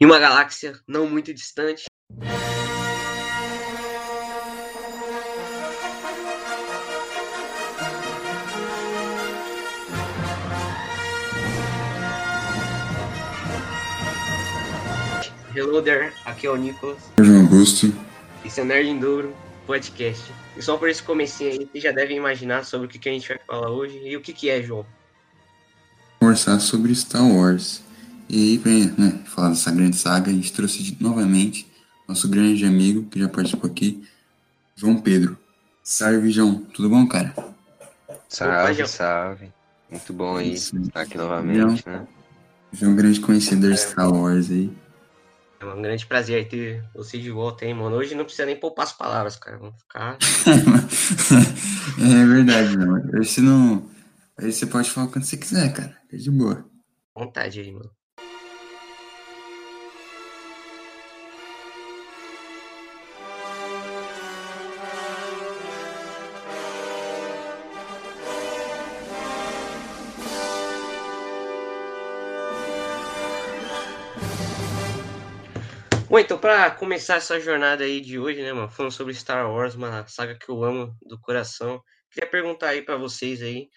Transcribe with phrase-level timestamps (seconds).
[0.00, 1.84] em uma galáxia não muito distante.
[15.56, 16.98] Hello there, aqui é o Nicolas.
[17.20, 17.94] João Augusto.
[18.44, 20.32] Esse é o Nerd Enduro Podcast.
[20.56, 23.12] E só por esse comecinho aí, vocês já devem imaginar sobre o que, que a
[23.12, 24.00] gente vai falar hoje.
[24.04, 24.84] E o que, que é, João?
[26.18, 27.84] Conversar sobre Star Wars.
[28.28, 31.66] E aí, pra né, falar dessa grande saga, a gente trouxe novamente
[32.08, 34.06] nosso grande amigo, que já participou aqui,
[34.74, 35.38] João Pedro.
[35.82, 36.64] Salve, João.
[36.72, 37.34] Tudo bom, cara?
[38.28, 39.52] Salve, Opa, salve.
[39.90, 42.08] Muito bom aí estar aqui novamente, João, né?
[42.72, 44.72] João, é grande conhecedor de Star Wars aí.
[45.60, 47.96] É um grande prazer ter você de volta, hein, mano.
[47.96, 49.56] Hoje não precisa nem poupar as palavras, cara.
[49.56, 50.18] Vamos ficar.
[52.00, 53.18] é verdade, mano.
[53.18, 53.88] Hoje você não.
[54.36, 55.96] Aí você pode falar quando você quiser, cara.
[56.12, 56.68] É de boa.
[57.14, 57.90] Vontade aí, mano.
[76.14, 79.74] Bom, então, pra começar essa jornada aí de hoje, né, mano, falando sobre Star Wars,
[79.74, 83.68] uma saga que eu amo do coração, queria perguntar aí para vocês aí,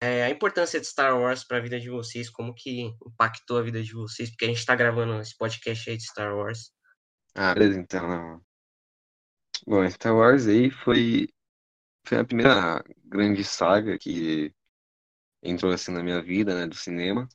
[0.00, 3.62] é, a importância de Star Wars para a vida de vocês, como que impactou a
[3.62, 6.72] vida de vocês, porque a gente tá gravando esse podcast aí de Star Wars.
[7.34, 8.42] Ah, beleza, então.
[9.66, 11.28] Bom, Star Wars aí foi,
[12.06, 14.50] foi a primeira grande saga que
[15.42, 17.28] entrou assim na minha vida, né, do cinema.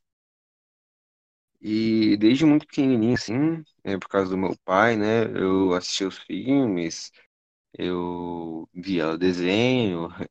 [1.62, 6.18] E desde muito pequenininho, assim, é, por causa do meu pai, né, eu assistia os
[6.20, 7.12] filmes,
[7.74, 10.28] eu via o desenho, a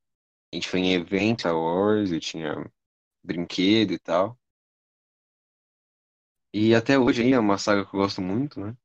[0.55, 2.55] gente foi em eventos Star Wars, eu tinha
[3.25, 4.39] brinquedo e tal.
[6.53, 8.77] E até hoje aí é uma saga que eu gosto muito, né?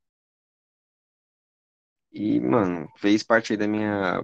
[2.12, 4.22] E, mano, fez parte aí da minha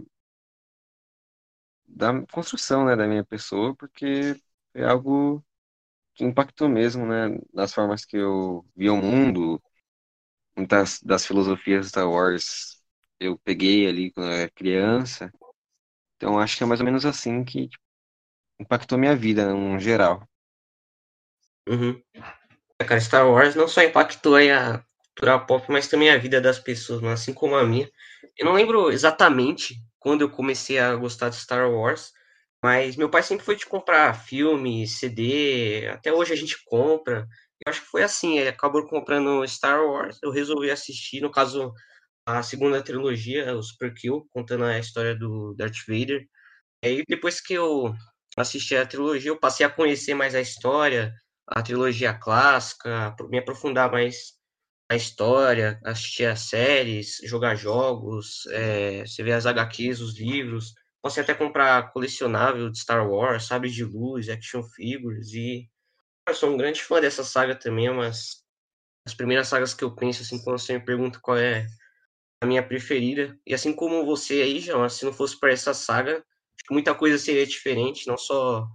[1.87, 4.41] da construção, né, da minha pessoa, porque
[4.75, 5.45] é algo
[6.25, 9.63] impactou mesmo, né, nas formas que eu via o mundo,
[10.57, 12.83] muitas das filosofias de Star Wars
[13.21, 15.33] eu peguei ali quando eu era criança.
[16.17, 17.83] Então acho que é mais ou menos assim que tipo,
[18.61, 20.29] impactou minha vida no geral.
[21.69, 22.01] Uhum.
[22.81, 26.59] É, cara, Star Wars não só impactou a cultura pop, mas também a vida das
[26.59, 27.91] pessoas, assim como a minha.
[28.37, 32.13] Eu não lembro exatamente quando eu comecei a gostar de Star Wars,
[32.63, 37.27] mas meu pai sempre foi de comprar filme, CD, até hoje a gente compra.
[37.67, 41.73] Eu acho que foi assim, ele acabou comprando Star Wars, eu resolvi assistir, no caso,
[42.27, 46.27] a segunda trilogia, o Super Kill, contando a história do Darth Vader.
[46.85, 47.95] Aí, depois que eu
[48.37, 51.13] assisti a trilogia, eu passei a conhecer mais a história,
[51.47, 54.35] a trilogia clássica, me aprofundar mais
[54.91, 60.75] na história, assistir as séries, jogar jogos, é, você vê as HQs, os livros.
[61.03, 65.69] Posso até comprar colecionável de Star Wars, sabres de luz, action figures e
[66.29, 68.45] eu sou um grande fã dessa saga também, é umas
[69.07, 71.67] as primeiras sagas que eu penso assim quando você me pergunta qual é
[72.43, 73.39] a minha preferida.
[73.47, 76.23] E assim como você aí, João, se não fosse para essa saga,
[76.71, 78.67] muita coisa seria diferente, não só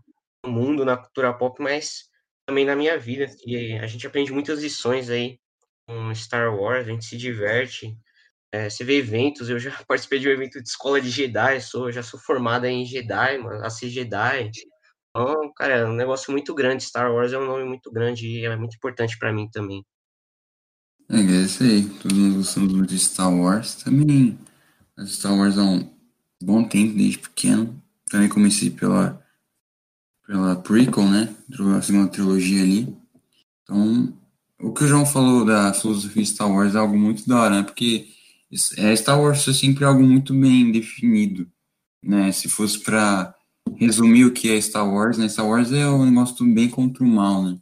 [0.44, 2.10] no mundo, na cultura pop, mas
[2.48, 3.28] também na minha vida.
[3.46, 5.40] E a gente aprende muitas lições aí
[5.88, 7.96] com Star Wars, a gente se diverte,
[8.54, 11.92] é, você vê eventos, eu já participei de um evento de escola de Jedi, sou,
[11.92, 14.52] já sou formada em Jedi, mano, a ser Jedi.
[15.10, 16.84] Então, cara, é um negócio muito grande.
[16.84, 19.84] Star Wars é um nome muito grande e é muito importante para mim também.
[21.10, 21.84] É, é isso aí.
[22.00, 23.74] Todos nós gostamos muito de Star Wars.
[23.76, 24.38] Também,
[25.08, 25.92] Star Wars há um
[26.42, 27.82] bom tempo, desde pequeno.
[28.08, 29.20] Também comecei pela,
[30.28, 31.36] pela prequel, né?
[31.76, 32.96] A segunda trilogia ali.
[33.64, 34.14] Então,
[34.60, 37.64] o que o João falou da filosofia Star Wars é algo muito da hora, né?
[37.64, 38.14] Porque
[38.78, 41.48] é, Star Wars é sempre algo muito bem definido,
[42.04, 42.32] né?
[42.32, 43.34] Se fosse para
[43.76, 45.28] resumir o que é Star Wars, né?
[45.28, 47.58] Star Wars é um negócio do bem contra o mal, né?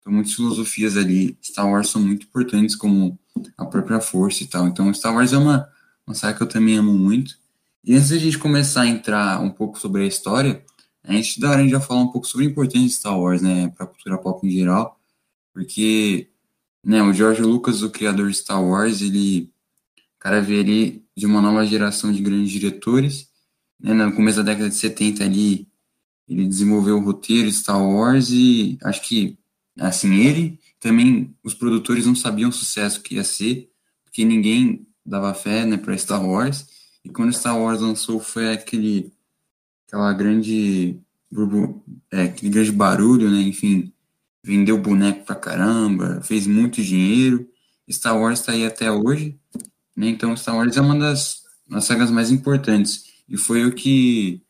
[0.00, 3.18] Então, muitas filosofias ali, Star Wars são muito importantes, como
[3.56, 4.66] a própria força e tal.
[4.66, 5.68] Então, Star Wars é uma,
[6.06, 7.38] uma saga que eu também amo muito.
[7.82, 10.62] E antes de a gente começar a entrar um pouco sobre a história,
[11.02, 13.68] a gente da hora já falar um pouco sobre a importância de Star Wars, né,
[13.68, 14.98] para a cultura pop em geral,
[15.52, 16.28] porque,
[16.84, 19.53] né, o George Lucas, o criador de Star Wars, ele
[20.24, 23.28] cara veio ali de uma nova geração de grandes diretores.
[23.78, 23.92] Né?
[23.92, 25.68] No começo da década de 70 ali,
[26.26, 29.38] ele desenvolveu o roteiro Star Wars e acho que,
[29.78, 33.70] assim, ele também, os produtores não sabiam o sucesso que ia ser,
[34.02, 36.66] porque ninguém dava fé né, para Star Wars.
[37.04, 39.12] E quando Star Wars lançou, foi aquele,
[39.86, 40.98] aquela grande,
[42.10, 43.42] é, aquele grande barulho, né?
[43.42, 43.92] Enfim,
[44.42, 47.46] vendeu boneco pra caramba, fez muito dinheiro.
[47.90, 49.38] Star Wars está aí até hoje,
[49.96, 50.08] né?
[50.08, 54.42] Então Star Wars é uma das, das sagas mais importantes e foi o que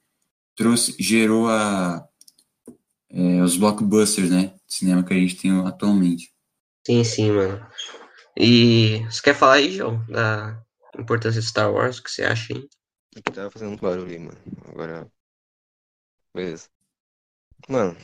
[0.57, 2.07] trouxe, gerou a,
[3.11, 4.55] é, os blockbusters, né?
[4.67, 6.33] De cinema que a gente tem atualmente.
[6.87, 7.67] Sim, sim, mano.
[8.37, 10.61] E você quer falar aí, João, da
[10.99, 11.99] importância de Star Wars?
[11.99, 12.69] O que você acha aí?
[13.33, 14.39] Tava fazendo barulho aí, mano.
[14.69, 15.11] Agora.
[16.35, 16.69] Beleza.
[17.69, 17.97] Mano,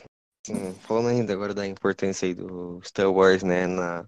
[0.43, 4.07] assim, falando ainda agora da importância aí do Star Wars, né, na,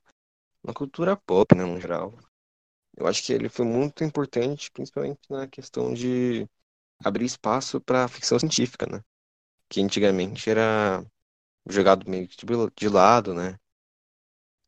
[0.63, 2.17] na cultura pop, né, no geral.
[2.95, 6.47] Eu acho que ele foi muito importante, principalmente na questão de
[7.03, 9.01] abrir espaço para ficção científica, né?
[9.69, 11.05] Que antigamente era
[11.69, 12.45] jogado meio que
[12.75, 13.57] de lado, né?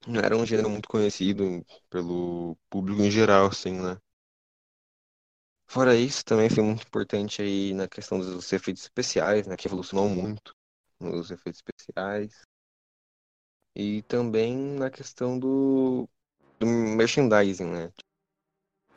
[0.07, 3.97] Não era um gênero muito conhecido pelo público em geral, assim, né?
[5.67, 9.55] Fora isso, também foi muito importante aí na questão dos efeitos especiais, né?
[9.57, 10.55] Que evolucionou muito
[10.99, 12.41] nos efeitos especiais.
[13.75, 16.07] E também na questão do,
[16.59, 17.91] do merchandising, né?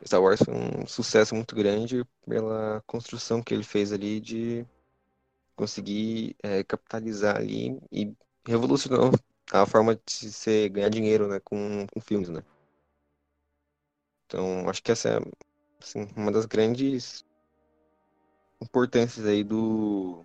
[0.05, 4.65] Star Wars foi um sucesso muito grande pela construção que ele fez ali de
[5.55, 8.13] conseguir é, capitalizar ali e
[8.45, 9.11] revolucionou
[9.51, 12.43] a forma de se ganhar dinheiro né, com, com filmes, né?
[14.25, 15.19] Então, acho que essa é
[15.81, 17.25] assim, uma das grandes
[18.61, 20.23] importâncias aí do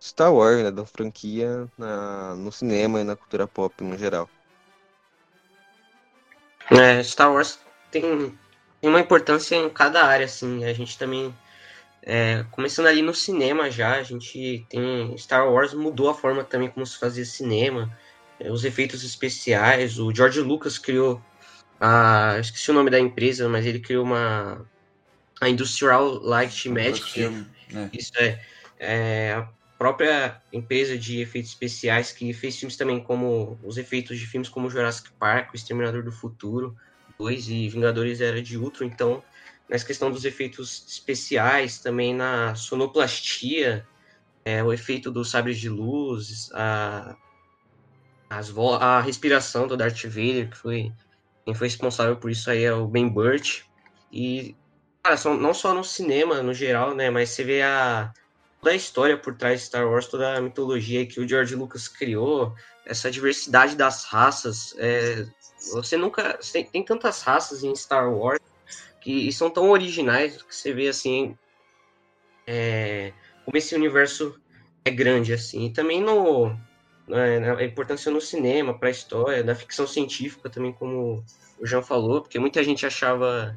[0.00, 4.28] Star Wars, né, da franquia na, no cinema e na cultura pop no geral.
[6.70, 7.58] É, Star Wars
[7.90, 8.36] tem,
[8.80, 10.64] tem uma importância em cada área, assim.
[10.64, 11.34] A gente também
[12.02, 15.16] é, começando ali no cinema já, a gente tem.
[15.18, 17.92] Star Wars mudou a forma também como se fazia cinema,
[18.38, 19.98] é, os efeitos especiais.
[19.98, 21.20] O George Lucas criou
[21.80, 22.36] a.
[22.38, 24.64] Esqueci o nome da empresa, mas ele criou uma.
[25.40, 27.10] A Industrial Light Magic.
[27.10, 27.90] Filme, né?
[27.92, 28.40] Isso é,
[28.78, 29.32] é.
[29.32, 33.58] A própria empresa de efeitos especiais que fez filmes também como.
[33.64, 36.76] Os efeitos de filmes como Jurassic Park, O Exterminador do Futuro
[37.18, 38.86] 2 e Vingadores Era de Ultron.
[38.86, 39.22] Então
[39.68, 43.86] nessa questão dos efeitos especiais, também na sonoplastia,
[44.44, 47.16] é, o efeito dos sabres de luz, a,
[48.80, 50.92] a respiração do Darth Vader, que foi
[51.44, 53.62] quem foi responsável por isso aí é o Ben Burt.
[54.12, 54.56] E,
[55.02, 58.12] cara, são, não só no cinema, no geral, né, mas você vê a,
[58.60, 61.86] toda a história por trás de Star Wars, toda a mitologia que o George Lucas
[61.86, 62.52] criou,
[62.84, 64.74] essa diversidade das raças.
[64.78, 65.26] É,
[65.72, 66.38] você nunca.
[66.52, 68.40] Tem, tem tantas raças em Star Wars
[69.00, 71.38] que são tão originais que você vê assim
[72.46, 73.12] é,
[73.44, 74.40] como esse universo
[74.84, 75.66] é grande assim.
[75.66, 76.56] E também no
[77.06, 81.24] né, a importância no cinema para a história, da ficção científica também, como
[81.58, 83.56] o João falou, porque muita gente achava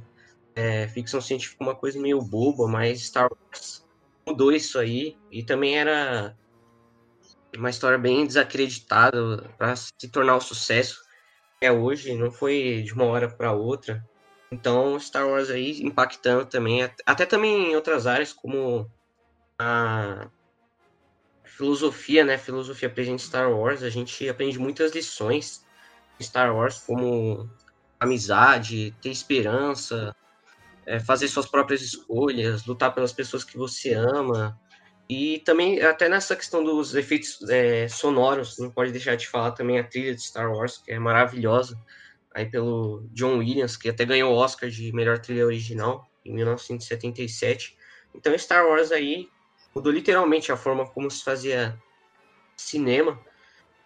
[0.55, 3.85] é, ficção científica uma coisa meio boba, mas Star Wars
[4.27, 6.35] mudou isso aí e também era
[7.57, 11.08] uma história bem desacreditada para se tornar o sucesso
[11.61, 14.03] é hoje, não foi de uma hora para outra.
[14.51, 18.89] Então, Star Wars aí impactando também, até também em outras áreas, como
[19.59, 20.29] a
[21.43, 22.37] filosofia, né?
[22.37, 25.65] Filosofia presente em Star Wars, a gente aprende muitas lições
[26.19, 27.49] em Star Wars, como
[27.99, 30.15] amizade, ter esperança,
[30.85, 34.59] é, fazer suas próprias escolhas, lutar pelas pessoas que você ama.
[35.09, 39.79] E também, até nessa questão dos efeitos é, sonoros, não pode deixar de falar também
[39.79, 41.75] a trilha de Star Wars, que é maravilhosa
[42.31, 47.75] aí pelo John Williams, que até ganhou o Oscar de melhor trilha original em 1977.
[48.13, 49.27] Então Star Wars aí
[49.73, 51.75] mudou literalmente a forma como se fazia
[52.55, 53.19] cinema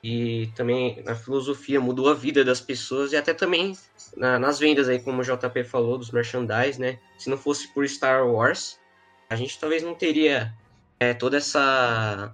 [0.04, 3.78] e também a filosofia mudou a vida das pessoas e até também
[4.18, 7.00] na, nas vendas aí como o JP falou dos merchandise, né?
[7.18, 8.78] Se não fosse por Star Wars,
[9.30, 10.54] a gente talvez não teria
[11.04, 12.34] é, toda essa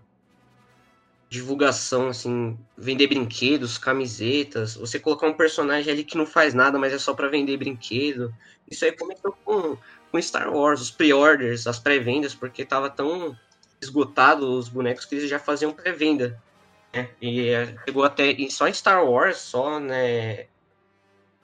[1.30, 6.92] divulgação, assim, vender brinquedos, camisetas, você colocar um personagem ali que não faz nada, mas
[6.92, 8.34] é só para vender brinquedo.
[8.70, 9.78] Isso aí começou com,
[10.12, 13.38] com Star Wars, os pre-orders, as pré-vendas, porque tava tão
[13.82, 16.42] esgotado os bonecos que eles já faziam pré-venda.
[16.94, 17.10] Né?
[17.22, 20.48] E é, chegou até e só em Star Wars, só né,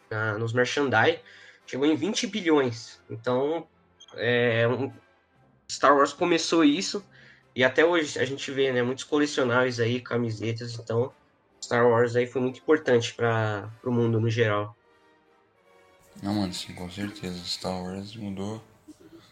[0.09, 1.19] na, nos merchandise,
[1.67, 2.99] chegou em 20 bilhões.
[3.07, 3.67] Então,
[4.15, 4.91] é, um,
[5.69, 7.05] Star Wars começou isso
[7.55, 11.11] e até hoje a gente vê, né, muitos colecionáveis aí, camisetas, então
[11.63, 14.75] Star Wars aí foi muito importante para o mundo no geral.
[16.21, 17.37] Não, mano, sim, com certeza.
[17.45, 18.61] Star Wars mudou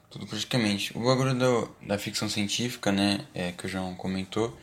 [0.09, 0.97] tudo praticamente.
[0.97, 4.57] O bagulho do, da ficção científica, né, é, que o João comentou,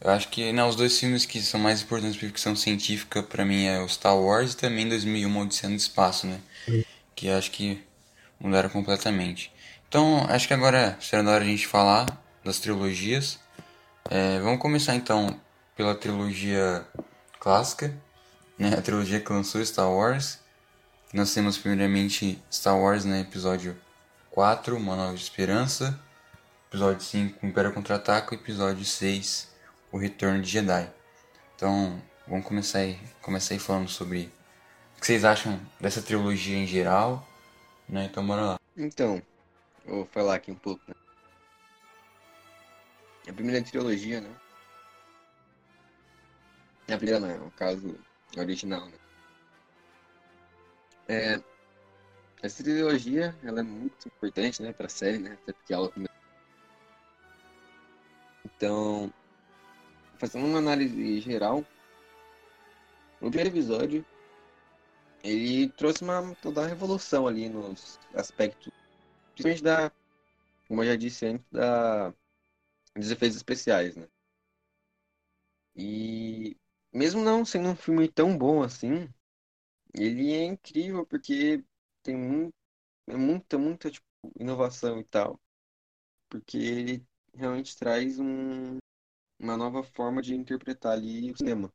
[0.00, 3.44] eu acho que né, os dois filmes que são mais importantes para ficção científica para
[3.44, 6.40] mim é o Star Wars e também 2001 Odisseia no Espaço, né?
[6.64, 6.84] Sim.
[7.16, 7.82] Que acho que
[8.38, 9.52] mudaram completamente.
[9.88, 12.06] Então, acho que agora será da hora a gente falar
[12.44, 13.38] das trilogias.
[14.10, 15.38] É, vamos começar então
[15.76, 16.86] pela trilogia
[17.38, 17.94] clássica,
[18.58, 18.74] né?
[18.76, 20.40] A trilogia que lançou Star Wars.
[21.12, 23.20] Nós temos primeiramente Star Wars, né?
[23.20, 23.76] Episódio
[24.30, 25.98] 4, Uma Nova Esperança.
[26.68, 28.34] Episódio 5, Império Contra-Ataca.
[28.34, 29.48] Episódio 6,
[29.90, 30.90] O Retorno de Jedi.
[31.56, 34.32] Então, vamos começar aí, começar aí falando sobre
[34.96, 37.26] o que vocês acham dessa trilogia em geral,
[37.88, 38.08] né?
[38.10, 38.60] Então, bora lá.
[38.76, 39.22] Então,
[39.86, 40.94] vou falar aqui um pouco, né?
[43.28, 44.34] A primeira trilogia, né?
[46.90, 47.94] A primeira não, no caso
[48.36, 48.96] original, né?
[51.08, 51.42] É,
[52.42, 55.32] essa trilogia, ela é muito importante, né, pra série, né?
[55.42, 55.92] Até porque ela
[58.44, 59.10] Então,
[60.18, 61.64] fazendo uma análise geral,
[63.20, 64.04] no primeiro episódio,
[65.22, 68.72] ele trouxe uma toda a revolução ali nos aspectos,
[69.34, 69.92] principalmente da,
[70.68, 72.14] como eu já disse antes, da,
[72.98, 74.08] dos efeitos especiais, né?
[75.76, 76.56] E
[76.92, 79.08] mesmo não sendo um filme tão bom assim,
[79.94, 81.64] ele é incrível porque
[82.02, 82.54] tem muito,
[83.08, 84.06] é muita, muita tipo,
[84.38, 85.40] inovação e tal.
[86.30, 88.78] Porque ele realmente traz um,
[89.38, 91.72] uma nova forma de interpretar ali o cinema.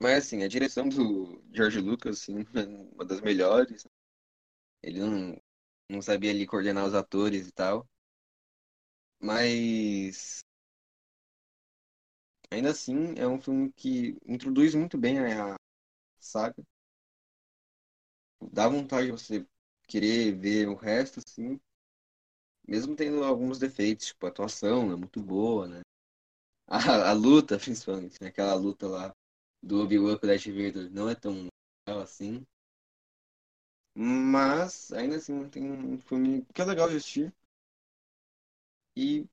[0.00, 2.44] Mas assim, a direção do George Lucas, assim, é
[2.94, 3.86] uma das melhores.
[4.82, 5.40] Ele não,
[5.90, 7.88] não sabia ali coordenar os atores e tal.
[9.20, 10.44] Mas
[12.50, 15.56] ainda assim é um filme que introduz muito bem a
[16.20, 16.62] saga.
[18.52, 19.46] Dá vontade de você
[19.86, 21.60] querer ver o resto, assim.
[22.66, 25.80] Mesmo tendo alguns defeitos, tipo, a atuação é muito boa, né?
[26.68, 28.28] A, a luta, principalmente, né?
[28.28, 29.14] Aquela luta lá
[29.62, 31.48] do Obi-Wan com o Darth Vader não é tão
[31.88, 32.46] legal assim.
[33.94, 37.34] Mas, ainda assim, tem um filme que é legal de assistir.
[39.04, 39.28] E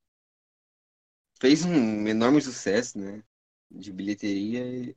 [1.39, 3.23] fez um enorme sucesso, né?
[3.71, 4.95] De bilheteria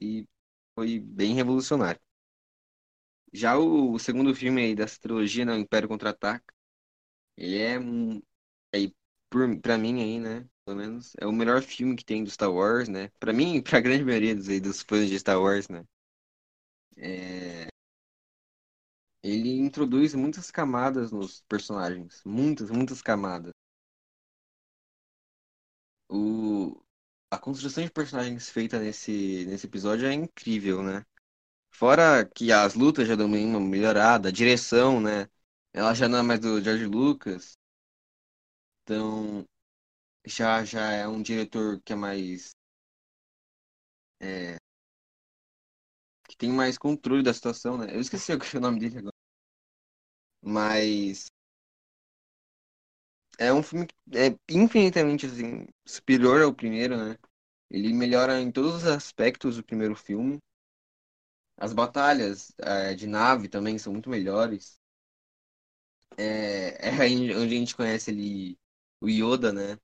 [0.00, 0.26] e,
[0.74, 2.00] foi bem revolucionário.
[3.32, 6.54] Já o, segundo filme aí dessa trilogia, né, o Império Contra-Ataca,
[7.36, 7.78] ele é,
[8.74, 8.94] aí,
[9.30, 12.52] por, pra mim aí, né, pelo menos, é o melhor filme que tem do Star
[12.52, 13.10] Wars, né?
[13.20, 15.84] Pra mim e pra grande maioria dos, aí, dos fãs de Star Wars, né?
[16.96, 17.68] É...
[19.22, 22.22] Ele introduz muitas camadas nos personagens.
[22.24, 23.52] Muitas, muitas camadas.
[26.12, 26.80] O...
[27.30, 31.04] A construção de personagens feita nesse, nesse episódio é incrível, né?
[31.72, 35.28] Fora que as lutas já dão uma melhorada, a direção, né?
[35.72, 37.58] Ela já não é mais do George Lucas.
[38.84, 39.44] Então,
[40.26, 42.52] já, já é um diretor que é mais.
[44.20, 44.58] É,
[46.28, 47.94] que tem mais controle da situação, né?
[47.94, 49.12] Eu esqueci o nome dele agora.
[50.42, 51.30] Mas.
[53.42, 57.18] É um filme que é infinitamente assim, superior ao primeiro, né?
[57.68, 60.38] Ele melhora em todos os aspectos do primeiro filme.
[61.56, 64.78] As batalhas é, de nave também são muito melhores.
[66.16, 68.56] É, é onde a gente conhece ali
[69.00, 69.76] o Yoda, né?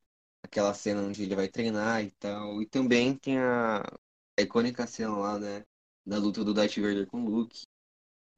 [0.43, 2.63] Aquela cena onde ele vai treinar e tal.
[2.63, 3.81] E também tem a,
[4.39, 5.65] a icônica cena lá, né?
[6.07, 7.67] Da luta do Darth Vader com o Luke.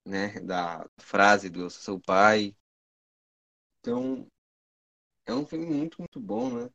[0.07, 0.41] Né?
[0.41, 2.57] Da frase do seu pai.
[3.81, 4.27] Então,
[5.33, 6.71] é um filme muito, muito bom, né?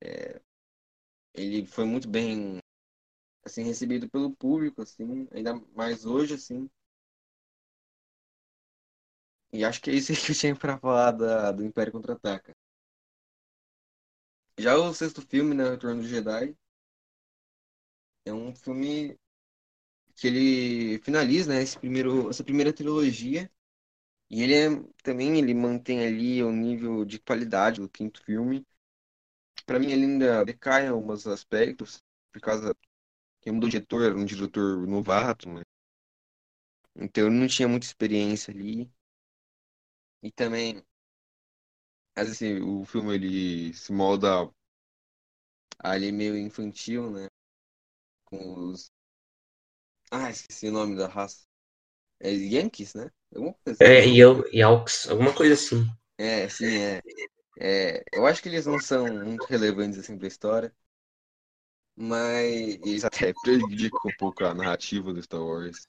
[0.00, 0.40] É,
[1.34, 2.58] ele foi muito bem
[3.44, 6.70] assim recebido pelo público assim ainda mais hoje assim.
[9.54, 12.52] E acho que é isso que eu tinha para falar da, do Império Contra-Ataca.
[14.58, 16.56] Já o sexto filme né Retorno do Jedi
[18.26, 19.16] é um filme
[20.16, 23.50] que ele finaliza né esse primeiro essa primeira trilogia
[24.30, 24.68] e ele é,
[25.02, 28.66] também ele mantém ali o nível de qualidade do quinto filme
[29.66, 32.02] para mim ele ainda decai em alguns aspectos
[32.32, 32.74] por causa
[33.42, 35.62] que de diretor, era um diretor novato, né?
[36.96, 38.90] Então ele não tinha muita experiência ali.
[40.22, 40.82] E também,
[42.16, 44.50] assim, o filme ele se molda
[45.78, 47.28] ali meio infantil, né?
[48.26, 48.92] Com os.
[50.10, 51.44] Ah, esqueci o nome da raça.
[52.20, 53.10] É Yankees, né?
[53.34, 53.84] Coisa assim.
[53.84, 54.04] É,
[54.52, 55.86] Yelks, alguma coisa assim.
[56.18, 57.02] É, sim, é.
[57.60, 58.04] é.
[58.12, 60.74] Eu acho que eles não são muito relevantes assim pra história.
[61.96, 65.88] Mas eles até prejudicam um pouco a narrativa do Star Wars.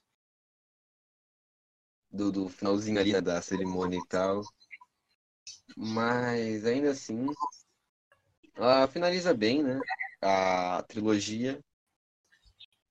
[2.12, 4.42] Do, do finalzinho ali da cerimônia e tal.
[5.78, 7.28] Mas ainda assim,
[8.56, 9.80] ela finaliza bem, né?
[10.22, 11.60] A trilogia.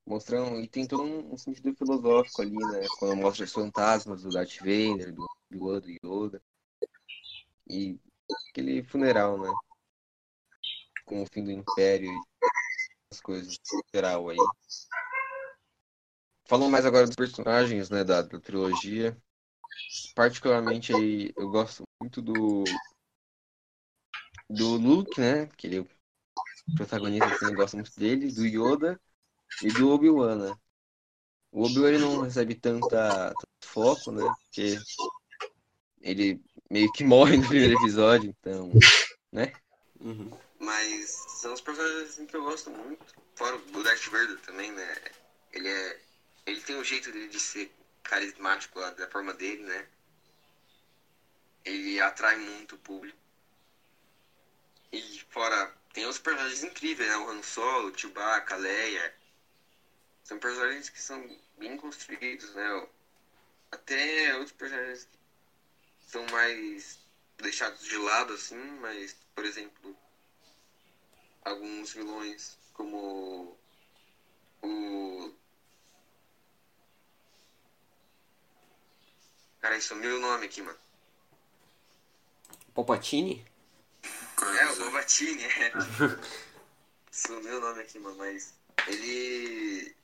[0.07, 0.61] Mostrando.
[0.61, 2.87] E tem todo um, sentido filosófico ali, né?
[2.99, 6.43] Quando mostra os fantasmas do Darth Vader, do, do do Yoda.
[7.69, 7.99] E
[8.51, 9.51] aquele funeral, né?
[11.07, 12.11] Com o fim do Império
[13.11, 13.57] as coisas
[13.95, 14.37] geral aí.
[16.47, 19.17] falando mais agora dos personagens, né, da, da trilogia.
[20.15, 22.65] Particularmente aí, eu gosto muito do
[24.49, 25.89] do Luke, né, que ele é o
[26.77, 29.01] protagonista, assim, eu gosto muito dele, do Yoda
[29.63, 30.57] e do Obi-Wan, né.
[31.53, 34.79] O Obi-Wan ele não recebe tanta, tanto foco, né, porque
[36.01, 38.71] ele meio que morre no primeiro episódio, então,
[39.33, 39.53] né.
[40.01, 40.31] Uhum.
[40.59, 41.11] Mas
[41.41, 43.05] são os personagens assim, que eu gosto muito.
[43.35, 44.97] Fora o Darth Vader também, né?
[45.53, 46.01] Ele é.
[46.47, 49.87] Ele tem um jeito dele de ser carismático lá, da forma dele, né?
[51.65, 53.19] Ele atrai muito o público.
[54.93, 57.17] E fora, tem outros personagens incríveis, né?
[57.17, 59.15] O Han Solo, o Chewbacca, a Leia.
[60.25, 62.87] São personagens que são bem construídos, né?
[63.71, 66.99] Até outros personagens que são mais
[67.39, 69.97] deixados de lado, assim, mas, por exemplo,
[71.45, 73.57] alguns vilões como
[74.63, 75.35] o.
[79.61, 80.79] Cara, sumiu o nome aqui, mano.
[82.75, 83.45] Palpatine?
[84.03, 85.73] É, o Palpatine, é.
[87.11, 88.55] sumiu o nome aqui, mano, mas
[88.87, 89.95] ele.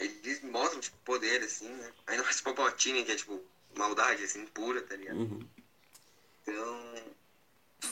[0.00, 1.92] Eles mostram, tipo, poder, assim, né?
[2.06, 3.44] Ainda mais o Palpatine, que é, tipo,
[3.76, 5.18] maldade, assim, pura, tá ligado?
[5.18, 5.46] Uhum.
[6.42, 7.14] Então.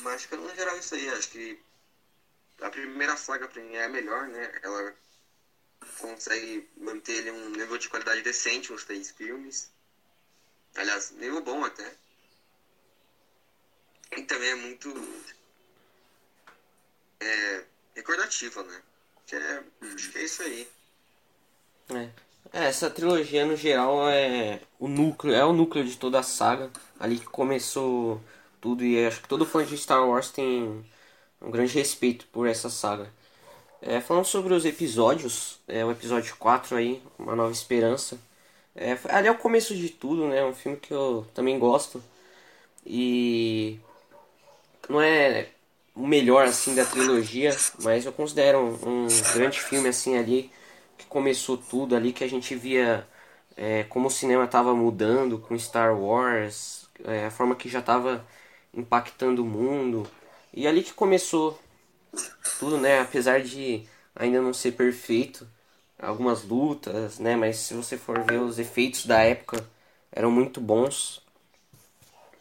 [0.00, 1.08] Mas acho que no geral é isso aí.
[1.10, 1.60] Acho que
[2.62, 4.58] a primeira saga pra mim é a melhor, né?
[4.62, 4.94] Ela
[5.98, 9.70] consegue manter ele um nível de qualidade decente nos três filmes.
[10.74, 11.94] Aliás, nível bom até.
[14.16, 14.92] E também é muito
[17.20, 18.82] é, recordativa, né?
[19.26, 20.68] Que é, acho que é isso aí.
[21.94, 22.08] É.
[22.52, 26.70] É, essa trilogia no geral é o núcleo, é o núcleo de toda a saga,
[26.98, 28.20] ali que começou
[28.60, 30.84] tudo e acho que todo fã de Star Wars tem
[31.40, 33.10] um grande respeito por essa saga.
[33.80, 38.18] É, falando sobre os episódios, é, o episódio 4 aí, Uma Nova Esperança.
[38.74, 40.44] É, ali é o começo de tudo, né?
[40.44, 42.02] Um filme que eu também gosto.
[42.84, 43.78] E
[44.88, 45.48] não é
[45.94, 50.50] o melhor assim da trilogia, mas eu considero um, um grande filme assim ali
[50.98, 53.06] que começou tudo ali que a gente via
[53.56, 58.24] é, como o cinema estava mudando com Star Wars, é, a forma que já estava
[58.74, 60.08] impactando o mundo.
[60.52, 61.58] E ali que começou
[62.58, 63.00] tudo, né?
[63.00, 65.46] Apesar de ainda não ser perfeito,
[65.98, 67.36] algumas lutas, né?
[67.36, 69.64] Mas se você for ver os efeitos da época
[70.12, 71.22] eram muito bons.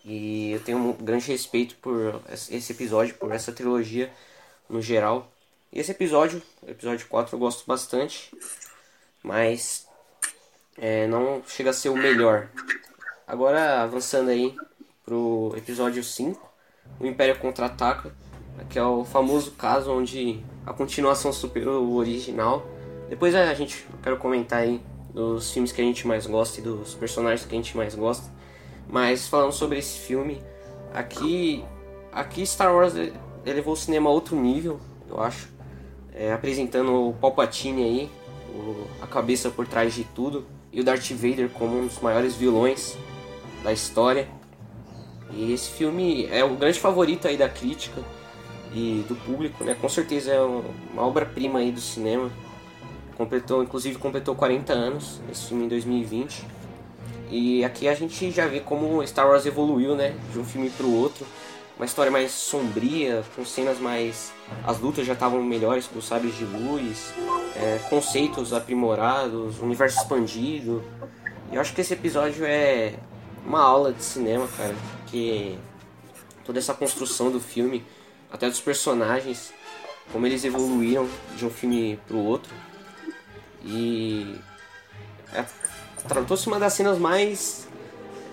[0.06, 4.12] E eu tenho um grande respeito por esse episódio, por essa trilogia
[4.70, 5.32] no geral.
[5.78, 8.36] Esse episódio, episódio 4, eu gosto bastante,
[9.22, 9.88] mas
[10.76, 12.50] é, não chega a ser o melhor.
[13.28, 14.56] Agora, avançando aí
[15.06, 16.52] pro episódio 5,
[17.00, 18.12] o Império Contra-Ataca,
[18.72, 22.66] que é o famoso caso onde a continuação superou o original.
[23.08, 24.82] Depois a gente, eu quero comentar aí
[25.14, 28.28] dos filmes que a gente mais gosta e dos personagens que a gente mais gosta.
[28.90, 30.42] Mas falando sobre esse filme,
[30.92, 31.64] aqui,
[32.12, 32.96] aqui Star Wars
[33.46, 35.56] elevou o cinema a outro nível, eu acho.
[36.20, 38.12] É, apresentando o Palpatine aí,
[38.50, 42.36] o, a cabeça por trás de tudo, e o Darth Vader como um dos maiores
[42.36, 42.98] vilões
[43.64, 44.28] da história.
[45.32, 48.02] E esse filme é o grande favorito aí da crítica
[48.74, 49.76] e do público, né?
[49.80, 52.32] Com certeza é uma obra-prima aí do cinema.
[53.16, 56.46] Completou, inclusive completou 40 anos esse filme em 2020.
[57.30, 60.86] E aqui a gente já vê como Star Wars evoluiu, né, de um filme para
[60.86, 61.26] o outro.
[61.78, 66.36] Uma história mais sombria, com cenas mais as lutas já estavam melhores com os sabres
[66.36, 67.14] de luz,
[67.56, 70.84] é, conceitos aprimorados, universo expandido.
[71.52, 72.96] E eu acho que esse episódio é
[73.46, 75.58] uma aula de cinema, cara, que
[76.44, 77.86] toda essa construção do filme,
[78.32, 79.54] até dos personagens,
[80.12, 82.54] como eles evoluíram de um filme pro outro.
[83.64, 84.36] E
[85.32, 85.46] é,
[86.08, 87.67] tratou-se uma das cenas mais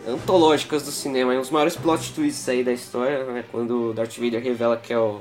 [0.06, 4.42] antológicas do cinema, um dos maiores plot twists aí da história, né, quando Darth Vader
[4.42, 5.20] revela que é o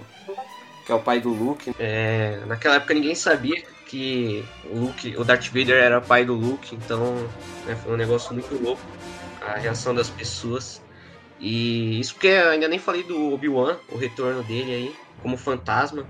[0.86, 1.74] que é o pai do Luke.
[1.80, 6.76] É, naquela época ninguém sabia que o Luke, o Darth Vader era pai do Luke,
[6.76, 7.16] então
[7.66, 8.82] né, foi um negócio muito louco
[9.46, 10.82] a reação das pessoas.
[11.40, 16.06] E isso porque ainda nem falei do Obi-Wan, o retorno dele aí, como fantasma,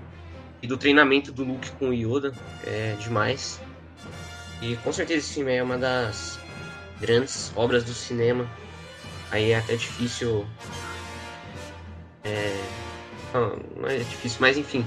[0.62, 2.34] e do treinamento do Luke com o Yoda,
[2.66, 3.60] é demais.
[4.62, 6.40] E com certeza esse filme é uma das
[7.04, 8.50] grandes obras do cinema.
[9.30, 10.48] Aí é até difícil.
[12.24, 12.64] É,
[13.76, 14.86] não é difícil, mas enfim.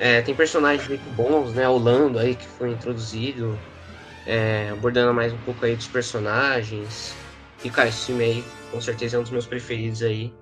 [0.00, 1.68] É, tem personagens muito bons, né?
[1.68, 3.58] O Lando aí que foi introduzido,
[4.26, 7.14] é, abordando mais um pouco aí dos personagens.
[7.62, 10.32] E cara, esse filme aí com certeza é um dos meus preferidos aí.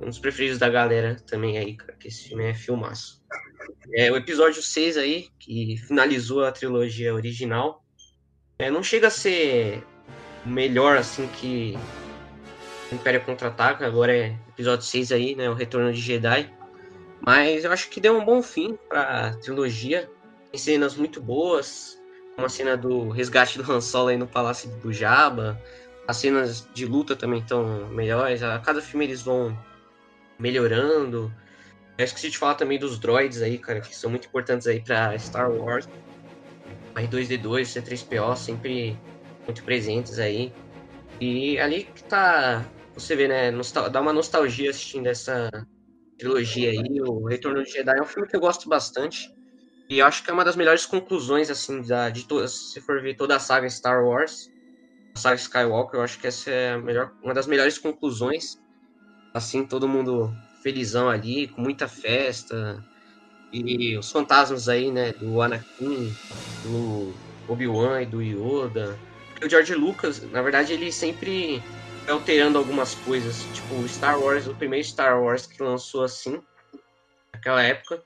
[0.00, 3.22] Um dos preferidos da galera também aí, cara, que esse filme é filmaço.
[3.94, 7.84] É o episódio 6 aí, que finalizou a trilogia original.
[8.58, 9.84] É, não chega a ser
[10.44, 11.78] melhor assim que
[12.92, 15.48] Império Contra-Ataca, agora é episódio 6 aí, né?
[15.48, 16.52] O Retorno de Jedi.
[17.20, 20.10] Mas eu acho que deu um bom fim pra trilogia.
[20.50, 21.98] Tem cenas muito boas,
[22.34, 25.60] como a cena do resgate do Han Solo aí no Palácio do Jabba.
[26.06, 28.42] As cenas de luta também estão melhores.
[28.42, 29.56] A cada filme eles vão
[30.38, 31.32] melhorando.
[31.96, 35.16] Eu esqueci de falar também dos droids aí, cara, que são muito importantes aí para
[35.18, 35.88] Star Wars.
[36.94, 38.98] R2D2, C3PO sempre
[39.44, 40.52] muito presentes aí.
[41.20, 43.50] E ali que tá você vê, né?
[43.90, 45.50] Dá uma nostalgia assistindo essa
[46.18, 47.00] trilogia aí.
[47.00, 49.32] O Retorno de Jedi é um filme que eu gosto bastante.
[49.88, 53.14] E acho que é uma das melhores conclusões, assim, da, de toda, se for ver
[53.14, 54.50] toda a saga Star Wars,
[55.14, 58.58] a saga Skywalker, eu acho que essa é melhor, uma das melhores conclusões.
[59.34, 62.82] Assim, todo mundo felizão ali, com muita festa.
[63.52, 66.14] E os fantasmas aí, né, do Anakin,
[66.62, 67.12] do
[67.48, 68.98] Obi-Wan e do Yoda.
[69.44, 71.62] O George Lucas, na verdade, ele sempre
[72.08, 73.42] alterando algumas coisas.
[73.52, 76.40] Tipo, Star Wars, o primeiro Star Wars que lançou assim,
[77.32, 78.02] naquela época,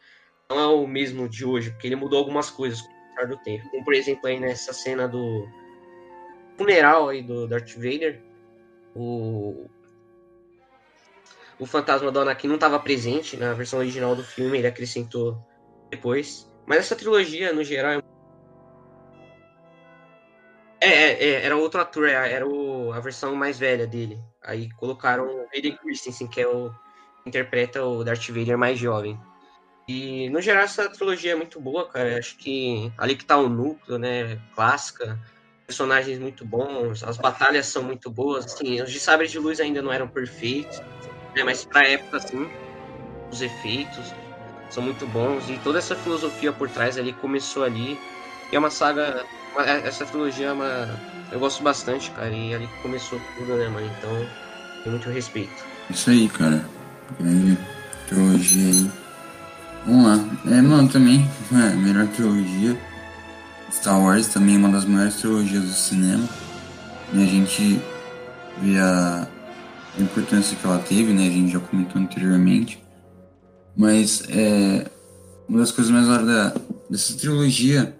[0.49, 3.37] não é o mesmo de hoje, porque ele mudou algumas coisas com o passar do
[3.38, 3.68] tempo.
[3.70, 5.46] Como, por exemplo, aí nessa cena do
[6.57, 8.20] funeral aí do Darth Vader,
[8.94, 9.66] o
[11.59, 15.38] o fantasma do Anakin não estava presente na versão original do filme, ele acrescentou
[15.90, 16.51] depois.
[16.66, 18.03] Mas essa trilogia, no geral, é
[20.80, 24.18] é, é, é, era outro ator, é, era o, a versão mais velha dele.
[24.42, 26.70] Aí colocaram o Hayden Christensen, que é o
[27.24, 29.18] interpreta o Darth Vader mais jovem.
[29.88, 32.18] E no geral essa trilogia é muito boa, cara.
[32.18, 35.18] Acho que ali que tá o núcleo, né, clássica,
[35.66, 38.46] personagens muito bons, as batalhas são muito boas.
[38.46, 40.80] Assim, os de sabre de luz ainda não eram perfeitos,
[41.34, 42.48] né, mas pra época assim,
[43.30, 44.12] os efeitos
[44.70, 47.98] são muito bons e toda essa filosofia por trás ali começou ali.
[48.52, 49.24] E é uma saga
[49.61, 50.88] essa trilogia é uma.
[51.33, 53.90] Eu gosto bastante, cara, e ali começou tudo, né, mano?
[53.99, 54.27] Então,
[54.83, 55.64] tem muito respeito.
[55.90, 56.64] Isso aí, cara.
[57.19, 57.59] Grande
[58.09, 58.90] trilogia aí.
[59.87, 60.57] Vamos lá.
[60.57, 62.77] É, mano, também, é, melhor trilogia.
[63.73, 66.29] Star Wars também é uma das maiores trilogias do cinema.
[67.12, 67.81] E a gente
[68.61, 69.27] vê a
[69.99, 71.27] importância que ela teve, né?
[71.27, 72.83] A gente já comentou anteriormente.
[73.77, 74.87] Mas é,
[75.49, 76.55] uma das coisas mais da,
[76.90, 77.95] dessa trilogia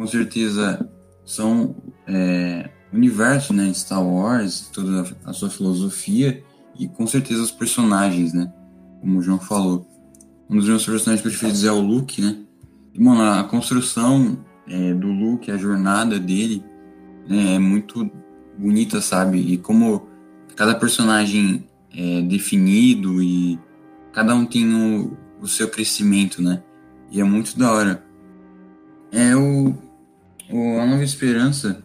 [0.00, 0.88] com certeza
[1.26, 6.42] são é, universo, né, Star Wars, toda a sua filosofia
[6.78, 8.50] e com certeza os personagens, né,
[8.98, 9.86] como o João falou.
[10.48, 12.38] Um dos meus personagens preferidos é o Luke, né,
[12.94, 16.64] e, mano, a construção é, do Luke, a jornada dele,
[17.28, 18.10] né, é muito
[18.56, 20.08] bonita, sabe, e como
[20.56, 23.60] cada personagem é definido e
[24.14, 26.62] cada um tem o, o seu crescimento, né,
[27.10, 28.02] e é muito da hora.
[29.12, 29.89] É o
[30.50, 31.82] o A Nova Esperança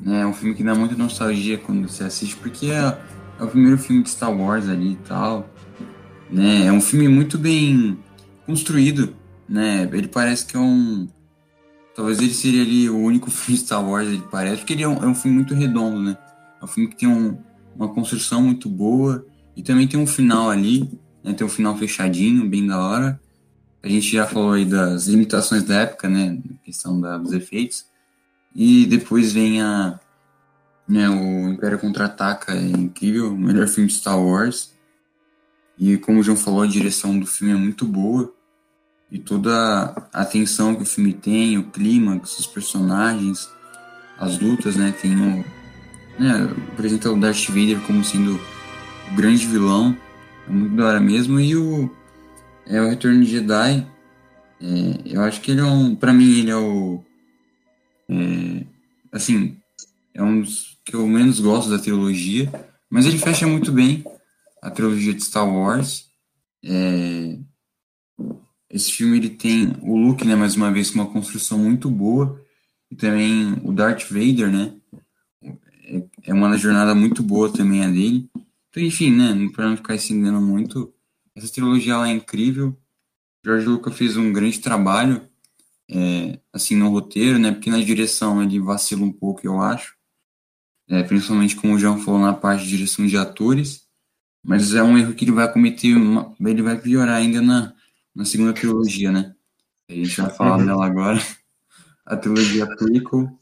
[0.00, 2.98] né, é um filme que dá muita nostalgia quando você assiste, porque é,
[3.38, 5.48] é o primeiro filme de Star Wars ali e tal.
[6.30, 6.66] Né?
[6.66, 7.98] É um filme muito bem
[8.46, 9.14] construído,
[9.48, 9.88] né?
[9.92, 11.08] Ele parece que é um...
[11.94, 14.88] Talvez ele seria ali o único filme de Star Wars, ele parece, porque ele é
[14.88, 16.16] um, é um filme muito redondo, né?
[16.60, 17.38] É um filme que tem um,
[17.76, 20.88] uma construção muito boa e também tem um final ali,
[21.22, 21.32] né?
[21.32, 23.20] Tem um final fechadinho, bem da hora.
[23.82, 26.38] A gente já falou aí das limitações da época, né?
[26.62, 27.89] questão da, dos efeitos.
[28.54, 29.98] E depois vem a.
[30.88, 34.74] Né, o Império Contra-Ataca, é incrível, o melhor filme de Star Wars.
[35.78, 38.34] E como o João falou, a direção do filme é muito boa.
[39.10, 43.48] E toda a atenção que o filme tem, o clima, os personagens,
[44.18, 44.92] as lutas, né?
[45.00, 45.44] Tem o.
[46.18, 48.38] Né, apresenta o Darth Vader como sendo
[49.10, 49.96] o grande vilão.
[50.46, 51.40] É muito da hora mesmo.
[51.40, 51.90] E o.
[52.66, 53.86] É o Retorno de Jedi.
[54.60, 55.94] É, eu acho que ele é um.
[55.94, 57.02] Pra mim, ele é o
[58.10, 58.66] é,
[59.12, 59.56] assim,
[60.12, 62.50] é um dos que eu menos gosto da trilogia,
[62.90, 64.04] mas ele fecha muito bem
[64.60, 66.10] a trilogia de Star Wars.
[66.64, 67.38] É,
[68.68, 72.44] esse filme ele tem o Luke, né, mais uma vez, com uma construção muito boa,
[72.90, 74.74] e também o Darth Vader, né,
[75.84, 78.28] é, é uma jornada muito boa também a dele.
[78.68, 80.92] Então, enfim, né, para não ficar estendendo muito,
[81.34, 82.76] essa trilogia é incrível.
[83.44, 85.29] George Lucas fez um grande trabalho
[85.90, 87.50] é, assim, no roteiro, né?
[87.50, 89.94] Porque na direção ele vacila um pouco, eu acho.
[90.88, 93.82] É, principalmente como o João falou na parte de direção de atores.
[94.42, 97.74] Mas é um erro que ele vai cometer, uma, ele vai piorar ainda na,
[98.14, 99.34] na segunda trilogia, né?
[99.88, 100.66] A gente vai falar uhum.
[100.66, 101.20] dela agora.
[102.06, 103.38] A trilogia prequel.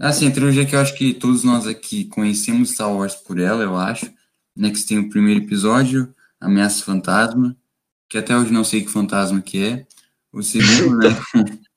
[0.00, 3.62] Assim, a trilogia que eu acho que todos nós aqui conhecemos Star Wars por ela,
[3.62, 4.10] eu acho.
[4.56, 7.56] Né, que tem o primeiro episódio, Ameaça Fantasma,
[8.06, 9.86] que até hoje não sei que fantasma que é.
[10.30, 11.08] O segundo, né?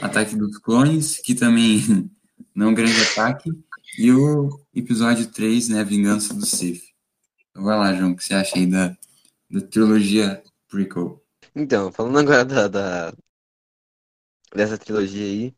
[0.00, 1.80] Ataque dos Clones, que também
[2.54, 3.50] Não Grande Ataque,
[3.98, 6.82] e o episódio 3, né, Vingança do Sith.
[7.50, 8.96] Então vai lá, João, o que você acha aí da,
[9.50, 11.22] da trilogia prequel?
[11.54, 13.12] Então, falando agora da, da-
[14.54, 15.56] dessa trilogia aí,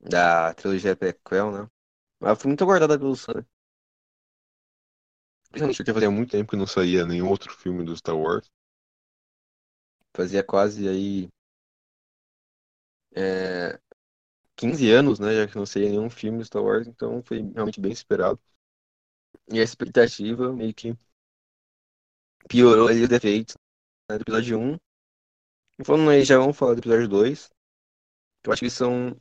[0.00, 1.68] da trilogia prequel, né?
[2.22, 3.34] Ela foi muito aguardada pelo fã.
[3.34, 3.44] né?
[5.50, 8.50] Principalmente porque fazia muito tempo que não saía nenhum outro filme do Star Wars.
[10.14, 11.28] Fazia quase aí
[13.14, 13.78] é,
[14.56, 15.34] 15 anos, né?
[15.34, 18.40] Já que não saía nenhum filme Star Wars, então foi realmente bem esperado.
[19.52, 20.96] E a expectativa meio que
[22.48, 23.56] piorou ali os defeitos
[24.10, 24.74] né, do episódio 1.
[25.80, 27.48] E falando aí, já vamos falar do episódio 2.
[28.42, 29.16] que Eu acho que são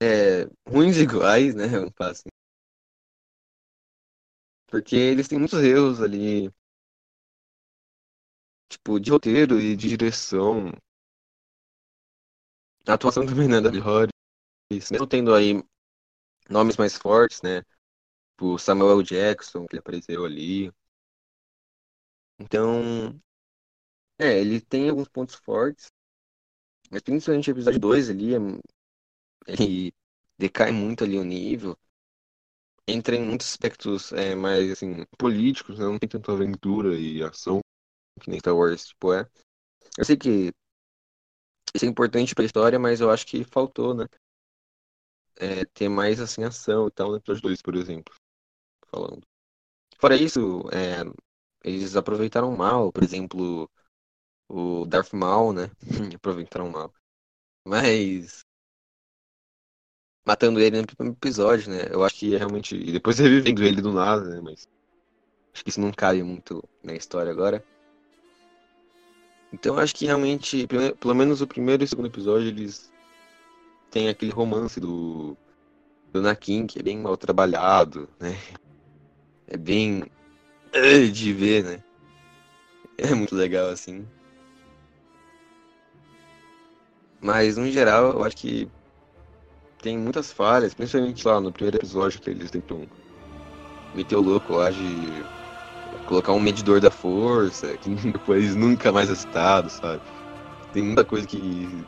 [0.00, 1.64] é, ruins iguais, né?
[2.00, 2.28] Assim.
[4.68, 6.52] Porque eles têm muitos erros ali,
[8.68, 10.70] tipo, de roteiro e de direção.
[12.88, 15.62] A atuação também não é da Hollis, mesmo tendo aí
[16.50, 17.62] nomes mais fortes, né?
[18.32, 19.04] Tipo, Samuel L.
[19.04, 20.72] Jackson, que ele apareceu ali.
[22.38, 23.20] Então,
[24.18, 25.90] é, ele tem alguns pontos fortes,
[26.90, 28.38] mas principalmente o episódio 2 ali, é-
[29.46, 29.92] ele
[30.38, 31.76] decai muito ali o nível.
[32.88, 35.84] Entra em muitos aspectos é, mais, assim, políticos, né?
[35.84, 37.60] Não tem tanta aventura e ação
[38.20, 39.26] que nem Star Wars, tipo, é.
[39.98, 40.52] Eu sei que
[41.74, 44.06] isso é importante pra história, mas eu acho que faltou, né?
[45.38, 48.14] É, ter mais, assim, ação e tal no episódio 2, por exemplo,
[48.88, 49.22] falando.
[49.98, 51.02] Fora isso, é,
[51.64, 53.68] eles aproveitaram mal, por exemplo,
[54.48, 55.70] o Darth Maul, né?
[56.16, 56.92] Aproveitaram mal.
[57.66, 58.44] Mas
[60.26, 61.88] matando ele no primeiro episódio, né?
[61.90, 62.76] Eu acho que é realmente.
[62.76, 64.40] E depois revivendo ele do nada, né?
[64.40, 64.68] Mas
[65.54, 67.64] acho que isso não cabe muito na história agora.
[69.58, 70.68] Então acho que realmente,
[71.00, 72.92] pelo menos o primeiro e o segundo episódio, eles
[73.90, 75.34] têm aquele romance do,
[76.12, 78.38] do Anakin, que é bem mal trabalhado, né?
[79.48, 80.04] É bem
[80.74, 81.82] eh, de ver, né?
[82.98, 84.06] É muito legal assim.
[87.18, 88.68] Mas no geral, eu acho que
[89.80, 92.86] tem muitas falhas, principalmente lá no primeiro episódio que eles tentam
[93.94, 95.24] meter o louco lá de
[96.06, 100.00] colocar um medidor da força, que depois nunca mais é citado, sabe?
[100.72, 101.84] Tem muita coisa que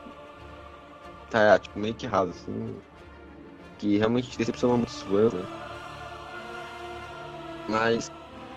[1.31, 2.74] tá, tipo, meio que errado, assim,
[3.78, 5.42] que realmente decepciona muitos fãs, né?
[7.68, 8.11] Mas,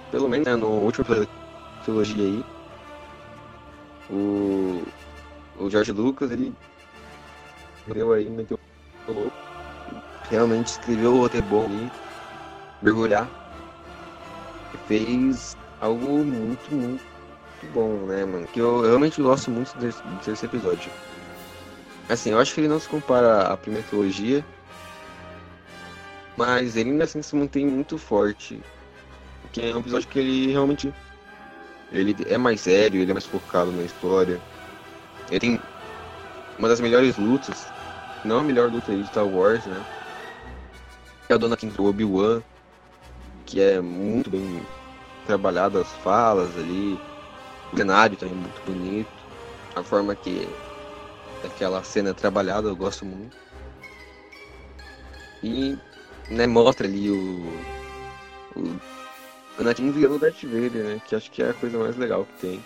[0.09, 1.29] pelo menos, né, no último episódio
[1.83, 2.45] trilogia aí,
[4.09, 4.83] o,
[5.59, 6.53] o George Lucas, ele
[7.87, 8.57] deu aí, meteu
[10.29, 11.91] realmente escreveu o roteiro bom ali,
[12.81, 13.27] mergulhar,
[14.87, 17.03] fez algo muito, muito
[17.73, 18.47] bom, né, mano?
[18.47, 20.91] Que eu, realmente gosto muito desse, desse episódio.
[22.09, 24.45] Assim, eu acho que ele não se compara à primeira trilogia,
[26.35, 28.61] mas ele ainda assim se mantém muito forte.
[29.51, 30.93] Que é um episódio que ele realmente.
[31.91, 34.39] Ele é mais sério, ele é mais focado na história.
[35.29, 35.61] Ele tem
[36.57, 37.67] uma das melhores lutas,
[38.23, 39.85] não a melhor luta aí de Star Wars, né?
[41.27, 42.41] É a Dona King do Obi-Wan,
[43.51, 44.65] que é muito bem
[45.25, 46.97] trabalhado as falas ali.
[47.73, 49.09] O cenário também é muito bonito.
[49.75, 50.47] A forma que
[51.43, 53.35] aquela cena é trabalhada, eu gosto muito.
[55.43, 55.77] E
[56.29, 57.45] né, mostra ali o,
[58.55, 58.79] o
[59.59, 61.01] Anakin virando o Darth Vader, né?
[61.05, 62.65] Que acho que é a coisa mais legal que tem.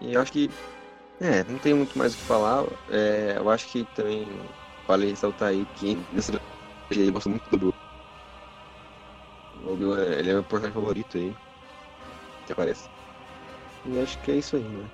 [0.00, 0.50] E eu acho que,
[1.20, 2.64] é, não tem muito mais o que falar.
[2.90, 4.26] É, eu acho que também
[4.88, 6.32] vale ressaltar aí que nessa
[6.88, 7.81] trilogia eu gosto muito do
[9.64, 11.34] Obi-Wan, ele é meu personagem favorito aí.
[12.46, 12.88] Que aparece.
[13.84, 14.90] E acho que é isso aí, né?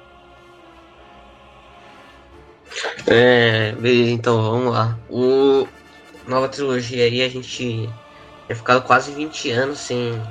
[3.07, 4.99] É, beleza, então vamos lá.
[5.09, 5.67] O
[6.27, 7.95] nova trilogia aí, a gente tinha
[8.55, 10.23] ficado quase 20 anos sem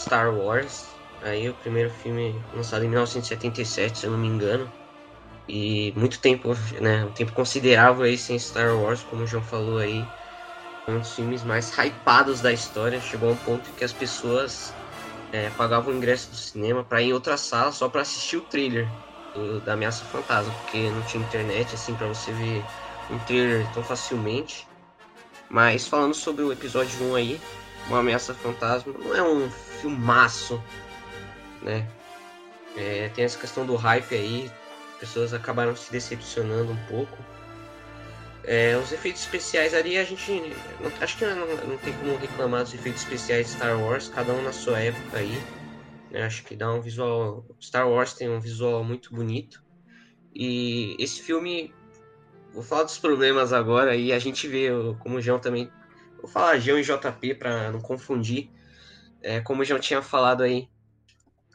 [0.00, 1.00] Star Wars.
[1.20, 4.70] Aí o primeiro filme lançado em 1977, se eu não me engano.
[5.48, 6.50] E muito tempo,
[6.80, 7.04] né?
[7.04, 10.04] Um tempo considerável aí sem Star Wars, como o João falou aí.
[10.88, 13.00] Um dos filmes mais hypados da história.
[13.00, 14.74] Chegou a um ponto que as pessoas
[15.30, 18.40] é, pagavam o ingresso do cinema para ir em outra sala só para assistir o
[18.40, 18.90] trailer
[19.34, 22.64] do- da Ameaça Fantasma, porque não tinha internet assim para você ver
[23.10, 24.66] um trailer tão facilmente.
[25.50, 27.40] Mas falando sobre o episódio 1 aí,
[27.86, 30.62] uma Ameaça Fantasma não é um filmaço,
[31.62, 31.86] né?
[32.76, 34.50] É, tem essa questão do hype aí,
[34.98, 37.16] pessoas acabaram se decepcionando um pouco.
[38.50, 40.32] É, os efeitos especiais ali a gente.
[40.80, 44.32] não- acho que não, não tem como reclamar dos efeitos especiais de Star Wars, cada
[44.32, 45.32] um na sua época aí.
[46.10, 46.22] né?
[46.22, 47.44] Acho que dá um visual.
[47.60, 49.62] Star Wars tem um visual muito bonito.
[50.34, 51.74] E esse filme
[52.54, 54.68] vou falar dos problemas agora e a gente vê,
[55.00, 55.70] como o João também.
[56.16, 58.50] Vou falar João e JP para não confundir.
[59.22, 60.68] É, como o João tinha falado aí,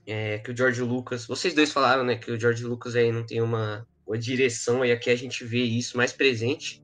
[0.06, 1.26] é, que o George Lucas.
[1.26, 4.92] Vocês dois falaram, né, que o George Lucas aí não tem uma, uma direção, e
[4.92, 6.83] aqui a gente vê isso mais presente.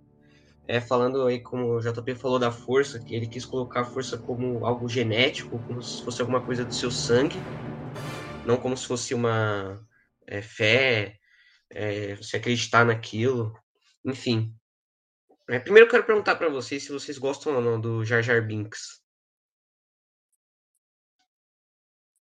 [0.71, 4.19] É, falando aí, como o JP falou da força, que ele quis colocar a força
[4.19, 7.36] como algo genético, como se fosse alguma coisa do seu sangue,
[8.45, 9.84] não como se fosse uma
[10.27, 11.17] é, fé,
[11.71, 13.51] é, você acreditar naquilo,
[14.05, 14.55] enfim.
[15.49, 18.45] É, primeiro eu quero perguntar para vocês se vocês gostam ou não do Jar Jar
[18.45, 19.01] Binks.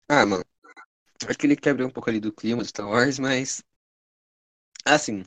[0.07, 0.45] Ah, mano,
[1.27, 3.61] acho que ele quebra um pouco ali do clima de Star Wars, mas
[4.85, 5.25] assim,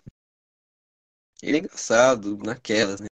[1.42, 3.07] ele é engraçado naquelas, né?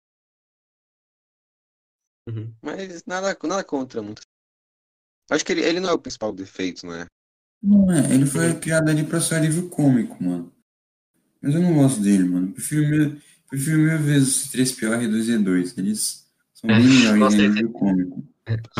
[2.28, 2.52] Uhum.
[2.60, 4.22] Mas nada, nada contra muito.
[5.30, 7.06] Acho que ele, ele não é o principal defeito, não é?
[7.62, 10.52] Não é, ele foi criado ali pra ser alívio cômico, mano.
[11.40, 12.52] Mas eu não gosto dele, mano.
[12.52, 15.78] Prefiro mil, prefiro mil vezes o C3PO e 2E2.
[15.78, 18.24] Eles são bem melhores em alívio cômico.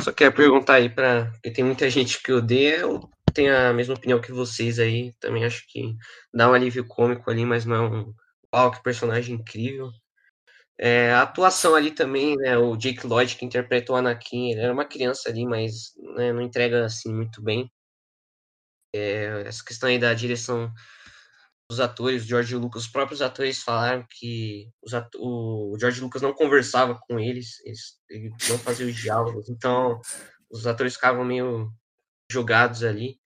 [0.00, 3.94] Só quero perguntar aí para porque tem muita gente que odeia, eu tenho a mesma
[3.94, 5.12] opinião que vocês aí.
[5.20, 5.96] Também acho que
[6.32, 8.14] dá um alívio cômico ali, mas não é um
[8.57, 9.90] uau, que personagem incrível.
[10.79, 12.57] É, a atuação ali também, né?
[12.59, 16.42] O Jake Lloyd que interpretou o Anakin, ele era uma criança ali, mas né, não
[16.42, 17.71] entrega assim muito bem.
[18.95, 20.73] É, essa questão aí da direção
[21.71, 26.33] dos atores, o George Lucas, os próprios atores falaram que atu- o George Lucas não
[26.33, 30.01] conversava com eles, eles ele não fazia os diálogos, então
[30.51, 31.73] os atores ficavam meio
[32.31, 33.19] jogados ali.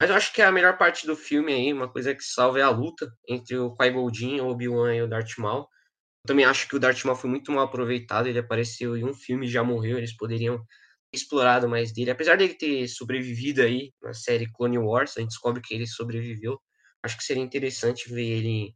[0.00, 2.62] Mas eu acho que a melhor parte do filme aí, uma coisa que salva é
[2.62, 5.60] a luta entre o Qui-Gon Jinn, o Obi-Wan e o Darth Maul.
[5.60, 9.14] Eu também acho que o Darth Maul foi muito mal aproveitado, ele apareceu em um
[9.14, 12.10] filme já morreu, eles poderiam ter explorado mais dele.
[12.10, 16.60] Apesar dele ter sobrevivido aí na série Clone Wars, a gente descobre que ele sobreviveu.
[17.02, 18.74] Acho que seria interessante ver ele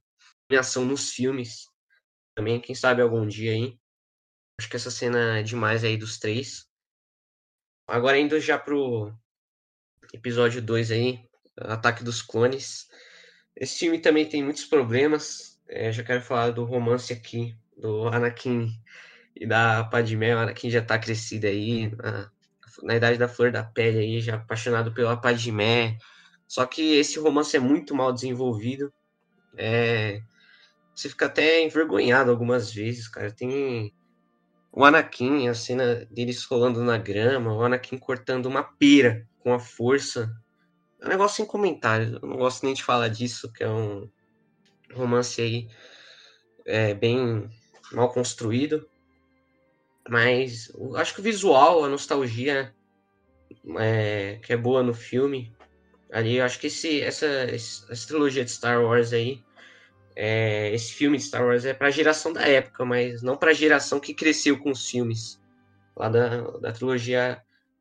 [0.50, 1.64] em ação nos filmes
[2.34, 3.78] também, quem sabe algum dia aí.
[4.58, 6.66] Acho que essa cena é demais aí dos três.
[7.86, 9.12] Agora indo já pro
[10.12, 11.20] episódio 2 aí,
[11.56, 12.88] Ataque dos Clones.
[13.56, 15.60] Esse filme também tem muitos problemas.
[15.68, 18.70] É, já quero falar do romance aqui, do Anakin
[19.36, 20.34] e da Padmé.
[20.34, 22.30] O Anakin já tá crescido aí, na,
[22.82, 25.96] na idade da flor da pele aí, já apaixonado pela Padmé.
[26.46, 28.92] Só que esse romance é muito mal desenvolvido.
[29.56, 30.20] É,
[30.94, 33.30] você fica até envergonhado algumas vezes, cara.
[33.30, 33.94] Tem
[34.72, 39.58] o Anakin, a cena deles rolando na grama, o Anakin cortando uma pera com a
[39.58, 40.30] força.
[41.00, 42.12] É um negócio sem comentários.
[42.12, 44.08] Eu não gosto nem de falar disso, que é um
[44.92, 45.68] romance aí
[46.66, 47.48] é, bem
[47.92, 48.88] mal construído.
[50.08, 52.74] Mas acho que o visual, a nostalgia
[53.78, 55.54] é, que é boa no filme.
[56.12, 59.44] Ali, acho que esse, essa, essa trilogia de Star Wars aí,
[60.16, 64.00] é, esse filme de Star Wars é pra geração da época, mas não pra geração
[64.00, 65.40] que cresceu com os filmes
[65.96, 67.40] lá da, da trilogia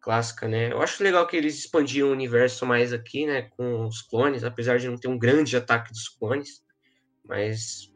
[0.09, 0.71] clássica, né?
[0.71, 4.79] Eu acho legal que eles expandiram o universo mais aqui, né, com os clones, apesar
[4.79, 6.63] de não ter um grande ataque dos clones,
[7.23, 7.93] mas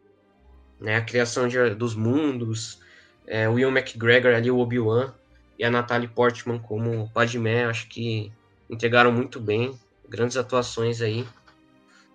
[0.79, 2.79] né, a criação de, dos mundos,
[3.25, 5.11] é, Will McGregor ali, o Obi-Wan,
[5.57, 8.31] e a Natalie Portman como Padmé, acho que
[8.69, 9.75] entregaram muito bem,
[10.07, 11.25] grandes atuações aí,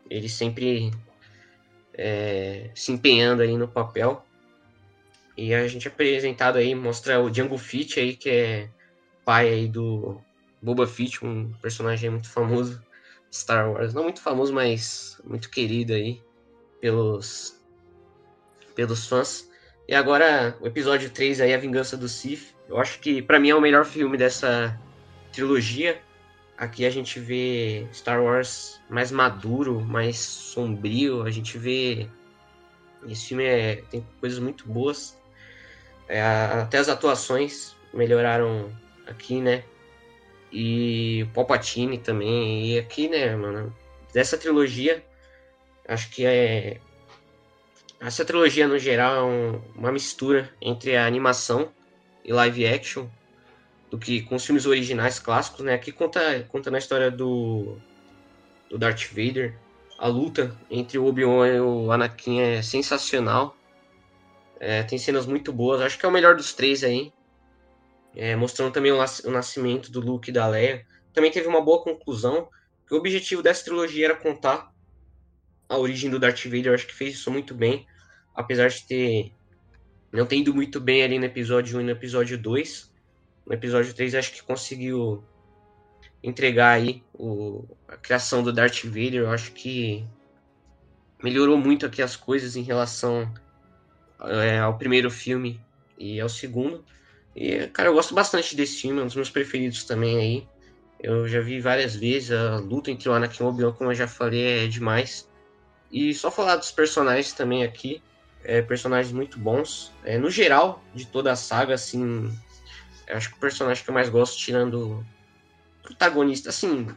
[0.08, 0.92] eles sempre
[1.92, 4.24] é, se empenhando aí no papel,
[5.36, 8.70] e a gente é apresentado aí, mostra o Django Fett aí, que é
[9.28, 10.18] pai aí do
[10.62, 12.82] Boba Fett, um personagem muito famoso
[13.30, 13.92] Star Wars.
[13.92, 16.22] Não muito famoso, mas muito querido aí
[16.80, 17.60] pelos,
[18.74, 19.46] pelos fãs.
[19.86, 22.54] E agora, o episódio 3 aí, A Vingança do Sith.
[22.66, 24.80] Eu acho que, para mim, é o melhor filme dessa
[25.30, 26.00] trilogia.
[26.56, 31.22] Aqui a gente vê Star Wars mais maduro, mais sombrio.
[31.24, 32.08] A gente vê...
[33.06, 33.82] Esse filme é...
[33.90, 35.20] tem coisas muito boas.
[36.08, 38.72] É, até as atuações melhoraram
[39.08, 39.64] aqui, né?
[40.52, 42.72] E o Palpatine também.
[42.72, 43.74] E aqui, né, mano?
[44.12, 45.04] Dessa trilogia,
[45.86, 46.80] acho que é.
[48.00, 51.72] Essa trilogia, no geral, é um, uma mistura entre a animação
[52.24, 53.06] e live action
[53.90, 55.74] do que com os filmes originais clássicos, né?
[55.74, 57.76] Aqui conta, conta na história do,
[58.70, 59.54] do Darth Vader.
[59.98, 63.56] A luta entre o Obi-Wan e o Anakin é sensacional.
[64.60, 65.80] É, tem cenas muito boas.
[65.80, 67.12] Acho que é o melhor dos três aí.
[68.18, 70.84] É, mostrando também o, o nascimento do Luke e da Leia.
[71.12, 72.48] Também teve uma boa conclusão.
[72.84, 74.74] Que o objetivo dessa trilogia era contar
[75.68, 76.66] a origem do Darth Vader.
[76.66, 77.86] Eu acho que fez isso muito bem.
[78.34, 79.32] Apesar de ter.
[80.10, 82.92] Não ter ido muito bem ali no episódio 1 e no episódio 2.
[83.46, 85.22] No episódio 3, acho que conseguiu
[86.20, 89.20] entregar aí o, a criação do Darth Vader.
[89.20, 90.04] Eu acho que
[91.22, 93.32] melhorou muito aqui as coisas em relação
[94.24, 95.60] é, ao primeiro filme
[95.96, 96.84] e ao segundo.
[97.38, 100.48] E, cara, eu gosto bastante desse filme, é um dos meus preferidos também aí.
[100.98, 103.94] Eu já vi várias vezes, a luta entre o Anakin e o Obi-Wan, como eu
[103.94, 105.30] já falei, é demais.
[105.92, 108.02] E só falar dos personagens também aqui,
[108.42, 109.92] é, personagens muito bons.
[110.04, 112.28] É, no geral, de toda a saga, assim,
[113.08, 115.06] acho que o personagem que eu mais gosto, tirando
[115.80, 116.88] protagonista, assim,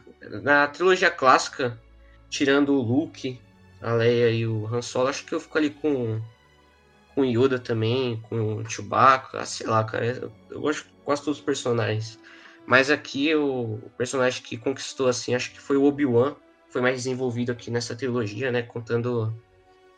[0.42, 1.80] na trilogia clássica,
[2.28, 3.40] tirando o Luke,
[3.80, 6.20] a Leia e o Han Solo, acho que eu fico ali com
[7.14, 12.18] com Yoda também, com Chewbacca, sei lá, cara, eu, eu gosto quase todos os personagens.
[12.66, 16.36] Mas aqui o, o personagem que conquistou, assim, acho que foi o Obi-Wan,
[16.70, 19.34] foi mais desenvolvido aqui nessa trilogia, né, contando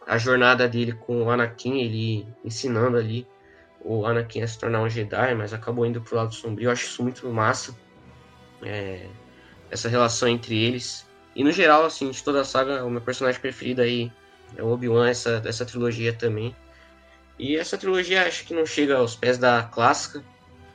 [0.06, 3.26] a jornada dele com o Anakin, ele ensinando ali
[3.80, 6.66] o Anakin a se tornar um Jedi, mas acabou indo pro lado sombrio.
[6.66, 7.76] Eu acho isso muito massa.
[8.62, 9.06] É,
[9.70, 11.06] essa relação entre eles.
[11.36, 14.10] E no geral, assim, de toda a saga, o meu personagem preferido aí
[14.56, 16.54] é o Obi-Wan, essa, essa trilogia também.
[17.38, 20.24] E essa trilogia acho que não chega aos pés da clássica,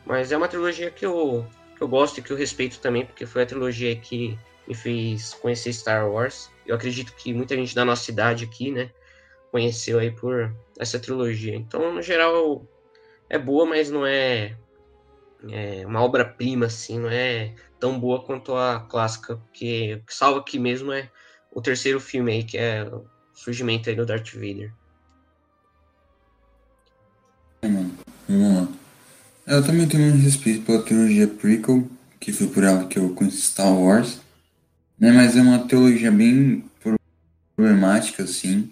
[0.06, 1.46] mas é uma trilogia que eu,
[1.76, 4.38] que eu gosto e que eu respeito também, porque foi a trilogia que
[4.68, 6.52] me fez conhecer Star Wars.
[6.66, 8.92] Eu acredito que muita gente da nossa cidade aqui, né,
[9.52, 11.56] conheceu aí por essa trilogia.
[11.56, 12.68] Então, no geral,
[13.30, 14.58] é boa, mas não é,
[15.50, 20.40] é uma obra-prima, assim, não é tão boa quanto a clássica, porque o que salva
[20.40, 21.10] aqui mesmo é
[21.52, 24.74] o terceiro filme aí, que é o surgimento aí do Darth Vader.
[28.30, 28.68] Vamos lá.
[29.48, 33.42] Eu também tenho um respeito pela trilogia prequel, que foi por ela que eu conheci
[33.42, 34.20] Star Wars,
[35.00, 35.12] né?
[35.12, 36.64] Mas é uma trilogia bem
[37.56, 38.70] problemática, assim.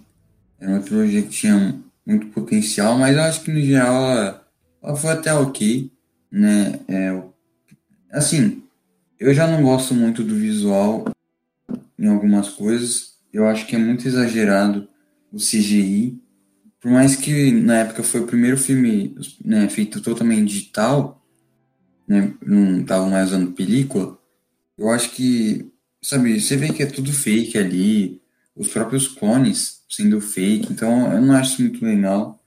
[0.60, 4.48] É uma trilogia que tinha muito potencial, mas eu acho que no geral ela,
[4.84, 5.92] ela foi até ok,
[6.32, 6.80] né?
[6.88, 7.20] É,
[8.12, 8.62] assim,
[9.20, 11.06] eu já não gosto muito do visual
[11.98, 13.16] em algumas coisas.
[13.34, 14.88] Eu acho que é muito exagerado
[15.34, 16.22] o CGI
[16.82, 21.24] por mais que na época foi o primeiro filme né, feito totalmente digital,
[22.08, 24.18] né, não tava mais usando película,
[24.78, 25.72] eu acho que,
[26.02, 28.22] sabe, você vê que é tudo fake ali,
[28.56, 32.40] os próprios clones sendo fake, então eu não acho muito legal.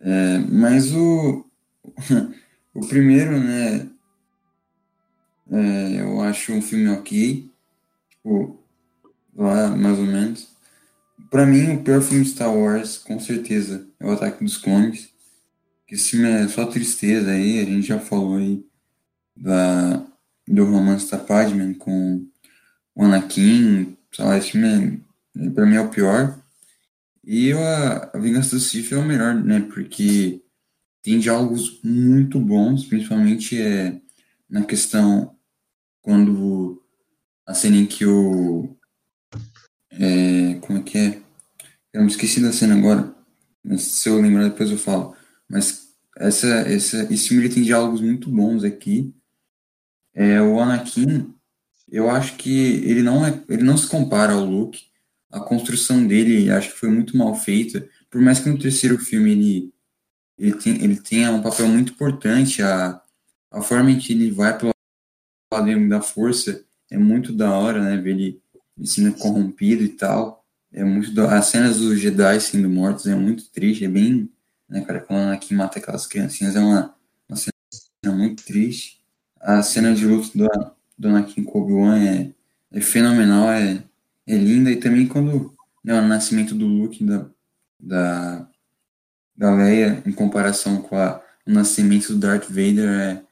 [0.00, 1.44] É, mas o,
[2.74, 3.88] o primeiro, né,
[5.50, 7.50] é, eu acho um filme ok,
[8.10, 8.58] tipo,
[9.34, 10.51] lá mais ou menos.
[11.32, 15.08] Pra mim, o pior filme de Star Wars, com certeza, é o Ataque dos Clones.
[15.90, 18.62] Esse filme é só tristeza aí, a gente já falou aí
[19.34, 20.06] da,
[20.46, 22.26] do romance da Padme com
[22.94, 25.02] o Anakin, sei lá, esse filme
[25.34, 26.38] é, pra mim é o pior.
[27.24, 30.42] E a, a Vingança do Sith é o melhor, né, porque
[31.02, 33.98] tem diálogos muito bons, principalmente é,
[34.50, 35.34] na questão
[36.02, 36.82] quando
[37.46, 38.76] a cena em que o
[39.98, 41.22] é, como é que é?
[41.92, 43.14] Eu me esqueci da cena agora.
[43.64, 45.14] Mas se eu lembrar depois eu falo.
[45.48, 49.14] Mas essa, essa, esse filme tem diálogos muito bons aqui.
[50.14, 51.32] É, o Anakin,
[51.88, 52.50] eu acho que
[52.84, 54.84] ele não, é, ele não se compara ao Luke.
[55.30, 57.88] A construção dele acho que foi muito mal feita.
[58.10, 59.74] Por mais que no terceiro filme ele,
[60.38, 63.00] ele, tem, ele tenha um papel muito importante, a,
[63.50, 64.72] a forma em que ele vai pelo
[65.52, 67.96] lado da força é muito da hora, né?
[67.96, 68.42] Ver ele
[68.84, 70.44] sendo corrompido e tal.
[70.72, 71.20] É muito.
[71.22, 74.30] As cenas dos Jedi sendo mortos é muito triste, é bem.
[74.68, 76.94] Né, cara, quando Anakin mata aquelas criancinhas é uma,
[77.28, 79.00] uma cena muito triste.
[79.40, 80.48] A cena de luto do,
[80.98, 82.32] do Anakin com Obi-Wan é,
[82.72, 83.84] é fenomenal, é,
[84.26, 84.70] é linda.
[84.70, 85.54] E também quando
[85.84, 87.26] né, o nascimento do Luke da,
[87.78, 88.48] da,
[89.36, 93.22] da Leia em comparação com a, o nascimento do Darth Vader é,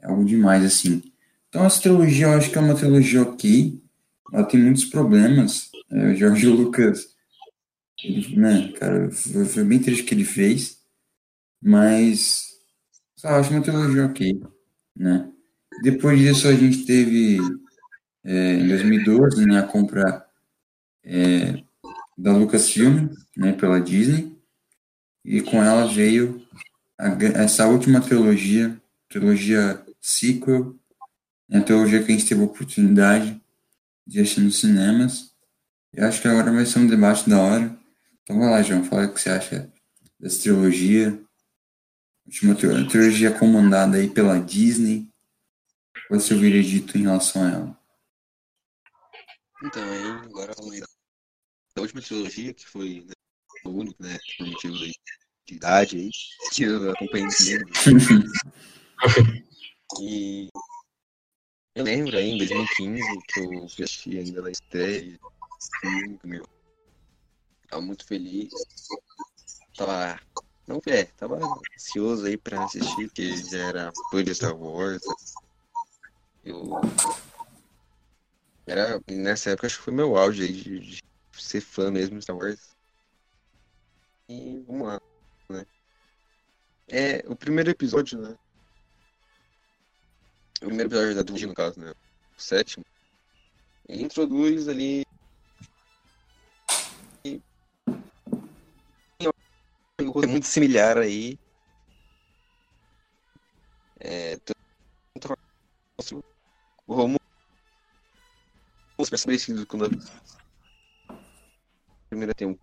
[0.00, 1.02] é algo demais, assim.
[1.48, 3.79] Então, essa trilogia eu acho que é uma trilogia ok
[4.32, 5.70] ela tem muitos problemas.
[5.90, 7.14] É, o Jorge Lucas,
[8.02, 10.78] ele, né, cara, foi, foi, bem triste que ele fez,
[11.62, 12.48] mas
[13.16, 14.40] só acho uma trilogia ok,
[14.96, 15.30] né?
[15.82, 17.38] Depois disso a gente teve
[18.24, 20.26] é, em 2012 né, a compra
[21.04, 21.62] é,
[22.16, 24.36] da Lucasfilm, né, pela Disney,
[25.24, 26.46] e com ela veio
[26.98, 27.08] a,
[27.42, 28.78] essa última trilogia,
[29.08, 30.76] trilogia sequel,
[31.48, 33.39] né, a trilogia que a gente teve a oportunidade
[34.10, 35.30] de assistir nos cinemas.
[35.92, 37.78] Eu acho que agora vai ser um debate da hora.
[38.22, 39.72] Então vai lá, João, fala o que você acha
[40.18, 41.22] dessa trilogia.
[42.26, 45.08] Última trilogia comandada aí pela Disney.
[46.08, 47.78] Qual é o seu veredito em relação a ela?
[49.62, 50.54] Então, aí, agora
[51.76, 53.12] da última trilogia, que foi né,
[53.64, 54.92] o único, né, por motivo de
[55.48, 56.10] idade aí,
[56.52, 57.28] que eu acompanhei
[60.00, 60.48] e
[61.74, 65.18] eu lembro aí, em 2015, que eu assisti ainda na estreia.
[66.24, 66.44] Meu.
[67.68, 68.52] Tava muito feliz.
[69.76, 70.20] Tava
[70.66, 71.38] Não, é, tava
[71.74, 75.02] ansioso aí pra assistir, porque já era fã de Star Wars.
[76.44, 76.80] Eu.
[78.66, 81.02] Era, nessa época acho que foi meu auge aí de, de
[81.32, 82.76] ser fã mesmo de Star Wars.
[84.28, 85.00] E vamos lá,
[85.48, 85.66] né?
[86.88, 88.36] É, o primeiro episódio, né?
[90.62, 91.90] O primeiro episódio da trilogia, no caso, né?
[92.36, 92.84] O sétimo.
[93.88, 95.02] Ele introduz ali.
[100.22, 101.38] É muito similar aí.
[104.00, 104.36] É,
[106.86, 107.20] o Romulo
[108.98, 109.88] os com a
[112.08, 112.58] primeira tem um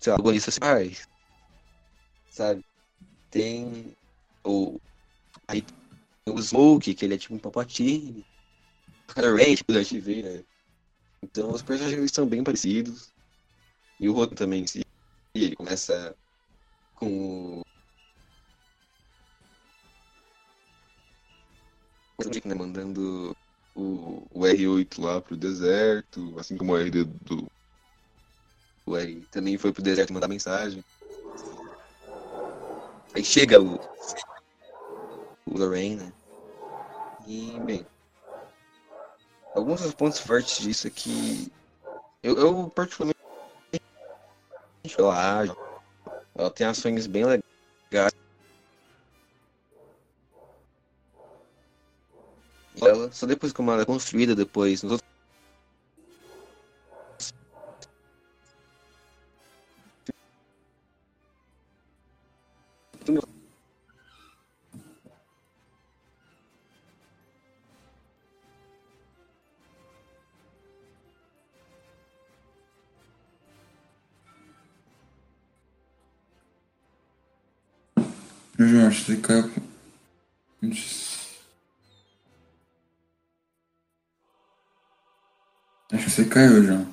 [0.00, 0.60] sei lá, agonista assim,
[2.30, 2.64] sabe?
[3.30, 3.96] Tem
[4.44, 4.80] o
[5.52, 8.24] aí tem o Smoke, que ele é tipo um Palpatine.
[9.16, 10.44] O Ray, tipo, da TV, né?
[11.22, 13.12] Então os personagens são bem parecidos.
[14.00, 14.82] E o Roto também, se
[15.34, 16.16] ele começa
[16.94, 17.62] com o
[22.44, 23.36] né, mandando
[23.74, 27.46] o, o R8 lá pro deserto, assim como o RD do.
[28.86, 30.82] O R também foi pro deserto mandar mensagem.
[33.14, 33.78] Aí chega o.
[35.58, 36.12] Lorraine, né?
[37.26, 37.86] E, bem.
[39.54, 41.52] Alguns dos pontos fortes disso aqui.
[42.22, 43.18] Eu, eu particularmente.
[44.98, 45.56] Ela
[46.34, 48.12] Ela tem ações bem legais.
[52.80, 55.11] ela, só depois como ela é construída depois nos outros
[79.22, 79.50] Caiu.
[85.92, 86.91] Acho que você caiu, João.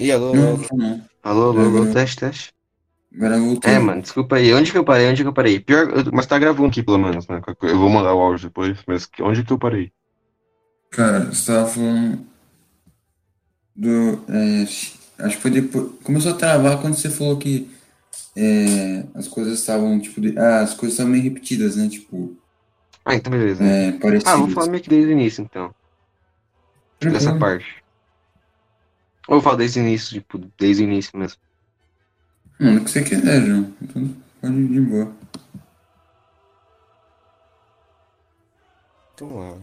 [0.00, 1.04] E alô, Não, alô, não.
[1.22, 2.52] alô, alô, alô, teste, teste.
[3.14, 3.70] Agora voltou.
[3.70, 4.52] É, mano, desculpa aí.
[4.54, 5.08] Onde que eu parei?
[5.08, 5.60] Onde que eu parei?
[5.60, 7.40] Pior, eu- mas tá gravando aqui, pelo menos, né?
[7.62, 9.92] Eu vou mandar o áudio depois, mas onde que eu parei?
[10.90, 12.26] Cara, você tava falando
[13.74, 14.24] do.
[14.28, 15.90] é, acho que foi depois.
[16.02, 17.68] Começou a travar quando você falou que
[18.36, 20.20] é, as coisas estavam, tipo.
[20.20, 21.88] de- ah, as coisas estavam meio repetidas, né?
[21.88, 22.36] Tipo,
[23.04, 23.62] Ah, então beleza.
[23.64, 24.32] é, parecidas.
[24.32, 25.72] Ah, vou falar meio que desde o início, então.
[27.00, 27.79] Dessa parte.
[29.28, 31.38] Ou eu falo desde o início, tipo, desde o início mesmo.
[32.58, 33.74] Mano, o que você quiser, João.
[33.82, 35.12] Então, pode ir de boa.
[39.14, 39.62] Então.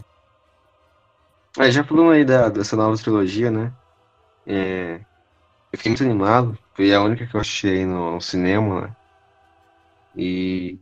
[1.58, 3.74] Ah, já falando aí da, dessa nova trilogia, né?
[4.46, 6.58] É, eu fiquei muito animado.
[6.76, 8.96] Foi a única que eu achei no, no cinema, né?
[10.16, 10.80] E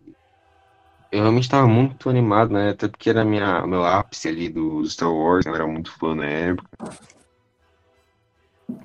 [1.11, 2.71] eu realmente estava muito animado, né?
[2.71, 6.25] Até porque era minha, meu ápice ali do Star Wars, eu era muito fã na
[6.25, 6.69] época.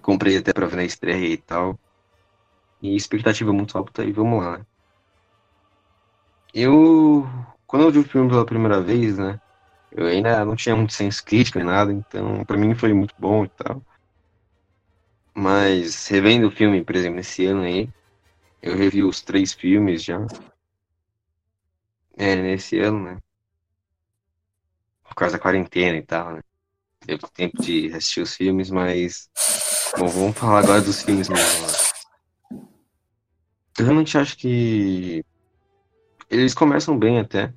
[0.03, 1.79] Comprei até pra ver na estreia e tal.
[2.83, 4.65] E expectativa muito alta e vamos lá, né?
[6.53, 7.25] Eu,
[7.67, 9.39] quando eu vi o filme pela primeira vez, né?
[9.91, 13.45] Eu ainda não tinha muito senso crítico nem nada, então pra mim foi muito bom
[13.45, 13.83] e tal.
[15.35, 17.89] Mas revendo o filme, por exemplo, esse ano aí,
[18.63, 20.19] eu revi os três filmes já.
[22.17, 23.19] É, nesse ano, né?
[25.03, 26.41] Por causa da quarentena e tal, né?
[27.01, 29.29] Teve tempo de assistir os filmes, mas.
[29.99, 31.67] Bom, vamos falar agora dos filmes mesmo.
[33.79, 35.25] Eu realmente acho que.
[36.29, 37.53] Eles começam bem até.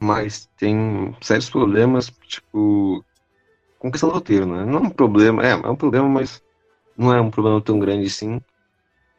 [0.00, 3.04] Mas tem sérios problemas, tipo.
[3.78, 4.64] Com questão do roteiro, né?
[4.64, 5.44] Não é um problema.
[5.44, 6.42] É, é um problema, mas
[6.96, 8.40] não é um problema tão grande assim.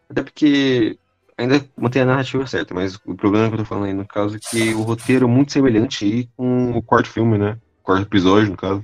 [0.09, 0.97] Até porque
[1.37, 4.35] ainda mantém a narrativa certa, mas o problema que eu tô falando aí no caso
[4.35, 7.57] é que o roteiro é muito semelhante aí com o quarto filme, né?
[7.79, 8.83] O quarto episódio, no caso,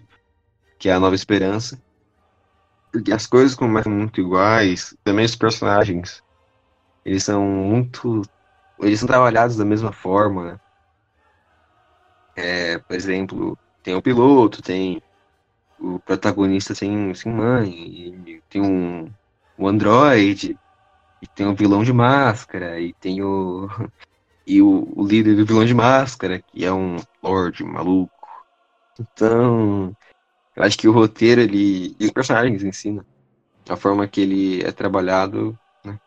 [0.79, 1.81] que é a Nova Esperança.
[3.13, 6.21] As coisas começam muito iguais, também os personagens,
[7.05, 8.21] eles são muito
[8.79, 10.59] eles são trabalhados da mesma forma, né?
[12.35, 15.01] É, por exemplo, tem o piloto, tem
[15.79, 19.11] o protagonista sem, sem mãe, tem um,
[19.57, 20.57] um androide,
[21.21, 23.67] e tem o vilão de máscara, e tem o.
[24.47, 28.11] E o, o líder do vilão de máscara, que é um lord maluco.
[28.99, 29.95] Então,
[30.55, 31.95] eu acho que o roteiro, ele.
[31.99, 33.05] E os personagens ensinam.
[33.67, 35.99] A forma que ele é trabalhado, né?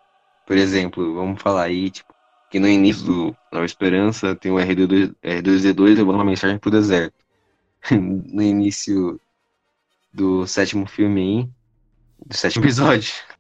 [0.47, 2.15] Por exemplo, vamos falar aí, tipo,
[2.51, 7.15] que no início do Nova Esperança tem o R2, R2D2 levando uma mensagem pro deserto.
[7.91, 9.21] no início
[10.13, 11.51] do sétimo filme aí,
[12.27, 13.13] do sétimo episódio.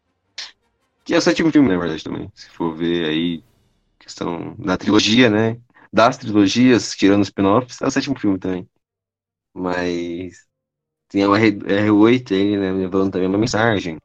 [1.04, 2.30] Que é o sétimo filme, na verdade, também.
[2.34, 3.42] Se for ver aí,
[3.98, 5.58] questão da trilogia, né?
[5.90, 8.68] Das trilogias, tirando os spin-offs, é o sétimo filme também.
[9.54, 10.47] Mas
[11.08, 13.98] tem o R, R8 aí, né, levando também uma mensagem.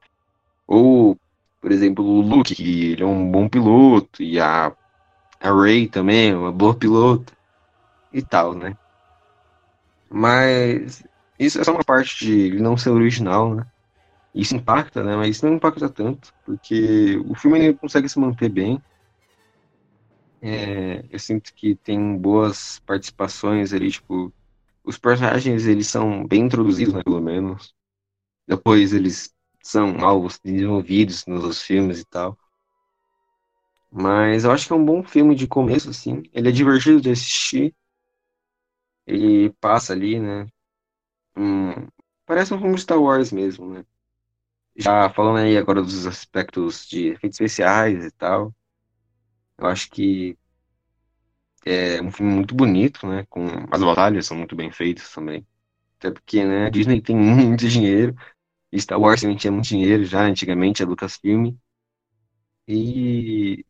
[0.67, 1.17] Ou,
[1.61, 4.73] por exemplo, o Luke, que ele é um bom piloto, e a,
[5.39, 7.33] a Ray também uma boa piloto,
[8.13, 8.77] e tal, né?
[10.09, 11.03] Mas
[11.39, 13.65] isso é só uma parte de ele não ser original, né?
[14.33, 15.15] Isso impacta, né?
[15.15, 18.81] Mas não impacta tanto, porque o filme ele consegue se manter bem.
[20.41, 24.31] É, eu sinto que tem boas participações ali, tipo,
[24.83, 27.73] os personagens eles são bem introduzidos, né, pelo menos.
[28.47, 32.37] Depois eles são alvos desenvolvidos nos filmes e tal.
[33.91, 36.23] Mas eu acho que é um bom filme de começo, assim.
[36.33, 37.75] Ele é divertido de assistir.
[39.05, 40.47] Ele passa ali, né?
[41.37, 41.87] Um...
[42.25, 43.85] Parece um filme de Star Wars mesmo, né?
[44.75, 48.53] Já falando aí agora dos aspectos de efeitos especiais e tal.
[49.57, 50.37] Eu acho que
[51.65, 53.25] é um filme muito bonito, né?
[53.29, 55.45] Com as batalhas são muito bem feitas também.
[55.99, 58.15] Até porque, né, a Disney tem muito dinheiro.
[58.77, 61.55] Star Wars também tinha muito dinheiro já, antigamente, a Lucasfilm.
[62.67, 63.65] E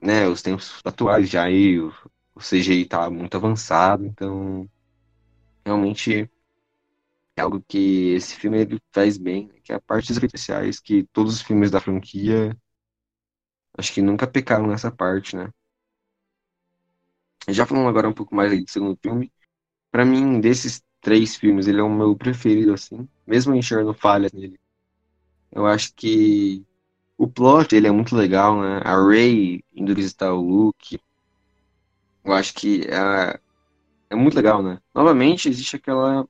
[0.00, 1.92] né, os tempos atuais já aí, o,
[2.34, 4.68] o CGI tá muito avançado, então
[5.64, 6.30] realmente
[7.36, 10.80] é algo que esse filme ele faz bem, né, que é a parte dos especiais,
[10.80, 12.56] que todos os filmes da franquia
[13.76, 15.50] acho que nunca pecaram nessa parte, né?
[17.48, 19.32] Já falando agora um pouco mais aí do segundo filme,
[19.90, 24.58] para mim, desses três filmes, ele é o meu preferido, assim, mesmo enxergando falhas nele.
[25.52, 26.64] Eu acho que
[27.18, 28.80] o plot, ele é muito legal, né?
[28.84, 31.00] A Ray indo visitar o Luke,
[32.24, 33.38] eu acho que é,
[34.10, 34.80] é muito legal, né?
[34.94, 36.26] Novamente, existe aquela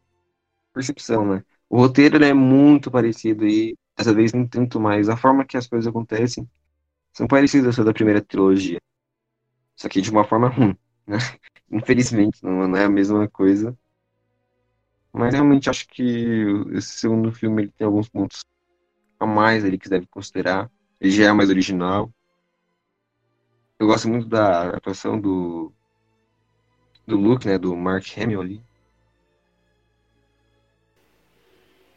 [0.72, 1.44] percepção, né?
[1.68, 5.08] O roteiro, é muito parecido e, dessa vez, nem tanto mais.
[5.08, 6.48] A forma que as coisas acontecem
[7.12, 8.80] são parecidas com a da primeira trilogia.
[9.76, 10.76] Só que de uma forma ruim.
[11.10, 11.18] Né?
[11.70, 13.76] Infelizmente, não é a mesma coisa.
[15.12, 16.02] Mas realmente acho que
[16.72, 18.44] esse segundo filme ele tem alguns pontos
[19.18, 20.70] a mais ali que deve considerar.
[21.00, 22.12] Ele já é mais original.
[23.78, 25.72] Eu gosto muito da atuação do
[27.06, 28.62] do Luke, né, do Mark Hamill ali.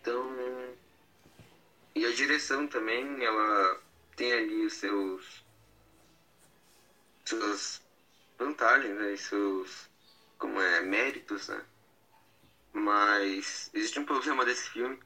[0.01, 0.26] Então,
[1.95, 3.80] e a direção também, ela
[4.16, 5.45] tem ali os seus
[7.26, 7.83] suas
[8.44, 9.14] vantagens, né?
[9.14, 9.89] E seus
[10.38, 11.64] como é, méritos, né?
[12.74, 15.00] Mas existe um problema desse filme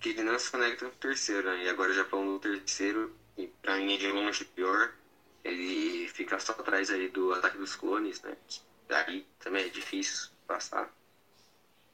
[0.00, 1.64] que ele não se conecta com o terceiro, né?
[1.64, 4.94] E agora já falando do terceiro, e pra mim é de longe pior,
[5.42, 8.36] ele fica só atrás aí do Ataque dos Clones, né?
[8.88, 10.92] Daí também é difícil passar.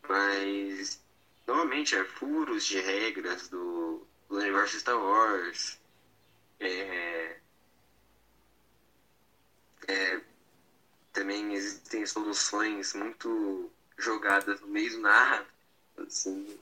[0.09, 1.01] Mas
[1.47, 5.81] novamente é furos de regras do, do universo Star Wars.
[6.59, 7.41] É,
[9.89, 10.21] é,
[11.13, 15.47] também existem soluções muito jogadas no meio do nada.
[15.99, 16.59] Assim.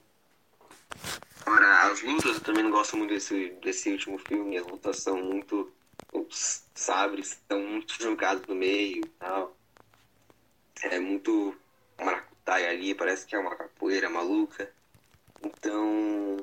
[1.46, 4.58] Ora, as lutas eu também não gosto muito desse, desse último filme.
[4.58, 5.72] As lutas são muito.
[6.12, 9.56] Os sabres estão muito jogados no meio e tal.
[10.82, 11.56] É muito
[11.98, 14.70] maracutaia ali, parece que é uma capoeira maluca.
[15.42, 16.36] Então.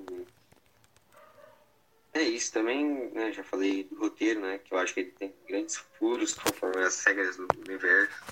[2.16, 3.34] É isso também, né?
[3.34, 4.58] Já falei do roteiro, né?
[4.58, 8.24] Que eu acho que ele tem grandes furos conforme as regras do universo.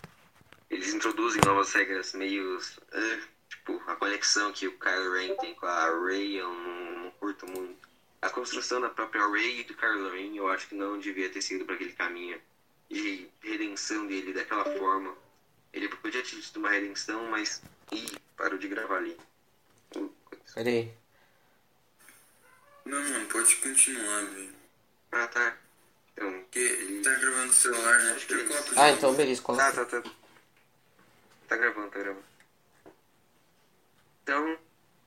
[0.69, 2.57] Eles introduzem novas regras meio.
[2.57, 7.11] Uh, tipo, a conexão que o Kylo Ren tem com a Rey eu não, não
[7.11, 7.89] curto muito.
[8.21, 11.41] A construção da própria Rey e do Kylo Ren eu acho que não devia ter
[11.41, 12.39] sido para aquele caminho
[12.89, 15.13] de redenção dele daquela forma.
[15.73, 17.61] Ele podia ter tido uma redenção, mas.
[17.91, 19.17] Ih, parou de gravar ali.
[20.55, 21.03] Peraí.
[22.86, 24.53] Não, não, pode continuar, velho.
[25.11, 25.57] Ah, tá.
[26.13, 28.11] Então, Porque ele tá gravando o celular, né?
[28.13, 28.73] Acho que isso.
[28.79, 29.71] Ah, então beleza, Tá, coloca.
[29.73, 30.09] tá, tá.
[31.47, 32.25] Tá gravando, tá gravando.
[34.23, 34.57] Então,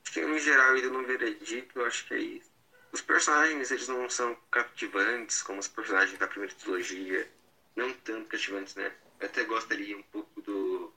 [0.03, 2.51] acho que em geral, ainda no veredito, eu acho que é isso.
[2.91, 7.27] Os personagens, eles não são cativantes como os personagens da primeira trilogia.
[7.75, 8.91] não tanto cativantes, né?
[9.19, 10.93] Eu até gostaria um pouco do,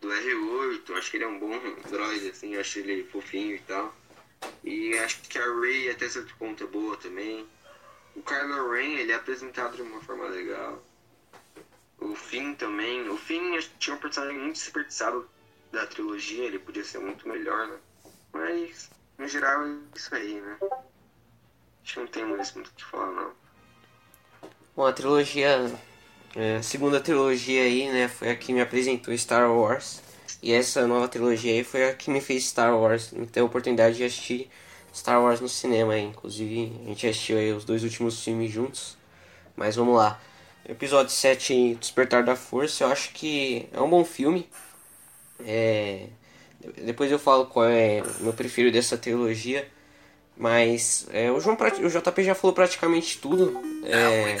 [0.00, 1.58] do R8, acho que ele é um bom
[1.90, 3.94] droid, assim, acho ele fofinho e tal.
[4.62, 7.46] E acho que a Ray até certo ponto é boa também.
[8.16, 10.82] O Kylo Ren, ele é apresentado de uma forma legal.
[11.98, 13.08] O Finn também.
[13.08, 15.28] O Finn tinha um personagem muito desperdiçado
[15.72, 17.76] da trilogia, ele podia ser muito melhor, né?
[18.32, 20.56] Mas, no geral, é isso aí, né?
[21.82, 23.32] Acho que não tem mais muito o que falar, não.
[24.76, 25.72] Bom, a trilogia.
[26.36, 28.08] É, a segunda trilogia aí, né?
[28.08, 30.03] Foi a que me apresentou Star Wars.
[30.42, 33.12] E essa nova trilogia aí foi a que me fez Star Wars.
[33.32, 34.50] Ter a oportunidade de assistir
[34.94, 36.04] Star Wars no cinema aí.
[36.04, 38.96] Inclusive, a gente assistiu aí os dois últimos filmes juntos.
[39.56, 40.20] Mas vamos lá.
[40.68, 44.48] Episódio 7, Despertar da Força, eu acho que é um bom filme.
[45.40, 46.08] É...
[46.82, 49.68] Depois eu falo qual é o meu preferido dessa trilogia.
[50.36, 53.60] Mas é, o, João, o JP já falou praticamente tudo.
[53.84, 54.36] É,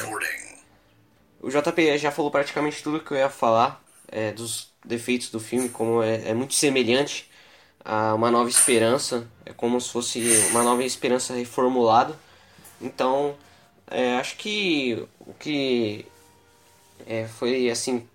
[1.40, 5.68] o JP já falou praticamente tudo que eu ia falar é, dos defeitos do filme,
[5.68, 7.30] como é, é, muito semelhante
[7.84, 9.26] a Uma Nova Esperança.
[9.46, 10.20] É como se fosse
[10.50, 12.16] Uma Nova Esperança reformulado.
[12.80, 13.36] Então,
[13.90, 16.06] é, acho que o que
[17.06, 18.06] é, foi assim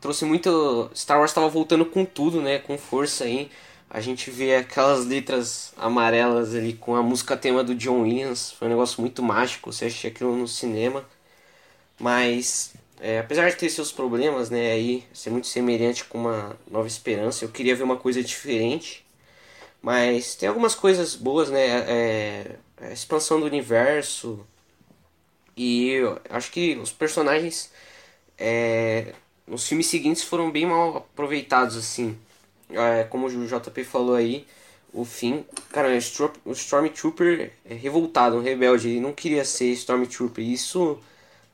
[0.00, 3.50] trouxe muito Star Wars estava voltando com tudo né com força aí
[3.90, 8.68] a gente vê aquelas letras amarelas ali com a música tema do John Williams foi
[8.68, 11.04] um negócio muito mágico você assistia aquilo no cinema
[11.98, 16.86] mas é, apesar de ter seus problemas né aí ser muito semelhante com uma Nova
[16.86, 19.04] Esperança eu queria ver uma coisa diferente
[19.82, 24.46] mas tem algumas coisas boas né é, a expansão do universo
[25.56, 25.98] e
[26.30, 27.70] acho que os personagens
[28.38, 29.14] é,
[29.48, 32.18] os filmes seguintes foram bem mal aproveitados, assim.
[32.70, 34.46] É, como o JP falou aí,
[34.92, 35.44] o fim.
[35.70, 35.88] Cara,
[36.44, 38.88] o Stormtrooper é revoltado, um rebelde.
[38.88, 40.44] Ele não queria ser Stormtrooper.
[40.44, 40.98] Isso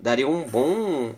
[0.01, 1.15] daria um bom.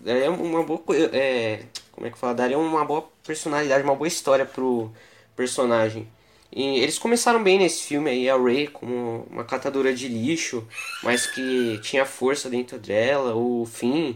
[0.00, 0.82] Daria uma boa.
[1.12, 2.34] É, como é que fala?
[2.34, 4.90] Daria uma boa personalidade, uma boa história pro
[5.36, 6.08] personagem.
[6.52, 10.66] E eles começaram bem nesse filme aí, a Ray como uma catadora de lixo,
[11.02, 14.14] mas que tinha força dentro dela, o Finn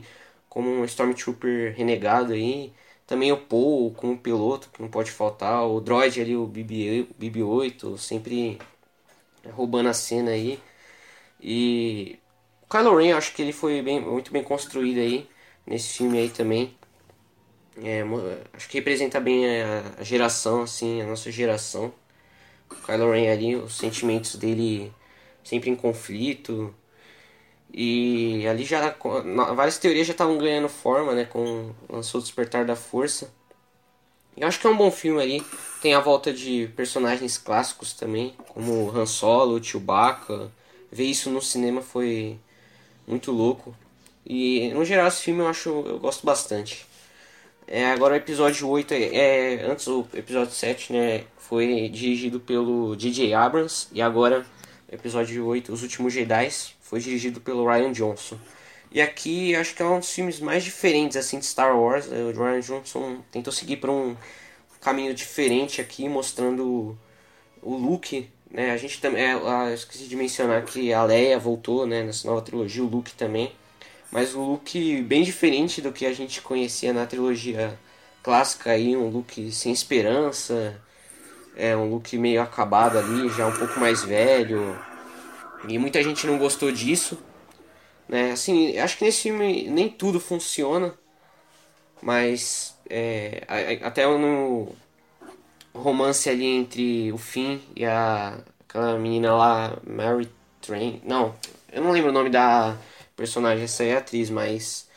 [0.49, 2.73] como um Stormtrooper renegado aí.
[3.07, 5.67] Também o Paul como piloto, que não pode faltar.
[5.67, 8.59] O droid ali, o BB, BB-8, sempre
[9.53, 10.59] roubando a cena aí.
[11.41, 12.19] E
[12.63, 15.29] o Kylo Ren, acho que ele foi bem, muito bem construído aí,
[15.67, 16.75] nesse filme aí também.
[17.83, 18.03] É,
[18.53, 21.93] acho que representa bem a, geração, assim, a nossa geração.
[22.71, 24.93] O Kylo Ren ali, os sentimentos dele
[25.43, 26.75] sempre em conflito,
[27.77, 28.95] e ali já
[29.55, 33.33] várias teorias já estavam ganhando forma, né, com lançou o Despertar da Força.
[34.37, 35.45] Eu acho que é um bom filme ali.
[35.81, 40.51] Tem a volta de personagens clássicos também, como Han Solo, Chewbacca.
[40.91, 42.39] Ver isso no cinema foi
[43.07, 43.75] muito louco.
[44.27, 46.87] E no geral esse filme eu acho eu gosto bastante.
[47.67, 52.95] É, agora o episódio 8 é, é antes o episódio 7, né, foi dirigido pelo
[52.95, 54.45] DJ Abrams e agora
[54.91, 56.51] o episódio 8, Os Últimos Jedi,
[56.83, 58.39] foi dirigido pelo Ryan Johnson.
[58.93, 62.07] E aqui acho que é um dos filmes mais diferentes assim de Star Wars.
[62.07, 64.17] O Ryan Johnson tentou seguir para um
[64.81, 66.97] caminho diferente aqui, mostrando
[67.63, 68.31] o Luke.
[68.51, 68.71] Né?
[68.71, 72.85] A gente também, é, esqueci de mencionar que a Leia voltou, né, nessa nova trilogia,
[72.85, 73.51] o Luke também.
[74.15, 77.77] Mas o Luke bem diferente do que a gente conhecia na trilogia
[78.23, 80.81] clássica aí, um Luke sem esperança,
[81.57, 84.79] é um Luke meio acabado ali, já um pouco mais velho,
[85.67, 87.19] e muita gente não gostou disso.
[88.09, 88.31] Né?
[88.31, 90.95] Assim, acho que nesse filme nem tudo funciona.
[92.01, 93.43] Mas é,
[93.83, 94.69] até no
[95.75, 98.39] romance ali entre o Finn e a
[98.69, 101.03] aquela menina lá, Mary Train.
[101.05, 101.35] Não,
[101.73, 102.77] eu não lembro o nome da
[103.17, 104.89] personagem, essa é a atriz, mas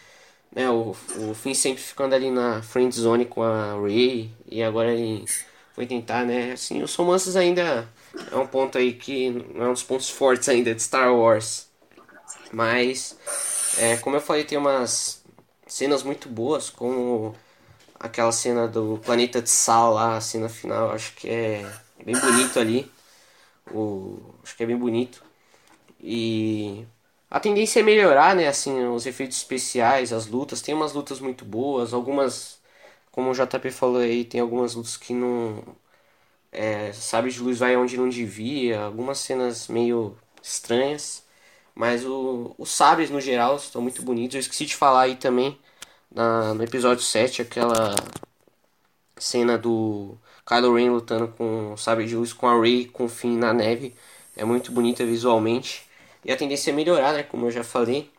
[0.52, 4.92] né, o, o Finn sempre ficando ali na friend zone com a Ray e agora
[4.94, 5.26] ele
[5.74, 6.54] foi tentar, né?
[6.54, 7.88] Assim, os romances ainda
[8.32, 11.68] é um ponto aí que não é um dos pontos fortes ainda de Star Wars.
[12.52, 13.18] Mas,
[13.78, 15.24] é, como eu falei, tem umas
[15.68, 17.36] cenas muito boas, como
[18.00, 21.72] aquela cena do planeta de sal lá, a cena final, acho que é
[22.04, 22.92] bem bonito ali.
[23.72, 25.24] O, acho que é bem bonito.
[26.02, 26.86] E
[27.30, 31.46] a tendência é melhorar, né, assim, os efeitos especiais, as lutas, tem umas lutas muito
[31.46, 32.60] boas, algumas,
[33.12, 35.64] como o JP falou aí, tem algumas lutas que não
[36.52, 41.26] é, sabe de luz vai onde não devia, algumas cenas meio estranhas,
[41.76, 44.36] mas o, os sabres no geral estão muito bonitos.
[44.36, 45.58] Eu esqueci de falar aí também
[46.12, 47.96] na, no episódio 7, aquela
[49.18, 53.10] cena do Kylo Ren lutando com o sabre de luz com a Rey com o
[53.10, 53.96] Finn na neve.
[54.36, 55.87] É muito bonita visualmente.
[56.28, 57.24] E a tendência é melhorar, né?
[57.24, 58.12] Como eu já falei.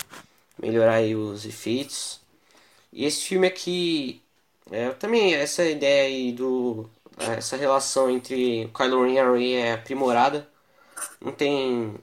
[0.61, 2.20] Melhorar aí os efeitos.
[2.92, 4.22] E esse filme aqui,
[4.70, 6.88] é, também essa ideia aí do
[7.18, 10.48] essa relação entre Kylo Ren e a Rey é aprimorada.
[11.20, 11.94] Não tem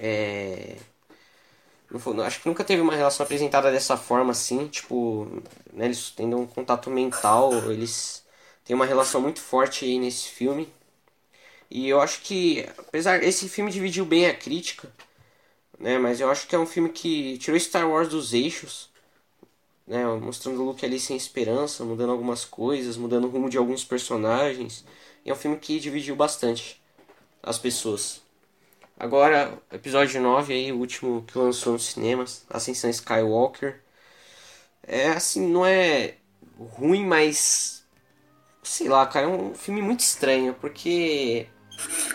[0.00, 0.76] é,
[2.26, 5.26] acho que nunca teve uma relação apresentada dessa forma assim, tipo,
[5.72, 8.24] né, eles tendo um contato mental, eles
[8.64, 10.68] têm uma relação muito forte aí nesse filme.
[11.70, 14.90] E eu acho que, apesar esse filme dividiu bem a crítica,
[15.78, 18.90] né, mas eu acho que é um filme que tirou Star Wars dos eixos,
[19.86, 23.84] né, mostrando o Luke ali sem esperança, mudando algumas coisas, mudando o rumo de alguns
[23.84, 24.84] personagens.
[25.24, 26.80] E é um filme que dividiu bastante
[27.42, 28.22] as pessoas.
[28.98, 33.80] Agora, episódio 9 aí, o último que lançou nos cinemas, Ascensão Skywalker.
[34.82, 36.16] É assim, não é
[36.58, 37.84] ruim, mas
[38.62, 41.46] sei lá, cara, é um filme muito estranho, porque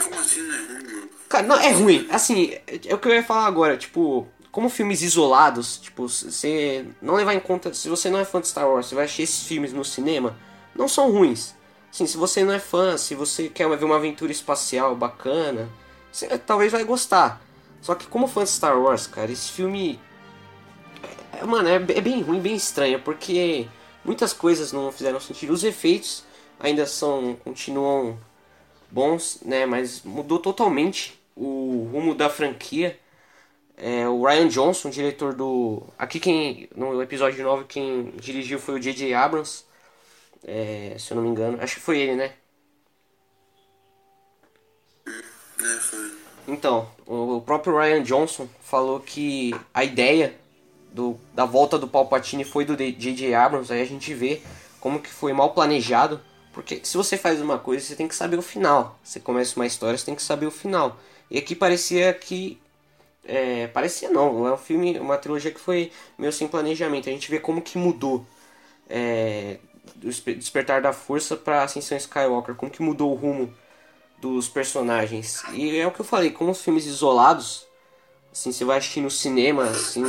[0.04, 1.10] Como assim não é ruim?
[1.30, 2.08] Cara, não, é ruim.
[2.12, 2.54] Assim,
[2.86, 7.34] é o que eu ia falar agora, tipo, como filmes isolados, tipo, você não levar
[7.34, 9.74] em conta, se você não é fã de Star Wars, você vai assistir esses filmes
[9.74, 10.38] no cinema,
[10.76, 11.56] não são ruins.
[11.92, 15.70] Sim, se você não é fã, se você quer ver uma aventura espacial bacana,
[16.12, 17.42] você talvez vai gostar.
[17.82, 20.00] Só que como fã de Star Wars, cara, esse filme.
[21.32, 23.68] É, mano, é, é bem ruim, bem estranho, porque
[24.06, 25.52] muitas coisas não fizeram sentido.
[25.54, 26.24] Os efeitos
[26.60, 27.36] ainda são.
[27.44, 28.18] continuam
[28.94, 29.66] bons, né?
[29.66, 33.00] Mas mudou totalmente o rumo da franquia.
[33.76, 35.84] É, o Ryan Johnson, diretor do.
[35.98, 36.70] Aqui quem.
[36.76, 39.14] No episódio 9 quem dirigiu foi o J.J.
[39.16, 39.66] Abrams.
[40.46, 41.58] É, se eu não me engano.
[41.60, 42.34] Acho que foi ele, né?
[45.08, 46.14] É, foi.
[46.48, 50.36] Então, o próprio Ryan Johnson falou que a ideia
[50.92, 53.34] do, da volta do Palpatine foi do J.J.
[53.34, 54.42] Abrams, aí a gente vê
[54.80, 56.20] como que foi mal planejado,
[56.54, 58.98] porque se você faz uma coisa, você tem que saber o final.
[59.04, 60.98] Você começa uma história, você tem que saber o final.
[61.30, 62.62] E aqui parecia que
[63.26, 67.10] é, parecia não, é um filme, uma trilogia que foi meio sem planejamento.
[67.10, 68.26] A gente vê como que mudou
[68.90, 69.58] é,
[69.96, 73.54] do Despertar da Força para Ascensão Skywalker, como que mudou o rumo
[74.22, 75.44] dos personagens.
[75.54, 77.66] E é o que eu falei, como os filmes isolados,
[78.32, 80.04] assim, você vai assistir no cinema, assim,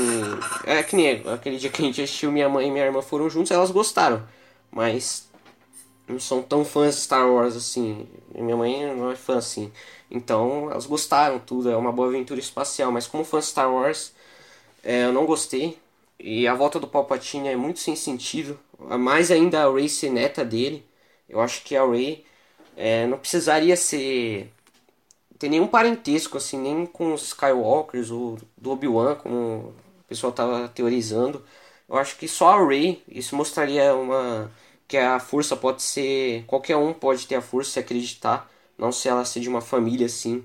[0.65, 3.29] é que nem aquele dia que a gente assistiu, minha mãe e minha irmã foram
[3.29, 4.27] juntos, elas gostaram,
[4.71, 5.24] mas
[6.09, 8.07] não são tão fãs de Star Wars assim.
[8.35, 9.73] Minha mãe não é fã assim.
[10.11, 14.13] Então, elas gostaram tudo, é uma boa aventura espacial, mas como fã de Star Wars,
[14.83, 15.79] é, eu não gostei.
[16.19, 18.59] E a volta do Palpatine é muito sem sentido.
[18.79, 20.85] Mais ainda a Rey ser neta dele.
[21.29, 22.25] Eu acho que a Rey
[22.77, 24.51] é, não precisaria ser
[25.39, 29.75] ter nenhum parentesco assim nem com os Skywalkers ou do Obi-Wan como o
[30.09, 31.45] pessoal estava teorizando
[31.89, 34.51] eu acho que só a Rey isso mostraria uma
[34.95, 39.09] que a força pode ser qualquer um pode ter a força se acreditar não se
[39.09, 40.45] ela ser de uma família assim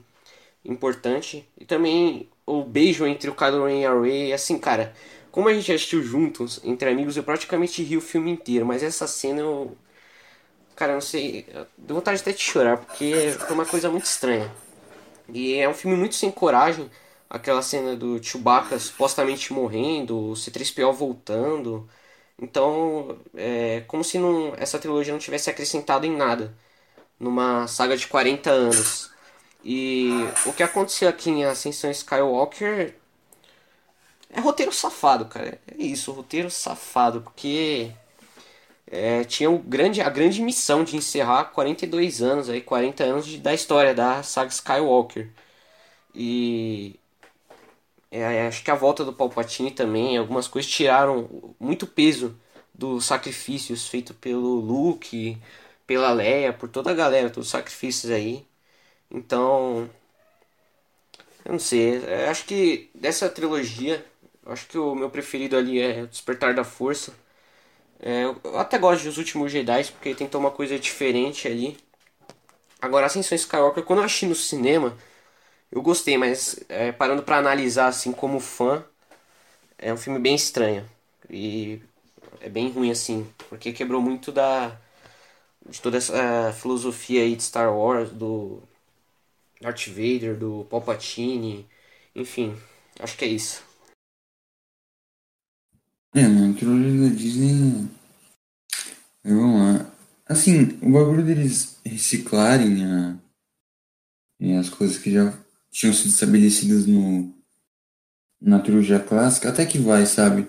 [0.66, 4.94] importante e também o beijo entre o Kylo e a Rey assim cara
[5.32, 9.08] como a gente assistiu juntos entre amigos eu praticamente ri o filme inteiro mas essa
[9.08, 9.78] cena eu
[10.76, 11.46] Cara, não sei.
[11.78, 14.50] Deu vontade até de chorar, porque foi uma coisa muito estranha.
[15.34, 16.90] E é um filme muito sem coragem.
[17.30, 21.90] Aquela cena do Chewbacca supostamente morrendo, o C3PO voltando.
[22.42, 26.56] Então, é como se não, essa trilogia não tivesse acrescentado em nada
[27.20, 29.12] numa saga de 40 anos.
[29.64, 30.10] E
[30.46, 32.96] o que aconteceu aqui em Ascensão Skywalker
[34.30, 35.60] é roteiro safado, cara.
[35.68, 37.92] É isso, roteiro safado, porque
[38.88, 43.38] é, tinha o grande, a grande missão de encerrar 42 anos, aí, 40 anos de,
[43.38, 45.30] da história da saga Skywalker.
[46.16, 47.00] E
[48.12, 52.40] é, acho que a volta do Palpatine também, algumas coisas tiraram muito peso
[52.74, 55.38] dos sacrifícios feitos pelo Luke,
[55.86, 58.46] pela Leia, por toda a galera, todos os sacrifícios aí.
[59.12, 59.90] Então,
[61.46, 64.06] eu não sei, eu acho que dessa trilogia,
[64.46, 67.14] acho que o meu preferido ali é Despertar da Força.
[68.00, 71.78] É, eu até gosto dos últimos Jedi porque tentou uma coisa diferente ali.
[72.82, 74.98] Agora, Ascensão Skywalker, quando eu achei no cinema,
[75.72, 78.84] eu gostei, mas é, parando para analisar assim como fã,
[79.78, 80.90] é um filme bem estranho.
[81.30, 81.82] E
[82.42, 84.78] é bem ruim assim, porque quebrou muito da
[85.68, 88.62] de toda essa filosofia aí de Star Wars, do
[89.62, 91.68] Darth Vader, do Palpatine,
[92.16, 92.58] enfim,
[93.00, 93.64] acho que é isso.
[96.16, 97.88] É, mano, trilogia da Disney.
[99.24, 99.92] é, Vamos lá.
[100.26, 103.18] Assim, o bagulho deles reciclarem a,
[104.40, 105.32] é, as coisas que já
[105.72, 107.34] tinham sido estabelecidas no,
[108.42, 110.48] na trilogia clássica, até que vai, sabe?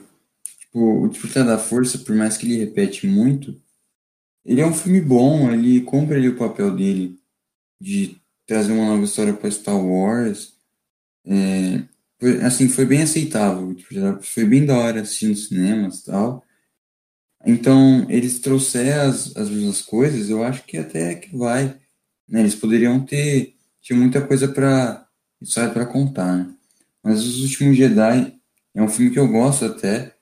[0.60, 3.60] Tipo, o Despertar da Força, por mais que ele repete muito,
[4.44, 7.18] ele é um filme bom, ele cumpre ali o papel dele
[7.80, 10.54] de trazer uma nova história para Star Wars.
[11.26, 11.82] É,
[12.18, 13.76] foi, assim, foi bem aceitável.
[14.22, 16.44] Foi bem da hora assistir nos cinemas e tal.
[17.46, 21.80] Então, eles trouxeram as, as duas coisas, eu acho que até que vai.
[22.28, 22.40] Né?
[22.40, 23.56] Eles poderiam ter.
[23.80, 25.06] Tinha muita coisa para
[25.40, 26.54] história para contar, né?
[27.02, 28.34] Mas Os Últimos Jedi
[28.74, 30.14] é um filme que eu gosto até,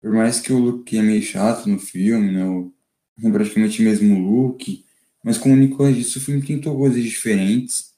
[0.00, 2.44] por mais que o Luke é meio chato no filme, né?
[2.44, 2.72] O,
[3.22, 4.84] é praticamente mesmo look,
[5.22, 7.92] mas com o Nicolas disse, o filme tentou coisas diferentes,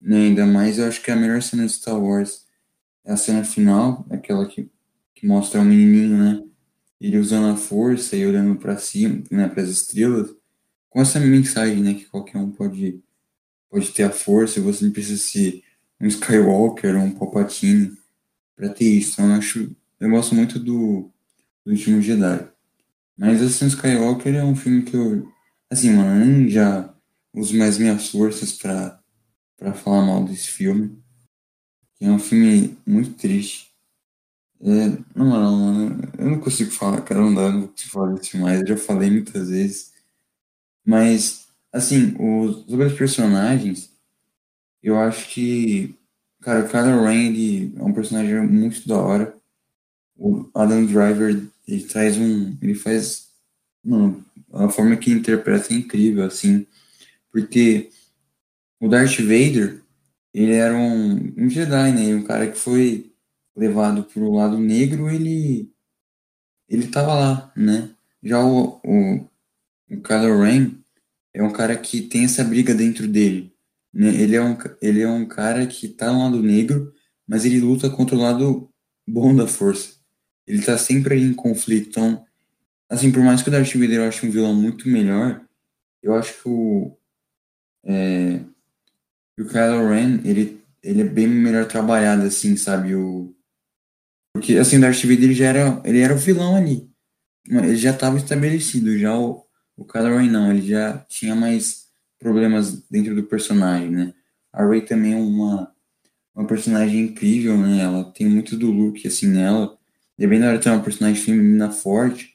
[0.00, 0.26] né?
[0.26, 2.44] Ainda mais eu acho que a melhor cena de Star Wars
[3.04, 4.68] é a cena final, aquela que,
[5.14, 6.42] que mostra o menininho, né?
[7.00, 10.34] Ele usando a força e olhando para cima, né, para as estrelas,
[10.88, 13.02] com essa mensagem, né, que qualquer um pode
[13.70, 15.62] pode ter a força, você não precisa ser
[16.00, 17.96] um Skywalker um Palpatine
[18.54, 19.20] para ter isso.
[19.20, 21.10] Eu acho, eu gosto muito do,
[21.64, 22.48] do Último Jedi.
[23.16, 25.30] Mas assim, Skywalker é um filme que eu,
[25.70, 26.94] assim, mano, eu nem já
[27.34, 29.00] uso mais minhas forças para
[29.56, 31.02] para falar mal desse filme.
[32.00, 33.70] É um filme muito triste.
[34.60, 38.60] É, não, mano, eu não consigo falar, cara, não dá, não consigo falar disso mais,
[38.60, 39.92] eu já falei muitas vezes.
[40.84, 43.90] Mas, assim, os, sobre os personagens,
[44.86, 45.96] eu acho que,
[46.40, 49.36] cara, o Kylo Ren, é um personagem muito da hora.
[50.16, 53.32] O Adam Driver, ele traz um, ele faz,
[53.84, 56.64] mano, a forma que interpreta é incrível, assim,
[57.32, 57.90] porque
[58.80, 59.82] o Darth Vader,
[60.32, 63.12] ele era um, um Jedi, né, um cara que foi
[63.56, 65.68] levado para o lado negro, ele
[66.68, 67.90] ele tava lá, né?
[68.22, 69.28] Já o, o,
[69.90, 70.72] o Kylo Ren
[71.34, 73.55] é um cara que tem essa briga dentro dele.
[73.96, 74.14] Né?
[74.20, 76.92] Ele, é um, ele é um cara que tá no lado negro,
[77.26, 78.70] mas ele luta contra o lado
[79.08, 79.94] bom da força.
[80.46, 81.88] Ele tá sempre aí em conflito.
[81.88, 82.22] Então,
[82.90, 85.42] assim, por mais que o Darth Vader eu ache um vilão muito melhor,
[86.02, 86.94] eu acho que o,
[87.86, 88.40] é,
[89.40, 92.94] o Kylo Ren, ele, ele é bem melhor trabalhado, assim, sabe?
[92.94, 93.34] O,
[94.34, 96.86] porque, assim, o Darth Vader ele já era, ele era o vilão ali.
[97.48, 98.98] Ele já estava estabelecido.
[98.98, 99.42] Já o,
[99.74, 101.85] o Kylo Ren não, ele já tinha mais
[102.18, 104.14] problemas dentro do personagem, né?
[104.52, 105.72] A Rey também é uma,
[106.34, 107.82] uma personagem incrível, né?
[107.82, 109.76] Ela tem muito do look, assim, nela.
[110.18, 112.34] E é bem da hora ter uma personagem feminina forte,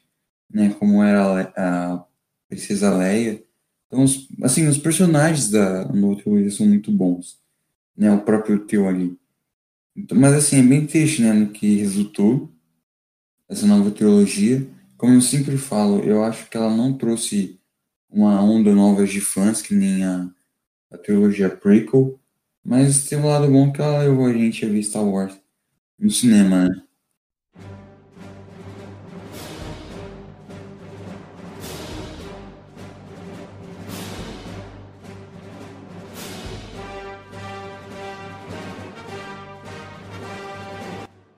[0.50, 0.74] né?
[0.78, 2.06] Como era a,
[2.48, 3.42] Princesa Leia.
[3.88, 7.40] Então, os, assim, os personagens da nova trilogia são muito bons.
[7.96, 8.12] Né?
[8.12, 9.18] O próprio Teu ali.
[9.96, 12.52] Então, mas assim, é bem triste, né, no que resultou
[13.48, 14.68] essa nova trilogia.
[14.98, 17.60] Como eu sempre falo, eu acho que ela não trouxe
[18.12, 20.30] uma onda nova de fãs, que nem a,
[20.92, 22.20] a trilogia prequel,
[22.64, 25.34] mas tem um lado bom que ela levou a gente a ver Star Wars
[25.98, 26.84] no cinema, né?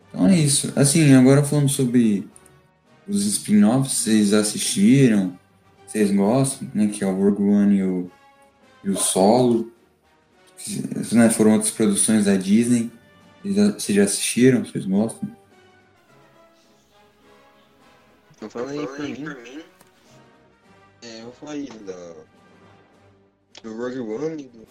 [0.10, 0.74] Então é isso.
[0.76, 2.28] Assim, agora falando sobre
[3.08, 5.38] os spin-offs, vocês assistiram?
[5.94, 6.88] Vocês gostam, né?
[6.88, 8.12] Que é o Rogue One e o,
[8.84, 9.72] e o Solo.
[10.58, 12.92] Que, né, foram outras produções da Disney.
[13.44, 14.66] Vocês já assistiram?
[14.66, 15.30] Vocês gostam?
[18.42, 19.14] Eu falei aí pra mim.
[19.44, 19.64] mim.
[21.04, 22.16] É, eu falei da.
[23.62, 24.68] Do Rogue One e do.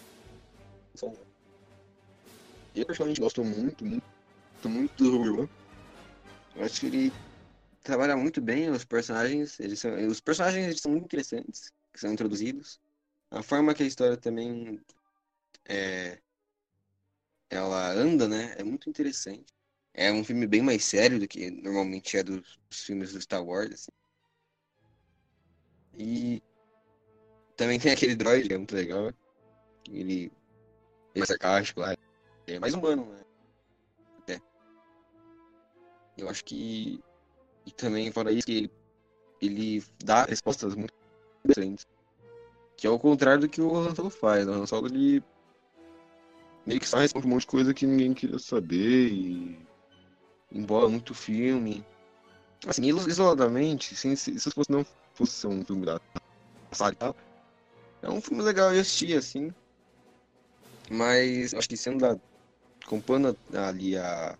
[0.96, 1.16] Solo.
[2.74, 4.02] Eu pessoalmente gosto muito, muito
[4.68, 5.48] muito do Rogue
[6.56, 7.12] Eu acho que ele
[7.82, 9.58] trabalha muito bem os personagens.
[9.60, 12.80] Eles são, os personagens eles são muito interessantes, que são introduzidos.
[13.30, 14.80] A forma que a história também
[15.68, 16.20] é,
[17.50, 18.54] ela anda, né?
[18.58, 19.52] É muito interessante.
[19.94, 23.44] É um filme bem mais sério do que normalmente é dos, dos filmes do Star
[23.44, 23.72] Wars.
[23.74, 23.92] Assim.
[25.98, 26.42] E
[27.56, 29.12] também tem aquele droid que é muito legal.
[29.90, 30.32] Ele
[31.14, 31.94] é mais sarcástico lá.
[32.46, 33.22] É mais humano, né?
[36.16, 37.02] Eu acho que.
[37.66, 38.70] E também, fora isso, que ele,
[39.40, 40.92] ele dá respostas muito
[41.44, 41.86] diferentes.
[42.76, 44.46] Que é o contrário do que o Han Solo faz.
[44.46, 45.22] O Han Solo, ele.
[46.66, 49.58] meio que só responde um monte de coisa que ninguém queria saber e.
[50.50, 51.84] embola muito filme.
[52.66, 56.00] Assim, isoladamente, se, se isso fosse, não fosse um filme da
[56.70, 57.16] saga e tal,
[58.02, 59.52] é um filme legal de assistir, assim.
[60.90, 62.16] Mas acho que sendo da.
[63.68, 64.38] ali a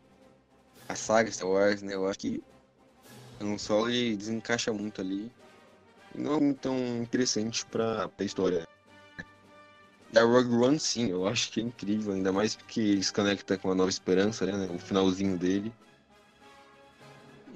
[0.88, 1.94] a saga Star Wars, né?
[1.94, 2.42] Eu acho que
[3.42, 5.30] Han Solo ele desencaixa muito ali.
[6.14, 8.66] Não é muito tão interessante pra, pra história.
[10.12, 13.56] Da Rogue One, sim, eu acho que é incrível, ainda mais porque ele se conecta
[13.56, 14.68] com a Nova Esperança, né?
[14.74, 15.72] O finalzinho dele.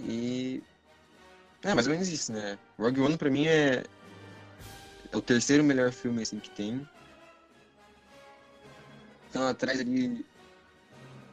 [0.01, 0.63] E.
[1.63, 2.59] É mais ou menos isso, né?
[2.79, 3.85] Rogue One pra mim é.
[5.13, 6.89] É o terceiro melhor filme assim que tem.
[9.29, 10.25] Então atrás ali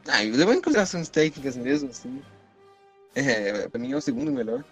[0.06, 2.22] ah, levando em consideração as técnicas mesmo, assim.
[3.14, 4.64] É, pra mim é o segundo melhor.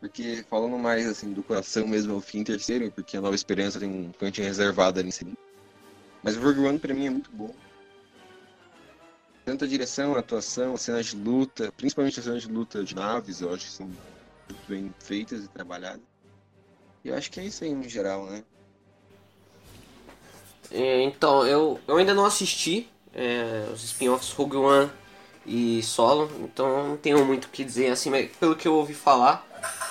[0.00, 3.88] Porque falando mais assim do coração mesmo ao fim terceiro, porque a Nova Esperança tem
[3.88, 5.32] um cantinho reservado ali em cima.
[6.22, 7.54] Mas o Rogue One pra mim é muito bom.
[9.44, 12.94] Tanto a direção, a atuação, as cenas de luta, principalmente as cenas de luta de
[12.94, 16.02] naves, eu acho que são muito bem feitas e trabalhadas.
[17.04, 18.44] E eu acho que é isso aí no geral, né?
[20.70, 24.90] É, então, eu, eu ainda não assisti é, os spin-offs Rogue One
[25.48, 28.94] e Solo, então não tenho muito o que dizer assim, mas pelo que eu ouvi
[28.94, 29.46] falar,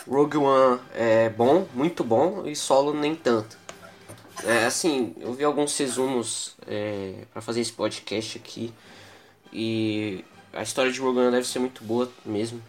[0.08, 3.58] Rogue One é bom, muito bom, e Solo nem tanto.
[4.44, 8.72] É, assim, eu vi alguns resumos é, para fazer esse podcast aqui,
[9.52, 12.62] e a história de Rogue One deve ser muito boa mesmo.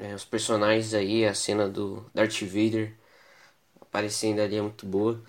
[0.00, 2.92] É, os personagens aí, a cena do Darth Vader
[3.80, 5.20] aparecendo ali é muito boa.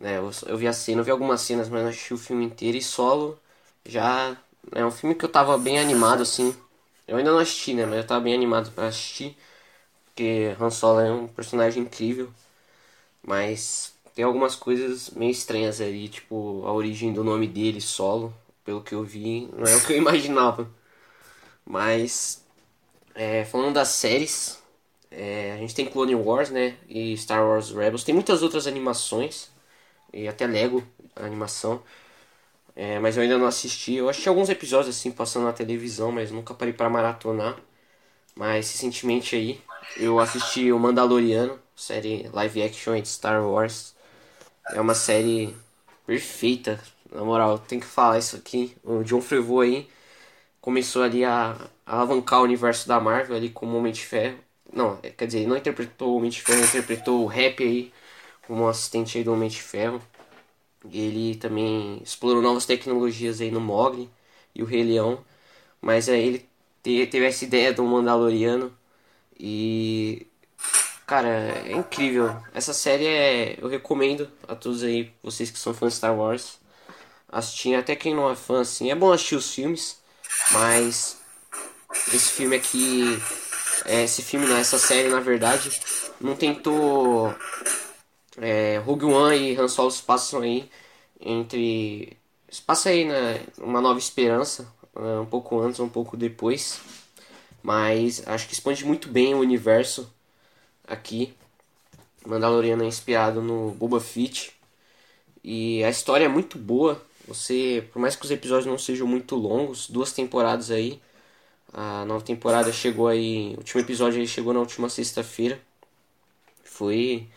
[0.00, 2.44] É, eu, eu, vi a cena, eu vi algumas cenas, mas não assisti o filme
[2.44, 2.76] inteiro.
[2.76, 3.38] E Solo
[3.84, 4.36] já
[4.72, 6.54] é um filme que eu tava bem animado, assim.
[7.06, 7.86] Eu ainda não assisti, né?
[7.86, 9.36] Mas eu tava bem animado para assistir.
[10.06, 12.30] Porque Han Solo é um personagem incrível.
[13.22, 18.34] Mas tem algumas coisas meio estranhas ali, tipo a origem do nome dele, Solo.
[18.64, 20.70] Pelo que eu vi, não é o que eu imaginava.
[21.64, 22.44] Mas,
[23.14, 24.62] é, falando das séries,
[25.10, 26.76] é, a gente tem Clone Wars, né?
[26.88, 28.04] E Star Wars Rebels.
[28.04, 29.50] Tem muitas outras animações.
[30.12, 30.84] E até Lego,
[31.16, 31.82] animação.
[32.74, 33.94] É, mas eu ainda não assisti.
[33.94, 37.60] Eu assisti alguns episódios assim passando na televisão, mas nunca parei para maratonar.
[38.36, 39.60] Mas recentemente aí
[39.96, 43.94] eu assisti o Mandaloriano, série live action de Star Wars.
[44.72, 45.56] É uma série
[46.06, 46.80] perfeita,
[47.12, 48.76] na moral, tem que falar isso aqui.
[48.84, 49.88] O John Favreau aí
[50.60, 51.52] começou ali a,
[51.86, 54.38] a alavancar o universo da Marvel ali como Homem de Ferro.
[54.72, 57.92] Não, quer dizer, ele não interpretou o Homem de Ferro, interpretou o Rap aí
[58.46, 60.00] como assistente aí do Homem de Ferro.
[60.90, 64.10] Ele também explorou novas tecnologias aí no Mogli
[64.54, 65.24] e o Rei Leão.
[65.80, 66.48] Mas aí
[66.82, 68.72] ele teve essa ideia do Mandaloriano
[69.38, 70.26] e
[71.06, 71.28] cara,
[71.66, 72.34] é incrível.
[72.54, 76.58] Essa série é, eu recomendo a todos aí, vocês que são fãs de Star Wars,
[77.28, 78.90] assistir, até quem não é fã assim.
[78.90, 80.00] É bom assistir os filmes,
[80.52, 81.18] mas
[82.08, 83.20] esse filme aqui,
[83.84, 85.70] é, esse filme não, essa série na verdade
[86.20, 87.34] não tentou
[88.38, 90.68] é, Rogue One e Han Solo se passam aí
[91.20, 92.16] entre.
[92.48, 93.40] Se passa aí, né?
[93.58, 96.80] Uma nova esperança, né, um pouco antes, um pouco depois.
[97.62, 100.12] Mas acho que expande muito bem o universo
[100.86, 101.34] aqui.
[102.26, 104.52] Mandaloriano é inspirado no Boba Fett.
[105.44, 107.00] E a história é muito boa.
[107.26, 111.00] Você, por mais que os episódios não sejam muito longos, duas temporadas aí.
[111.72, 115.60] A nova temporada chegou aí, o último episódio aí chegou na última sexta-feira.
[116.64, 117.28] Foi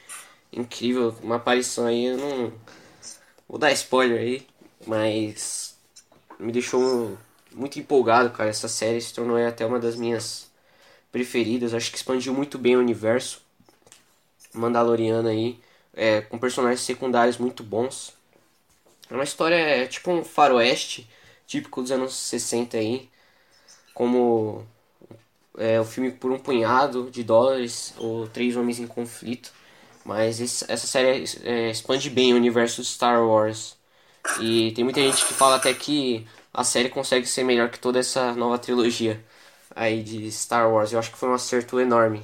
[0.55, 2.53] incrível, uma aparição aí, eu não
[3.47, 4.47] vou dar spoiler aí,
[4.87, 5.77] mas
[6.39, 7.17] me deixou
[7.53, 8.49] muito empolgado, cara.
[8.49, 10.49] Essa série se tornou até uma das minhas
[11.11, 11.73] preferidas.
[11.73, 13.41] Acho que expandiu muito bem o universo
[14.53, 15.59] Mandaloriano aí,
[15.93, 18.13] é, com personagens secundários muito bons.
[19.09, 21.09] É uma história, é tipo um faroeste,
[21.45, 23.09] típico dos anos 60 aí,
[23.93, 24.65] como
[25.57, 29.53] é, o filme Por um Punhado de Dólares ou Três Homens em Conflito.
[30.05, 33.75] Mas essa série é, expande bem o universo Star Wars.
[34.39, 37.99] E tem muita gente que fala até que a série consegue ser melhor que toda
[37.99, 39.23] essa nova trilogia
[39.75, 40.91] aí de Star Wars.
[40.93, 42.23] Eu acho que foi um acerto enorme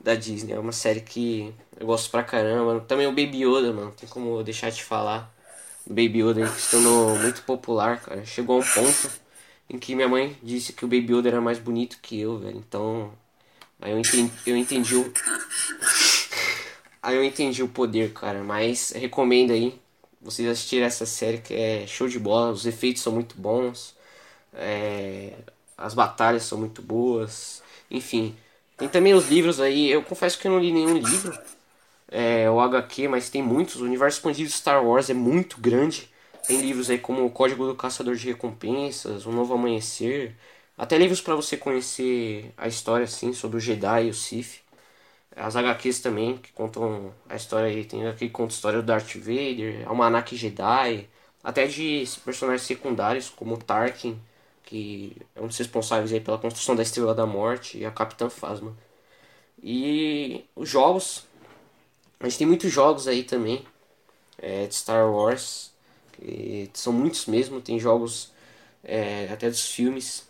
[0.00, 0.54] da Disney.
[0.54, 2.80] É uma série que eu gosto pra caramba.
[2.80, 3.92] Também o Baby Yoda, mano.
[3.92, 5.32] Tem como deixar de falar.
[5.86, 8.24] O Baby Yoda que se tornou muito popular, cara.
[8.24, 9.10] Chegou a um ponto
[9.68, 12.56] em que minha mãe disse que o Baby Yoda era mais bonito que eu, velho.
[12.58, 13.12] Então,
[13.80, 15.12] aí eu entendi, eu entendi o...
[17.02, 18.42] Aí eu entendi o poder, cara.
[18.42, 19.78] Mas recomendo aí
[20.20, 22.50] vocês assistirem essa série que é show de bola.
[22.50, 23.96] Os efeitos são muito bons.
[24.54, 25.34] É...
[25.76, 27.62] As batalhas são muito boas.
[27.90, 28.36] Enfim,
[28.76, 29.90] tem também os livros aí.
[29.90, 31.38] Eu confesso que eu não li nenhum livro.
[32.10, 33.76] É, o HQ, mas tem muitos.
[33.76, 36.08] O universo expandido de Star Wars é muito grande.
[36.46, 40.34] Tem livros aí como O Código do Caçador de Recompensas, O Novo Amanhecer.
[40.76, 44.60] Até livros para você conhecer a história assim sobre o Jedi e o Sith.
[45.38, 47.84] As HQs também, que contam a história aí.
[47.84, 51.08] Tem aqui que conta a história do Darth Vader, Almanac Jedi.
[51.42, 54.20] Até de personagens secundários como Tarkin
[54.68, 58.28] que é um dos responsáveis aí pela construção da Estrela da Morte e a Capitã
[58.28, 58.76] Phasma.
[59.62, 61.26] E os jogos,
[62.20, 63.64] a gente tem muitos jogos aí também
[64.36, 65.72] é, de Star Wars,
[66.74, 68.30] são muitos mesmo, tem jogos
[68.84, 70.27] é, até dos filmes.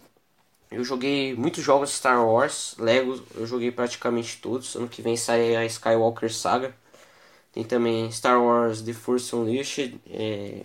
[0.70, 4.74] Eu joguei muitos jogos Star Wars, Lego eu joguei praticamente todos.
[4.76, 6.74] Ano que vem sai a Skywalker Saga.
[7.52, 10.64] Tem também Star Wars The Force Unleashed, é,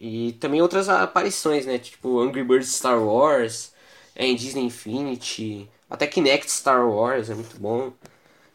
[0.00, 1.78] e também outras aparições, né?
[1.78, 3.72] Tipo Angry Birds Star Wars,
[4.14, 7.92] é, em Disney Infinity, até Kinect Star Wars, é muito bom.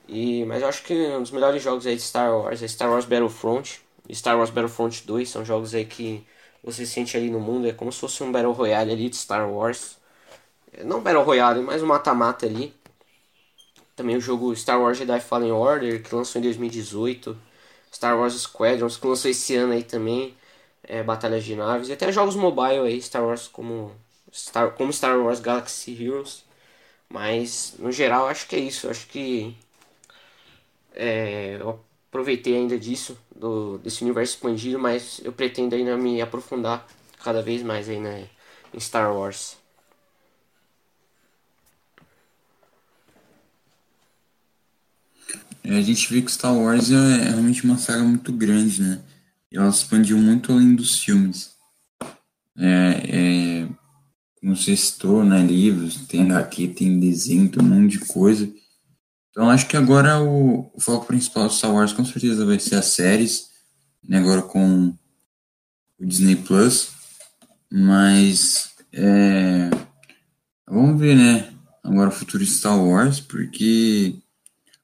[0.08, 2.90] E, mas eu acho que um dos melhores jogos aí de Star Wars é Star
[2.90, 3.82] Wars Battlefront
[4.14, 5.30] Star Wars Battlefront 2.
[5.30, 6.24] São jogos aí que
[6.64, 7.68] você sente ali no mundo.
[7.68, 9.98] É como se fosse um Battle Royale ali de Star Wars.
[10.86, 12.74] Não Battle Royale, mas um mata-mata ali.
[13.96, 17.38] Também o jogo Star Wars Jedi Fallen Order, que lançou em 2018.
[17.94, 20.36] Star Wars Squadrons, que lançou esse ano aí também.
[20.84, 21.90] É, Batalhas de Naves.
[21.90, 23.92] E até jogos mobile aí, Star Wars como
[24.34, 26.44] Star, como Star Wars Galaxy Heroes.
[27.10, 28.90] Mas, no geral, acho que é isso.
[28.90, 29.56] Acho que
[30.94, 31.80] é, eu
[32.10, 36.86] aproveitei ainda disso, do, desse universo expandido, mas eu pretendo ainda me aprofundar
[37.24, 38.28] cada vez mais aí né,
[38.74, 39.58] em Star Wars.
[45.64, 49.02] A gente vê que Star Wars é, é realmente uma saga muito grande, né?
[49.52, 51.52] Ela expandiu muito além dos filmes.
[52.58, 53.68] É, é,
[54.40, 55.42] como você citou, né?
[55.46, 58.52] Livros, tem HQ, tem desenho, tem um monte de coisa.
[59.30, 62.76] Então acho que agora o, o foco principal do Star Wars com certeza vai ser
[62.76, 63.50] as séries,
[64.08, 64.94] né, agora com
[65.98, 66.90] o Disney Plus.
[67.72, 69.70] Mas é,
[70.68, 71.54] vamos ver, né?
[71.84, 74.16] Agora o futuro de Star Wars, porque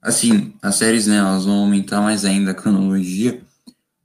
[0.01, 3.45] assim, as séries, né, elas vão aumentar mais ainda a cronologia.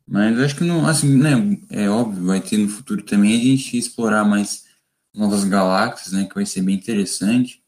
[0.06, 1.31] Mas acho que não, assim, né,
[1.70, 4.66] é óbvio, vai ter no futuro também a gente explorar mais
[5.14, 7.62] novas galáxias, né, que vai ser bem interessante.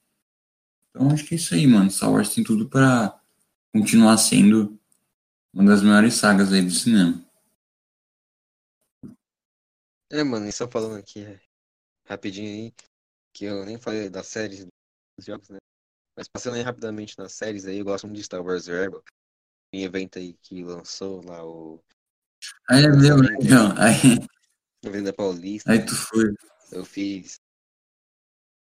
[0.90, 1.90] Então acho que é isso aí, mano.
[1.90, 3.20] Star Wars tem tudo para
[3.72, 4.78] continuar sendo
[5.52, 7.24] uma das maiores sagas aí do cinema.
[10.10, 11.24] É, mano, e só falando aqui
[12.06, 12.74] rapidinho aí,
[13.32, 14.64] que eu nem falei das séries
[15.16, 15.58] dos jogos, né?
[16.16, 19.02] Mas passando aí rapidamente nas séries aí, eu gosto muito de Star Wars Rebel.
[19.72, 21.82] Em evento aí que lançou lá o.
[22.68, 24.18] Aí é meu, então, aí.
[24.84, 25.72] Venda Paulista.
[25.72, 26.34] Aí tu foi.
[26.70, 27.40] Eu fiz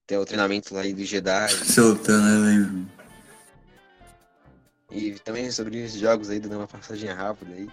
[0.08, 1.50] tem o treinamento lá do Jedi.
[1.50, 2.92] Soltando, eu lembro.
[4.90, 7.70] E também sobre os jogos aí, dando uma passagem rápida aí.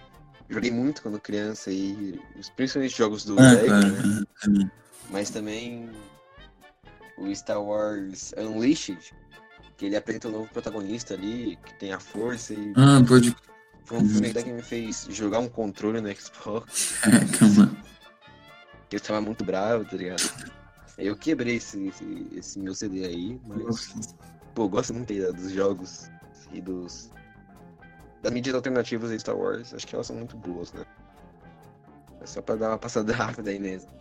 [0.49, 2.19] Joguei muito quando criança aí,
[2.57, 4.51] principalmente jogos do ah, claro.
[4.51, 4.71] né?
[5.09, 5.89] Mas também
[7.17, 9.15] o Star Wars Unleashed,
[9.77, 12.73] que ele apresenta um novo protagonista ali, que tem a força e.
[12.75, 13.35] Ah, pode.
[13.85, 16.95] Foi um filme que me fez jogar um controle no Xbox.
[17.05, 17.71] É, calma.
[18.91, 20.23] Eu tava muito bravo, tá ligado?
[20.97, 24.15] Eu quebrei esse, esse, esse meu CD aí, mas.
[24.53, 26.09] Pô, gosto muito dos jogos
[26.51, 27.11] e dos.
[28.21, 29.73] Das mídias alternativas de Star Wars.
[29.73, 30.85] Acho que elas são muito boas, né?
[32.21, 33.91] É só pra dar uma passada rápida aí mesmo.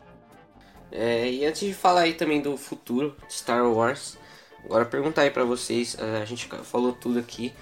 [0.92, 4.16] É, e antes de falar aí também do futuro Star Wars,
[4.64, 7.52] agora perguntar aí pra vocês, é, a gente falou tudo aqui,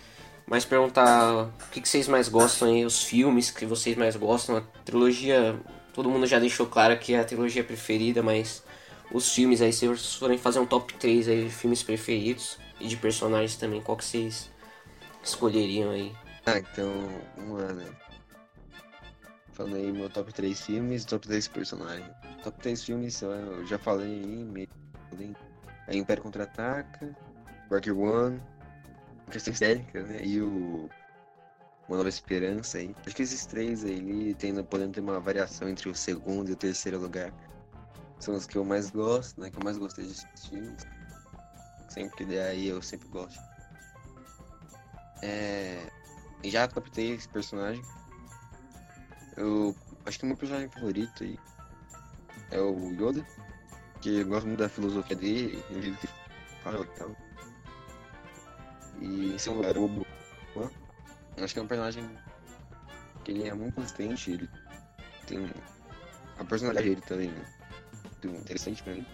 [0.47, 4.57] mas perguntar o que, que vocês mais gostam aí, os filmes que vocês mais gostam,
[4.57, 5.59] a trilogia,
[5.93, 8.62] todo mundo já deixou claro que é a trilogia preferida, mas
[9.12, 12.89] os filmes aí, se vocês forem fazer um top 3 aí de filmes preferidos e
[12.89, 14.51] de personagens também, qual que vocês
[15.23, 16.12] escolheriam aí?
[16.47, 16.93] Ah, então,
[17.49, 17.87] lá, né?
[19.59, 22.11] Aí meu top 3 filmes, top 3 personagens.
[22.43, 24.69] Top 3 filmes, eu já falei aí, meio.
[25.89, 27.17] É Império Contra-Ataca,
[27.71, 28.41] Rock One,
[29.31, 30.21] Questão Histérica, né?
[30.23, 30.89] E o
[31.89, 32.95] Uma Nova Esperança aí.
[33.07, 36.57] Acho que esses três aí, tendo, podendo ter uma variação entre o segundo e o
[36.57, 37.33] terceiro lugar
[38.23, 39.51] são os que eu mais gosto, né?
[39.51, 40.77] Que eu mais gostei de assistir.
[41.89, 43.41] Sempre que der aí eu sempre gosto.
[45.23, 45.91] É...
[46.45, 47.83] Já captei esse personagem.
[49.37, 49.75] Eu
[50.07, 51.39] acho que o meu personagem favorito aí
[52.51, 53.27] é o Yoda.
[54.03, 56.09] Que eu gosto muito da filosofia dele, o jeito que
[56.62, 57.16] fala e tal.
[59.01, 62.11] E em segundo lugar, o Acho que é um personagem
[63.24, 64.51] que ele é muito consistente, ele
[65.27, 65.51] tem
[66.39, 67.45] a personalidade dele também, né?
[68.24, 69.07] muito interessante pra mim.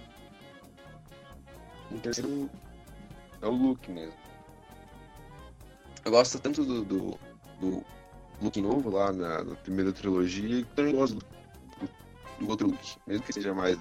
[1.90, 2.50] Em terceiro
[3.40, 4.14] é o look mesmo.
[6.04, 7.18] Eu gosto tanto do, do,
[7.60, 7.84] do
[8.42, 11.26] look novo lá na, na, primeira trilogia, que também gosto do,
[12.40, 12.96] do, outro look.
[13.06, 13.78] Mesmo que seja mais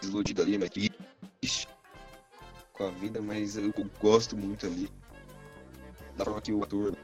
[0.00, 1.68] desiludido ali, mais triste
[2.72, 4.88] com a vida, mas eu, gosto muito ali
[6.16, 6.96] da forma que o ator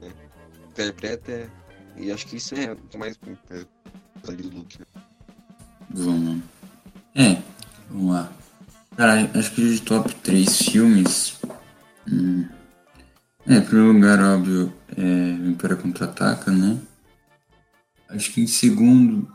[0.00, 0.12] né,
[0.68, 1.50] interpreta.
[1.96, 3.18] E acho que isso é o mais
[4.28, 4.78] ali do look.
[4.78, 4.86] Né?
[5.90, 6.42] Vamos.
[7.14, 7.42] É,
[7.90, 8.32] vamos lá.
[8.96, 11.38] Cara, acho que de top 3 filmes.
[12.10, 12.48] Hum,
[13.46, 16.78] é, em primeiro lugar, óbvio, é Império Contra-Ataca, né?
[18.08, 19.30] Acho que em segundo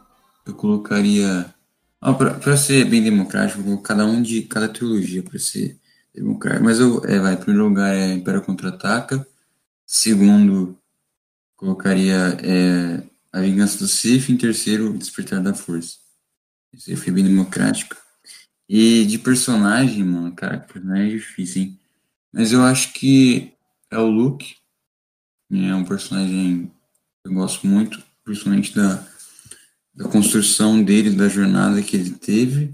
[0.45, 1.53] eu colocaria.
[2.13, 5.79] Pra ser bem democrático, cada um de cada trilogia pra ser
[6.13, 6.63] democrático.
[6.63, 9.25] Mas eu, é, vai, em primeiro lugar é Império Contra-Ataca.
[9.87, 10.77] Segundo,
[11.55, 13.03] colocaria é,
[13.33, 14.29] A Vingança do Sith.
[14.29, 15.97] Em terceiro, Despertar da Força.
[16.71, 17.95] Isso aí foi bem democrático.
[18.69, 21.79] E de personagem, mano, cara, personagem é difícil, hein?
[22.31, 23.53] Mas eu acho que
[23.89, 24.55] é o Luke,
[25.51, 26.71] É um personagem
[27.23, 29.07] que eu gosto muito, principalmente da,
[29.95, 32.73] da construção dele, da jornada que ele teve.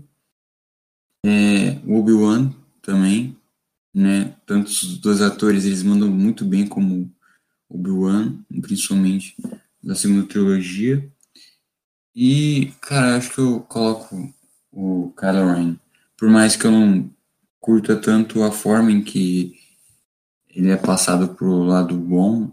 [1.23, 3.37] É, Obi-Wan também,
[3.93, 4.35] né?
[4.45, 7.13] Tanto os dois atores, eles mandam muito bem como
[7.69, 9.35] Obi-Wan, principalmente
[9.83, 11.07] da segunda trilogia.
[12.15, 14.33] E, cara, acho que eu coloco
[14.71, 15.77] o Kylo Ren.
[16.17, 17.09] Por mais que eu não
[17.59, 19.55] curta tanto a forma em que
[20.49, 22.51] ele é passado pro lado bom,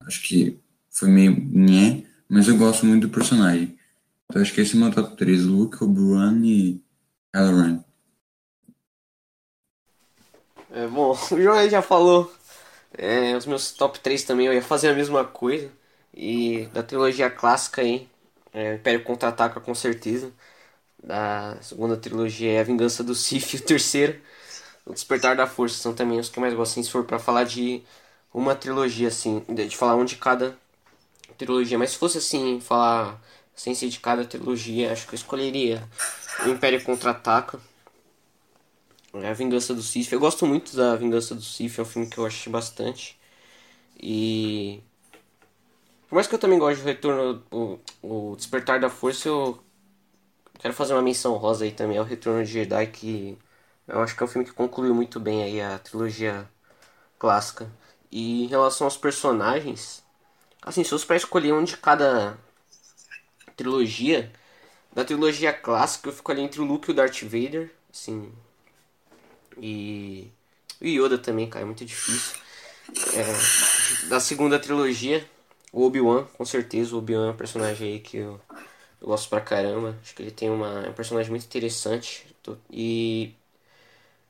[0.00, 0.58] acho que
[0.90, 3.77] foi meio nhé, mas eu gosto muito do personagem.
[4.30, 6.82] Então acho que esse é meu top 3, Luke, Obi-Wan e
[7.34, 7.84] Kylo.
[10.70, 12.30] É, bom, o João já falou
[12.96, 15.70] é, os meus top 3 também, eu ia fazer a mesma coisa.
[16.14, 18.08] E da trilogia clássica aí,
[18.52, 20.32] é, Império Contra-Ataca com certeza.
[21.02, 23.54] Da segunda trilogia é A Vingança do Sith.
[23.54, 24.20] E o terceiro,
[24.86, 25.76] O Despertar da Força.
[25.78, 27.82] São também os que eu mais gosto, assim, se for pra falar de
[28.34, 29.44] uma trilogia, assim.
[29.48, 30.56] De falar um de cada
[31.38, 31.78] trilogia.
[31.78, 33.20] Mas se fosse, assim, falar
[33.58, 35.82] sem ser de cada trilogia, acho que eu escolheria
[36.46, 37.60] O Império Contra-Ataca.
[39.12, 40.12] A Vingança do Sith.
[40.12, 43.18] Eu gosto muito da Vingança do Sith, é um filme que eu assisti bastante.
[44.00, 44.80] E
[46.08, 49.58] por mais que eu também goste do Retorno, o, o Despertar da Força, eu
[50.60, 53.38] quero fazer uma menção rosa aí também ao Retorno de Jedi, que
[53.88, 56.48] eu acho que é um filme que concluiu muito bem aí a trilogia
[57.18, 57.68] clássica.
[58.08, 60.04] E em relação aos personagens,
[60.62, 62.38] assim, se fosse pra escolher um de cada
[63.58, 64.32] trilogia,
[64.94, 68.32] da trilogia clássica eu fico ali entre o Luke e o Darth Vader, assim,
[69.60, 70.30] e
[70.80, 72.38] o Yoda também, cara, é muito difícil.
[73.12, 75.26] É, da segunda trilogia,
[75.72, 76.94] o Obi-Wan, com certeza.
[76.94, 78.40] O Obi-Wan é um personagem aí que eu,
[79.00, 79.96] eu, gosto pra caramba.
[80.00, 82.26] Acho que ele tem uma, é um personagem muito interessante.
[82.70, 83.34] E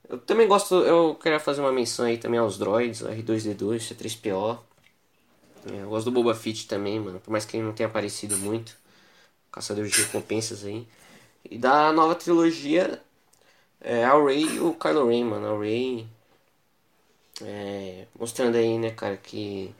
[0.08, 4.58] eu também gosto, eu queria fazer uma menção aí também aos droids, R2D2, C3PO.
[5.70, 7.20] É, eu gosto do Boba Fett também, mano.
[7.20, 8.76] Por mais que ele não tenha aparecido muito.
[9.52, 10.86] Caçador de recompensas aí.
[11.50, 13.02] E da nova trilogia,
[13.80, 15.54] é, a Ray e o Kylo Ren, mano.
[15.54, 16.06] A Ray
[17.42, 19.74] é, mostrando aí, né, cara, que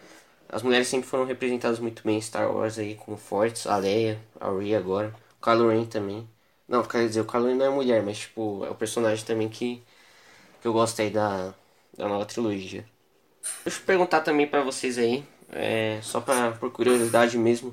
[0.49, 3.67] as mulheres sempre foram representadas muito bem em Star Wars aí, como fortes.
[3.67, 5.15] A Leia, a Rey agora.
[5.41, 6.29] O Kylo Ren também.
[6.67, 9.49] Não, quer dizer, o Kylo Ren não é mulher, mas tipo, é o personagem também
[9.49, 9.83] que,
[10.61, 11.55] que eu gosto aí da,
[11.97, 12.85] da nova trilogia.
[13.65, 17.73] Deixa eu perguntar também para vocês aí, é, só pra, por curiosidade mesmo,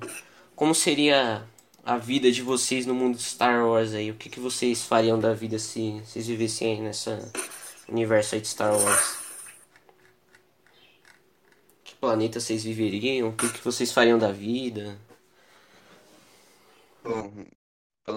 [0.55, 1.43] como seria
[1.86, 4.10] a vida de vocês no mundo de Star Wars aí?
[4.12, 7.32] O que, que vocês fariam da vida se vocês vivessem aí nessa
[7.88, 9.26] universo aí de Star Wars?
[11.99, 13.30] planeta vocês viveriam?
[13.30, 14.99] O que, que vocês fariam da vida?
[17.03, 17.32] Bom,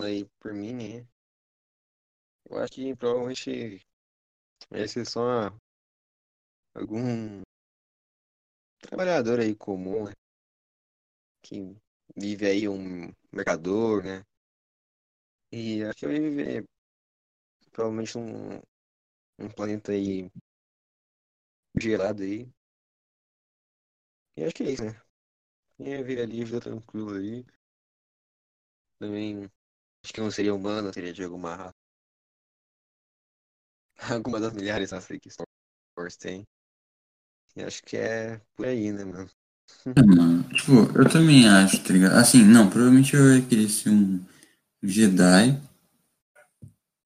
[0.03, 1.07] aí por mim, né?
[2.51, 3.81] Eu acho que provavelmente
[4.71, 5.51] vai ser só
[6.75, 7.43] algum
[8.81, 10.13] trabalhador aí comum, né?
[11.43, 11.77] Que
[12.19, 14.25] vive aí um mercador, né?
[15.53, 16.65] E acho que ia viver
[17.73, 18.61] provavelmente um,
[19.39, 20.31] um planeta aí
[21.81, 22.53] gelado aí,
[24.37, 25.01] e acho que é isso, né?
[25.81, 27.45] E vida livre, tranquilo aí.
[29.01, 29.51] Também
[30.05, 31.75] acho que não seria humano, seria de alguma raça.
[34.13, 35.47] Alguma das milhares raças que Star
[35.99, 36.47] Wars tem.
[37.57, 39.29] E acho que é por aí, né, mano?
[39.97, 42.17] É, mano, tipo, eu também acho, tá ligado?
[42.17, 44.21] Assim, não, provavelmente eu ia querer ser um
[44.83, 45.59] Jedi.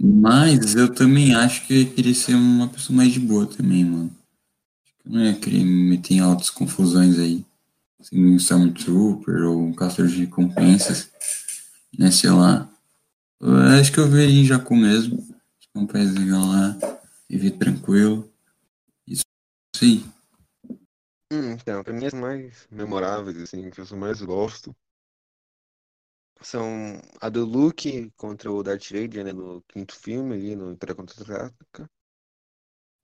[0.01, 3.85] Mas eu também acho que eu ia querer ser uma pessoa mais de boa também,
[3.85, 4.11] mano.
[5.05, 7.45] Eu não ia querer me meter em altas confusões aí.
[8.01, 11.09] Sendo um Stormtrooper ou um caçador de recompensas.
[11.97, 12.69] Né, sei lá.
[13.41, 15.19] Eu acho que eu veria em Jacu mesmo.
[15.61, 16.77] Ficar um país legal lá.
[17.29, 18.29] Viver tranquilo.
[19.07, 19.23] Isso
[19.77, 20.05] sim.
[21.33, 24.73] Hum, então, pra mim as mais memoráveis, assim, que eu mais gosto,
[26.43, 30.95] são a do Luke contra o Darth Vader, né, no quinto filme ali, no Império
[30.97, 31.89] Contra-Ataca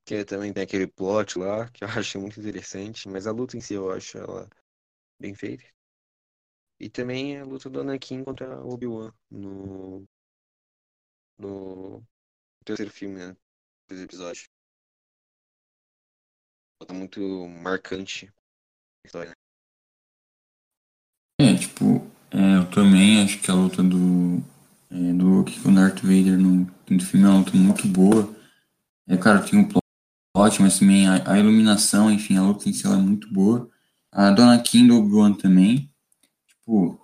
[0.04, 3.60] que também tem aquele plot lá, que eu acho muito interessante, mas a luta em
[3.60, 4.48] si eu acho ela
[5.20, 5.64] bem feita.
[6.80, 10.04] E também a luta do Anakin contra Obi-Wan no,
[11.38, 12.04] no
[12.64, 13.36] terceiro filme, né?
[13.88, 14.50] Terceiro episódio.
[16.80, 18.32] Luta muito marcante
[19.04, 19.32] história,
[21.40, 24.42] É, tipo, é, eu também acho que a luta do,
[24.90, 28.34] é, do Luke com o Darth Vader no quinto filme é uma luta muito boa.
[29.08, 29.82] É, cara, tem um plot
[30.60, 33.68] mas também a, a, iluminação, enfim, a luta em si é muito boa.
[34.12, 35.92] A Dona Kim do Obi-Wan também.
[36.46, 37.00] Tipo,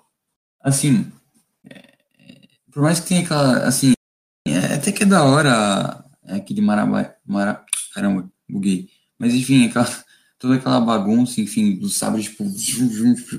[0.60, 1.10] assim,
[1.64, 1.94] é,
[2.70, 3.92] por mais que tenha aquela, assim,
[4.46, 8.88] é, até que é da hora é, aquele marabá, mara, caramba, buguei.
[9.18, 9.88] Mas enfim, aquela,
[10.38, 12.44] toda aquela bagunça, enfim, dos sabres, tipo,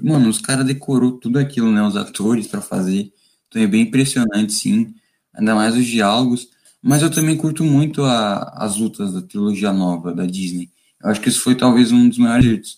[0.04, 3.12] mano, os caras decorou tudo aquilo, né, os atores para fazer.
[3.48, 4.94] Então é bem impressionante, sim.
[5.34, 6.48] Ainda mais os diálogos.
[6.82, 10.70] Mas eu também curto muito a, as lutas da trilogia nova da Disney.
[11.02, 12.78] Eu acho que isso foi talvez um dos maiores hits.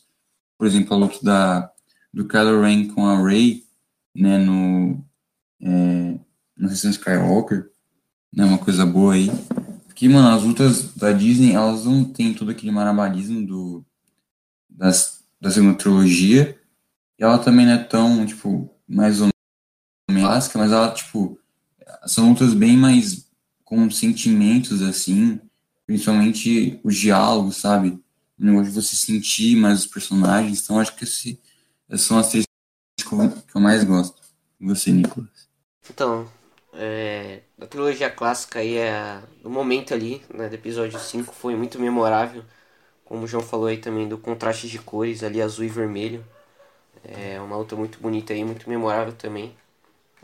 [0.57, 1.71] Por exemplo, a luta da,
[2.13, 3.63] do Kylo Ren com a Rey,
[4.15, 5.03] né, no,
[5.61, 6.19] é,
[6.57, 7.69] no Skywalker,
[8.33, 9.29] né, uma coisa boa aí.
[9.97, 13.83] Porque, mano, as lutas da Disney, elas não têm todo aquele marabarismo do,
[14.69, 16.55] das, da segunda trilogia,
[17.17, 19.29] e ela também não é tão, tipo, mais ou
[20.07, 21.39] menos clássica, mas ela, tipo,
[22.05, 23.27] são lutas bem mais
[23.65, 25.41] com sentimentos, assim,
[25.87, 27.99] principalmente os diálogos, sabe?
[28.39, 31.41] O negócio de você sentir mais os personagens, então acho que esse,
[31.89, 32.45] essas são as três
[32.99, 34.21] que eu mais gosto.
[34.61, 35.49] Você, Nicolas?
[35.89, 36.29] Então,
[36.73, 41.79] é, a trilogia clássica aí é no momento ali, né, do episódio 5 foi muito
[41.79, 42.43] memorável.
[43.05, 46.25] Como o João falou aí também do contraste de cores ali azul e vermelho.
[47.03, 49.55] É uma luta muito bonita aí, muito memorável também.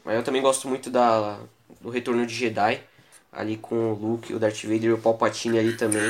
[0.04, 1.40] Mas eu também gosto muito da
[1.82, 2.82] do Retorno de Jedi,
[3.32, 6.02] ali com o Luke, o Darth Vader e o Palpatine ali também.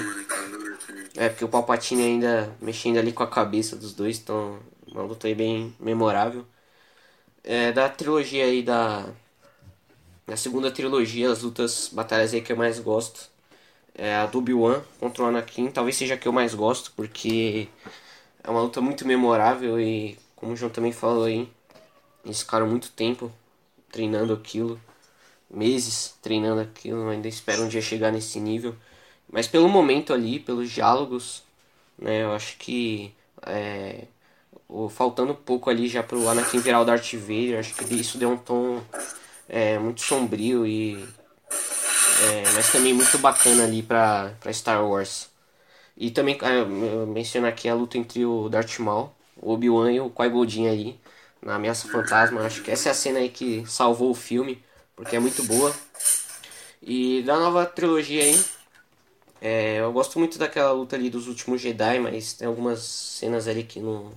[1.15, 5.27] É, porque o Palpatine ainda mexendo ali com a cabeça dos dois, então uma luta
[5.27, 6.45] aí bem memorável.
[7.43, 9.05] É, da trilogia aí da
[10.27, 13.31] na segunda trilogia, as lutas, batalhas aí que eu mais gosto
[13.95, 15.69] é a do Obi-Wan contra o Anakin.
[15.69, 17.67] Talvez seja a que eu mais gosto, porque
[18.43, 21.47] é uma luta muito memorável e, como o João também falou aí,
[22.25, 23.31] eles ficaram muito tempo
[23.91, 24.79] treinando aquilo,
[25.49, 28.75] meses treinando aquilo, ainda espero um dia chegar nesse nível.
[29.31, 31.43] Mas pelo momento ali, pelos diálogos,
[31.97, 33.13] né, eu acho que
[33.45, 34.05] é,
[34.89, 38.31] faltando um pouco ali já pro Anakin virar o Darth Vader, acho que isso deu
[38.31, 38.81] um tom
[39.53, 40.95] é, muito sombrio e
[42.23, 45.29] é, mas também muito bacana ali para Star Wars.
[45.95, 46.65] E também é,
[47.05, 50.99] mencionar aqui a luta entre o Darth Maul, o Obi-Wan e o Qui-Gon ali
[51.39, 52.41] na Ameaça Fantasma.
[52.41, 54.63] Acho que essa é a cena aí que salvou o filme,
[54.95, 55.73] porque é muito boa.
[56.81, 58.43] E da nova trilogia aí,
[59.41, 63.63] é, eu gosto muito daquela luta ali dos últimos Jedi, mas tem algumas cenas ali
[63.63, 64.11] que não.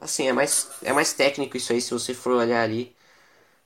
[0.00, 2.94] Assim, é mais, é mais técnico isso aí, se você for olhar ali.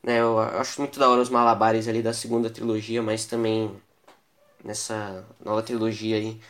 [0.03, 3.70] Né, eu acho muito da hora os malabares ali da segunda trilogia, mas também
[4.65, 6.41] nessa nova trilogia aí,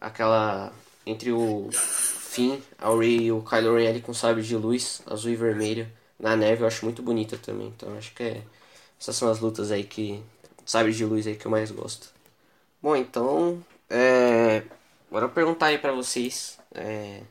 [0.00, 0.72] aquela
[1.06, 5.30] entre o Finn, a Rey e o Kylo Ren ali com sabre de luz, azul
[5.30, 5.88] e vermelho,
[6.18, 7.68] na neve, eu acho muito bonita também.
[7.68, 8.42] Então acho que é,
[9.00, 10.22] essas são as lutas aí que
[10.64, 12.08] sabre de luz aí que eu mais gosto.
[12.82, 14.62] Bom, então, é,
[15.08, 17.22] agora eu perguntar aí para vocês é,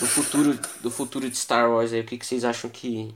[0.00, 3.14] do futuro do futuro de Star Wars aí, o que, que vocês acham que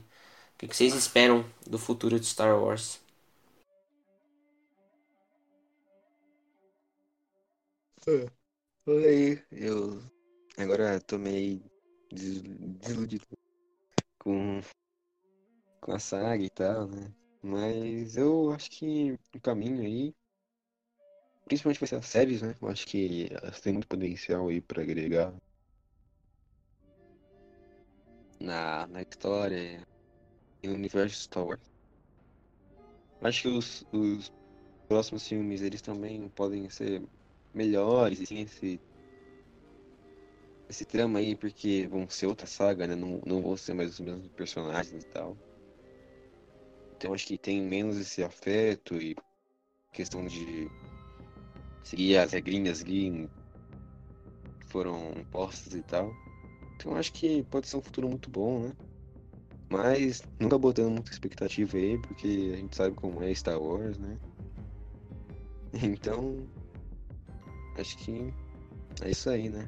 [0.61, 2.99] o que vocês esperam do futuro de Star Wars?
[8.85, 10.01] Oi, eu
[10.57, 11.61] agora tô meio
[12.11, 13.25] desiludido
[14.19, 14.61] com,
[15.81, 17.13] com a saga e tal, né?
[17.41, 20.13] Mas eu acho que o caminho aí,
[21.45, 22.55] principalmente vai ser as séries, né?
[22.61, 25.33] Eu acho que elas têm muito potencial aí pra agregar
[28.39, 29.85] na, na história,
[30.63, 31.61] no universo Star Wars.
[33.21, 34.31] Acho que os, os
[34.87, 37.01] próximos filmes eles também podem ser
[37.53, 38.79] melhores, assim, esse,
[40.69, 42.95] esse trama aí, porque vão ser outra saga, né?
[42.95, 45.37] Não, não vão ser mais os mesmos personagens e tal.
[46.95, 49.15] Então acho que tem menos esse afeto e
[49.93, 50.67] questão de
[51.83, 53.29] seguir as regrinhas ali
[54.67, 56.11] foram postas e tal.
[56.75, 58.88] Então acho que pode ser um futuro muito bom, né?
[59.69, 64.17] Mas nunca botando muita expectativa aí, porque a gente sabe como é Star Wars, né?
[65.83, 66.37] Então,
[67.77, 68.33] acho que
[69.01, 69.67] é isso aí, né?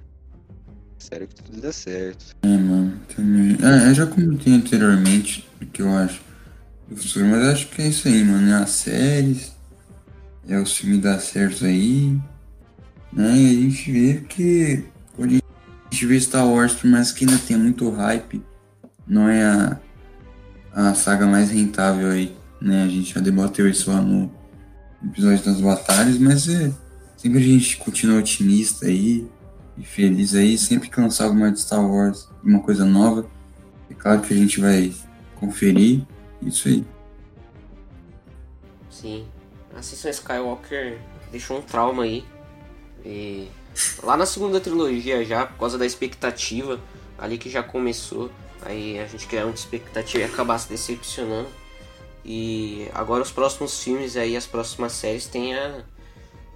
[0.98, 2.36] Espero que tudo dê certo.
[2.42, 3.58] É, mano, também.
[3.64, 6.22] É, eu já comentei anteriormente o que eu acho
[6.88, 8.52] do futuro, mas acho que é isso aí, mano.
[8.52, 9.56] É as séries,
[10.48, 12.20] é o filme dar certo aí,
[13.14, 13.36] né?
[13.36, 14.84] E a gente vê que
[15.20, 15.28] a
[15.94, 18.42] gente vê Star Wars, por mais que ainda tenha muito hype,
[19.08, 19.80] não é a
[20.74, 22.84] a saga mais rentável aí, né?
[22.84, 24.32] A gente já debateu isso lá no
[25.04, 26.72] episódio das batalhas, mas é,
[27.18, 29.28] sempre a gente continua otimista aí
[29.78, 33.26] e feliz aí, sempre que lançar alguma de Star Wars, uma coisa nova,
[33.90, 34.94] é claro que a gente vai
[35.36, 36.06] conferir
[36.42, 36.86] isso aí.
[38.90, 39.26] Sim,
[39.76, 41.00] a Sessão Skywalker
[41.32, 42.24] deixou um trauma aí.
[43.04, 43.48] E
[44.04, 46.80] lá na segunda trilogia já, por causa da expectativa
[47.18, 48.32] ali que já começou,
[48.64, 51.50] Aí a gente criar uma expectativa e acabar se decepcionando.
[52.24, 55.84] E agora os próximos filmes aí, as próximas séries têm a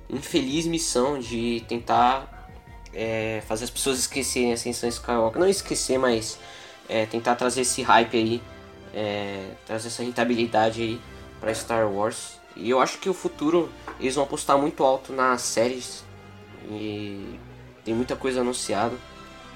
[0.09, 2.49] infeliz missão de tentar
[2.93, 5.39] é, fazer as pessoas esquecerem a Ascensão Skywalker.
[5.39, 6.37] Não esquecer, mas
[6.87, 8.41] é, tentar trazer esse hype aí,
[8.93, 11.01] é, trazer essa rentabilidade aí
[11.39, 12.39] para Star Wars.
[12.55, 13.69] E eu acho que o futuro
[13.99, 16.03] eles vão apostar muito alto nas séries
[16.69, 17.39] e
[17.83, 18.95] tem muita coisa anunciada.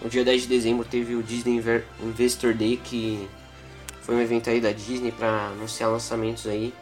[0.02, 1.62] No dia 10 de dezembro teve o Disney
[2.02, 3.28] Investor Day, que
[4.02, 6.74] foi um evento aí da Disney para anunciar lançamentos aí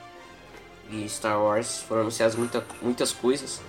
[0.90, 1.80] de Star Wars.
[1.88, 3.60] Foram anunciadas muita, muitas coisas,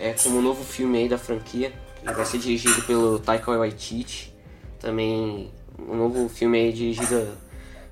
[0.00, 1.72] é, como o novo filme aí da franquia,
[2.04, 4.34] que vai ser dirigido pelo Taika Waititi.
[4.80, 7.38] Também um novo filme aí dirigido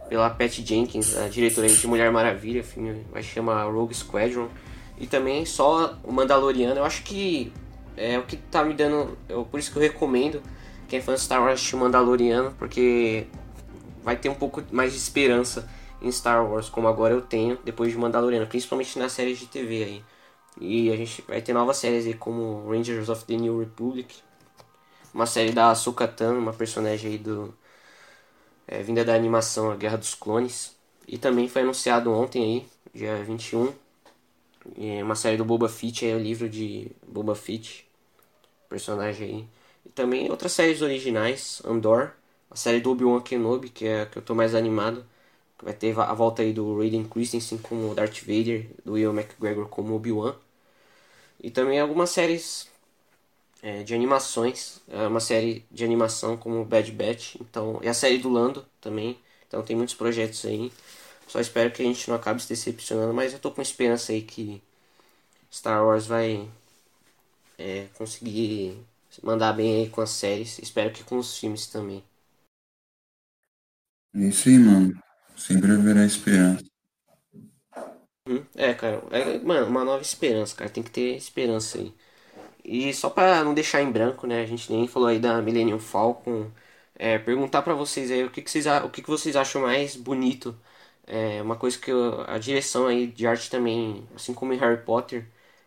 [0.09, 2.63] pela Pat Jenkins, a diretora de Mulher Maravilha.
[2.63, 4.49] O filme vai chamar Rogue Squadron.
[4.99, 6.81] E também só o Mandaloriano.
[6.81, 7.53] Eu acho que
[7.97, 9.17] é o que tá me dando.
[9.29, 10.43] Eu, por isso que eu recomendo
[10.89, 13.27] quem é fã de Star Wars assistir Mandaloriano, porque
[14.03, 15.69] vai ter um pouco mais de esperança
[16.01, 19.85] em Star Wars, como agora eu tenho depois de Mandaloriano, principalmente nas séries de TV
[19.85, 20.05] aí.
[20.61, 24.15] E a gente vai ter novas séries aí como Rangers of the New Republic,
[25.13, 27.55] uma série da Ahsoka uma personagem aí do
[28.67, 30.77] é, vinda da animação A Guerra dos Clones.
[31.09, 33.73] E também foi anunciado ontem aí, dia 21,
[34.79, 37.87] é uma série do Boba Fett, é o livro de Boba Fett,
[38.69, 39.49] personagem aí.
[39.87, 42.13] E também outras séries originais, Andor,
[42.51, 45.07] a série do Obi-Wan Kenobi, que é a que eu tô mais animado.
[45.63, 49.95] Vai ter a volta aí do Raiden Christensen como Darth Vader, do Ian McGregor como
[49.95, 50.35] Obi-Wan.
[51.41, 52.69] E também algumas séries
[53.63, 58.19] é, de animações, é uma série de animação como Bad Batch, então, e a série
[58.19, 59.19] do Lando também.
[59.47, 60.73] Então tem muitos projetos aí.
[61.29, 64.23] Só espero que a gente não acabe se decepcionando, mas eu tô com esperança aí
[64.23, 64.63] que
[65.53, 66.49] Star Wars vai
[67.59, 68.79] é, conseguir
[69.23, 70.59] mandar bem aí com as séries.
[70.59, 72.03] Espero que com os filmes também.
[74.15, 74.99] É isso aí, mano.
[75.37, 76.65] Sempre haverá esperança.
[78.27, 80.71] Hum, é, cara, é, mano, uma nova esperança, cara.
[80.71, 81.95] Tem que ter esperança aí.
[82.65, 84.43] E só pra não deixar em branco, né?
[84.43, 86.51] A gente nem falou aí da Millennium Falcon.
[86.97, 89.97] É, perguntar para vocês aí o que, que vocês, o que, que vocês acham mais
[89.97, 90.59] bonito.
[91.07, 94.83] É uma coisa que eu, a direção aí de arte também, assim como em Harry
[94.85, 95.27] Potter,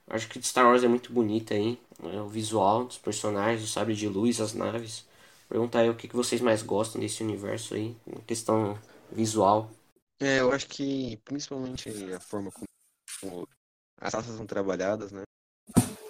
[0.10, 1.80] acho que Star Wars é muito bonita aí.
[2.04, 5.08] É, o visual dos personagens, o sabre de luz, as naves.
[5.48, 8.80] Perguntar aí o que, vocês mais gostam desse universo aí, em questão
[9.12, 9.72] visual.
[10.20, 13.48] É, eu acho que principalmente a forma como,
[13.98, 15.24] as raças são trabalhadas, né?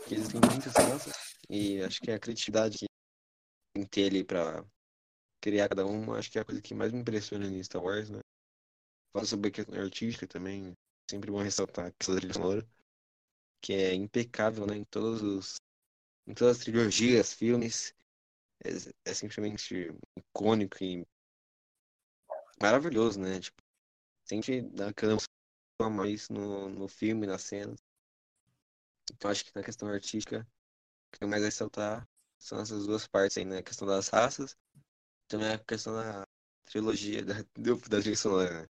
[0.08, 1.14] Que existem muitas raças
[1.50, 2.86] e acho que a criatividade que
[3.74, 4.64] tem que ter ali pra
[5.42, 8.10] criar cada uma, acho que é a coisa que mais me impressiona em Star Wars,
[8.10, 8.20] né?
[9.14, 10.74] Fala sobre a questão artística também,
[11.10, 12.68] sempre bom ressaltar que essa trilha sonora,
[13.62, 14.78] que é impecável, né?
[14.78, 15.56] Em todos os
[16.28, 17.94] em todas as trilogias, filmes,
[18.64, 18.70] é,
[19.06, 21.06] é simplesmente icônico e
[22.62, 23.40] maravilhoso, né?
[23.40, 23.62] Tipo,
[24.26, 25.18] sempre dá aquela
[25.82, 27.74] a mais no, no filme, na cena.
[29.12, 30.48] Então acho que na questão artística,
[31.08, 32.08] o que eu mais ressaltar
[32.38, 33.60] são essas duas partes aí, né?
[33.60, 34.56] A questão das raças,
[35.28, 36.28] também a questão da
[36.66, 38.68] trilogia, da, da sonora, né?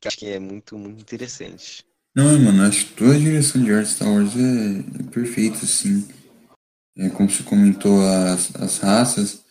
[0.00, 1.89] Que acho que é muito, muito interessante.
[2.14, 6.08] Não, mano, acho que toda a direção de arte Star Wars é, é perfeita, assim.
[6.96, 9.44] É como você comentou as, as raças,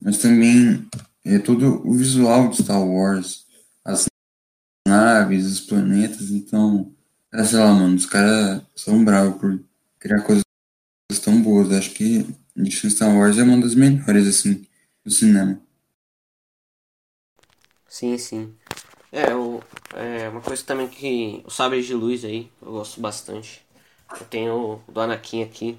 [0.00, 0.86] mas também
[1.24, 3.46] é todo o visual de Star Wars,
[3.84, 4.06] as
[4.86, 6.92] naves, os planetas, então,
[7.32, 9.62] é, sei lá, mano, os caras são bravos por
[9.98, 10.44] criar coisas
[11.22, 11.72] tão boas.
[11.72, 12.26] Acho que
[12.58, 14.66] a Star Wars é uma das melhores, assim,
[15.04, 15.60] do cinema.
[17.88, 18.54] Sim, sim.
[19.12, 19.60] É, o,
[19.94, 21.42] é uma coisa também que.
[21.46, 23.64] O Sabre de Luz aí, eu gosto bastante.
[24.18, 25.78] Eu tenho o do Anakin aqui.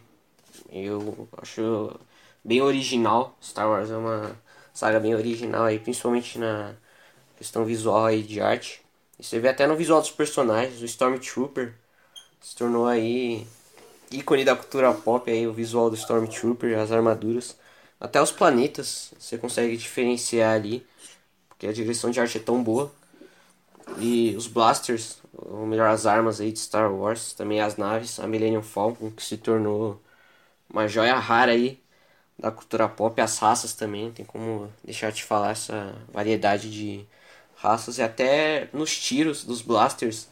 [0.72, 2.00] Eu acho
[2.44, 3.38] bem original.
[3.44, 4.38] Star Wars é uma
[4.74, 6.76] saga bem original aí, principalmente na
[7.38, 8.82] questão visual aí de arte.
[9.20, 11.74] E você vê até no visual dos personagens, o Stormtrooper
[12.42, 13.48] se tornou aí
[14.12, 17.58] ícone da cultura pop aí, o visual do Stormtrooper, as armaduras,
[18.00, 20.86] até os planetas, você consegue diferenciar ali,
[21.50, 22.92] porque a direção de arte é tão boa.
[23.98, 28.28] E os blasters, ou melhor, as armas aí de Star Wars, também as naves, a
[28.28, 30.02] Millennium Falcon, que se tornou
[30.70, 31.82] uma joia rara aí
[32.40, 37.06] da cultura pop, as raças também, tem como deixar de falar essa variedade de
[37.56, 40.28] raças e até nos tiros dos blasters.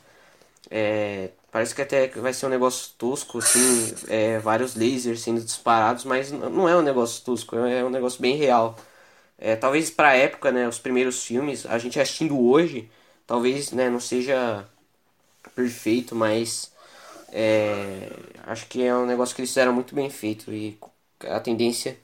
[0.72, 6.04] É, parece que até vai ser um negócio tosco, assim, é, vários lasers sendo disparados,
[6.06, 8.76] mas não é um negócio tosco, é um negócio bem real.
[9.38, 12.90] É, talvez pra época, né, os primeiros filmes, a gente assistindo hoje,
[13.30, 14.68] talvez né, não seja
[15.54, 16.74] perfeito, mas
[17.32, 18.10] é,
[18.48, 20.80] acho que é um negócio que eles fizeram muito bem feito e
[21.22, 21.96] a tendência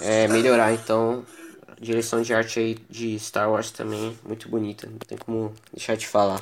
[0.00, 0.72] é melhorar.
[0.72, 1.26] Então,
[1.66, 5.96] a direção de arte aí de Star Wars também muito bonita, não tem como deixar
[5.96, 6.38] de falar.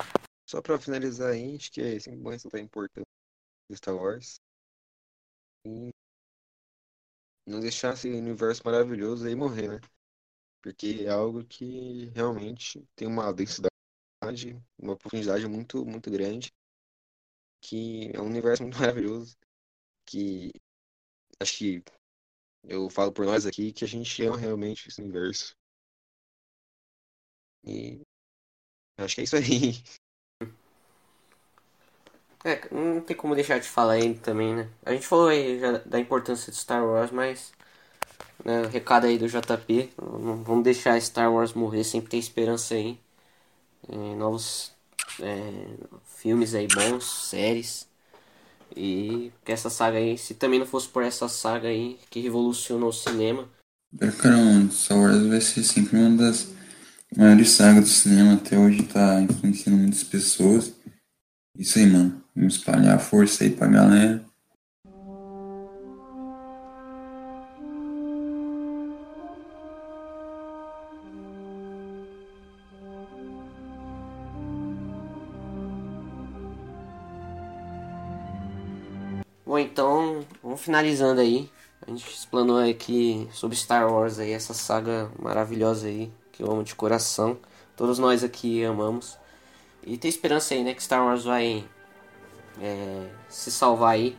[0.47, 3.01] Só para finalizar aí, acho que é sempre bom ressaltar a
[3.71, 4.39] de Star Wars.
[5.65, 5.89] E
[7.47, 9.81] não deixar esse universo maravilhoso aí morrer, né?
[10.61, 13.72] Porque é algo que realmente tem uma densidade,
[14.77, 16.53] uma profundidade muito, muito grande,
[17.61, 19.35] que é um universo muito maravilhoso,
[20.05, 20.51] que
[21.39, 21.83] acho que
[22.63, 25.55] eu falo por nós aqui que a gente ama realmente esse universo.
[27.65, 28.01] E
[28.97, 29.83] acho que é isso aí.
[32.45, 34.69] É, não tem como deixar de falar aí também, né?
[34.85, 37.53] A gente falou aí já da importância de Star Wars, mas
[38.45, 42.99] né, recado aí do JP, não vamos deixar Star Wars morrer, sempre tem esperança aí.
[43.89, 44.71] É, novos
[45.19, 45.65] é,
[46.17, 47.87] filmes aí bons, séries.
[48.75, 52.89] E que essa saga aí, se também não fosse por essa saga aí que revolucionou
[52.89, 53.47] o cinema.
[54.19, 56.47] Caramba, Star Wars vai ser sempre uma das
[57.15, 60.73] maiores sagas do cinema até hoje, tá influenciando muitas pessoas.
[61.57, 62.23] Isso aí, mano.
[62.35, 64.25] Vamos espalhar a força aí pra galera.
[80.53, 81.49] Vamos finalizando aí.
[81.85, 86.63] A gente explanou aqui sobre Star Wars aí, essa saga maravilhosa aí, que eu amo
[86.63, 87.37] de coração.
[87.75, 89.17] Todos nós aqui amamos.
[89.83, 91.65] E tem esperança aí, né, que Star Wars vai
[92.61, 94.15] é, se salvar aí.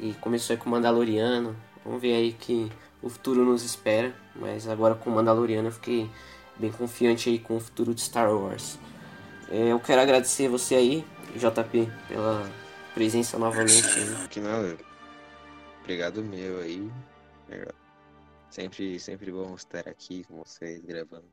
[0.00, 1.54] E começou aí com o Mandaloriano.
[1.84, 4.14] Vamos ver aí que o futuro nos espera.
[4.34, 6.10] Mas agora com o Mandaloriano eu fiquei
[6.56, 8.78] bem confiante aí com o futuro de Star Wars.
[9.50, 11.04] É, eu quero agradecer você aí,
[11.36, 12.50] JP, pela
[12.94, 13.86] presença novamente.
[13.86, 14.28] Aí.
[14.28, 14.93] Que nada.
[15.84, 16.90] Obrigado meu aí.
[18.48, 21.26] Sempre, sempre bom estar aqui com vocês gravando.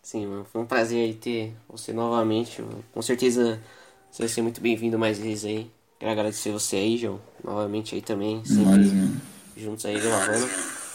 [0.00, 2.62] Sim, mano, foi um prazer aí ter você novamente.
[2.92, 3.60] Com certeza
[4.08, 5.70] você vai ser muito bem-vindo mais vezes aí.
[5.98, 8.44] Quero agradecer você aí, João, novamente aí também.
[8.44, 9.20] Sempre
[9.56, 10.46] juntos aí gravando.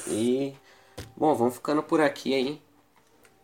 [0.07, 0.53] E,
[1.15, 2.61] bom, vamos ficando por aqui aí.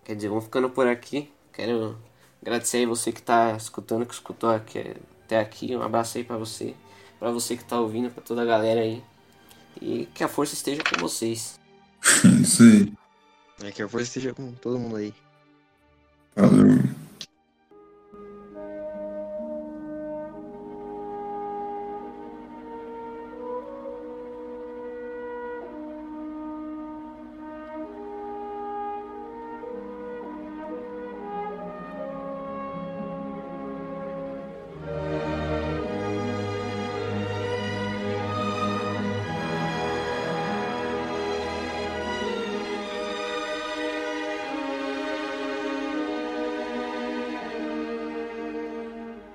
[0.06, 1.30] Quer dizer, vamos ficando por aqui.
[1.52, 2.00] Quero
[2.42, 5.76] agradecer aí você que tá escutando, que escutou aqui, até aqui.
[5.76, 6.74] Um abraço aí pra você,
[7.22, 9.04] pra você que tá ouvindo, pra toda a galera aí.
[9.80, 11.60] E que a força esteja com vocês.
[12.42, 12.92] Isso aí.
[13.62, 15.14] É que a força esteja com todo mundo aí.
[16.36, 16.80] Falou.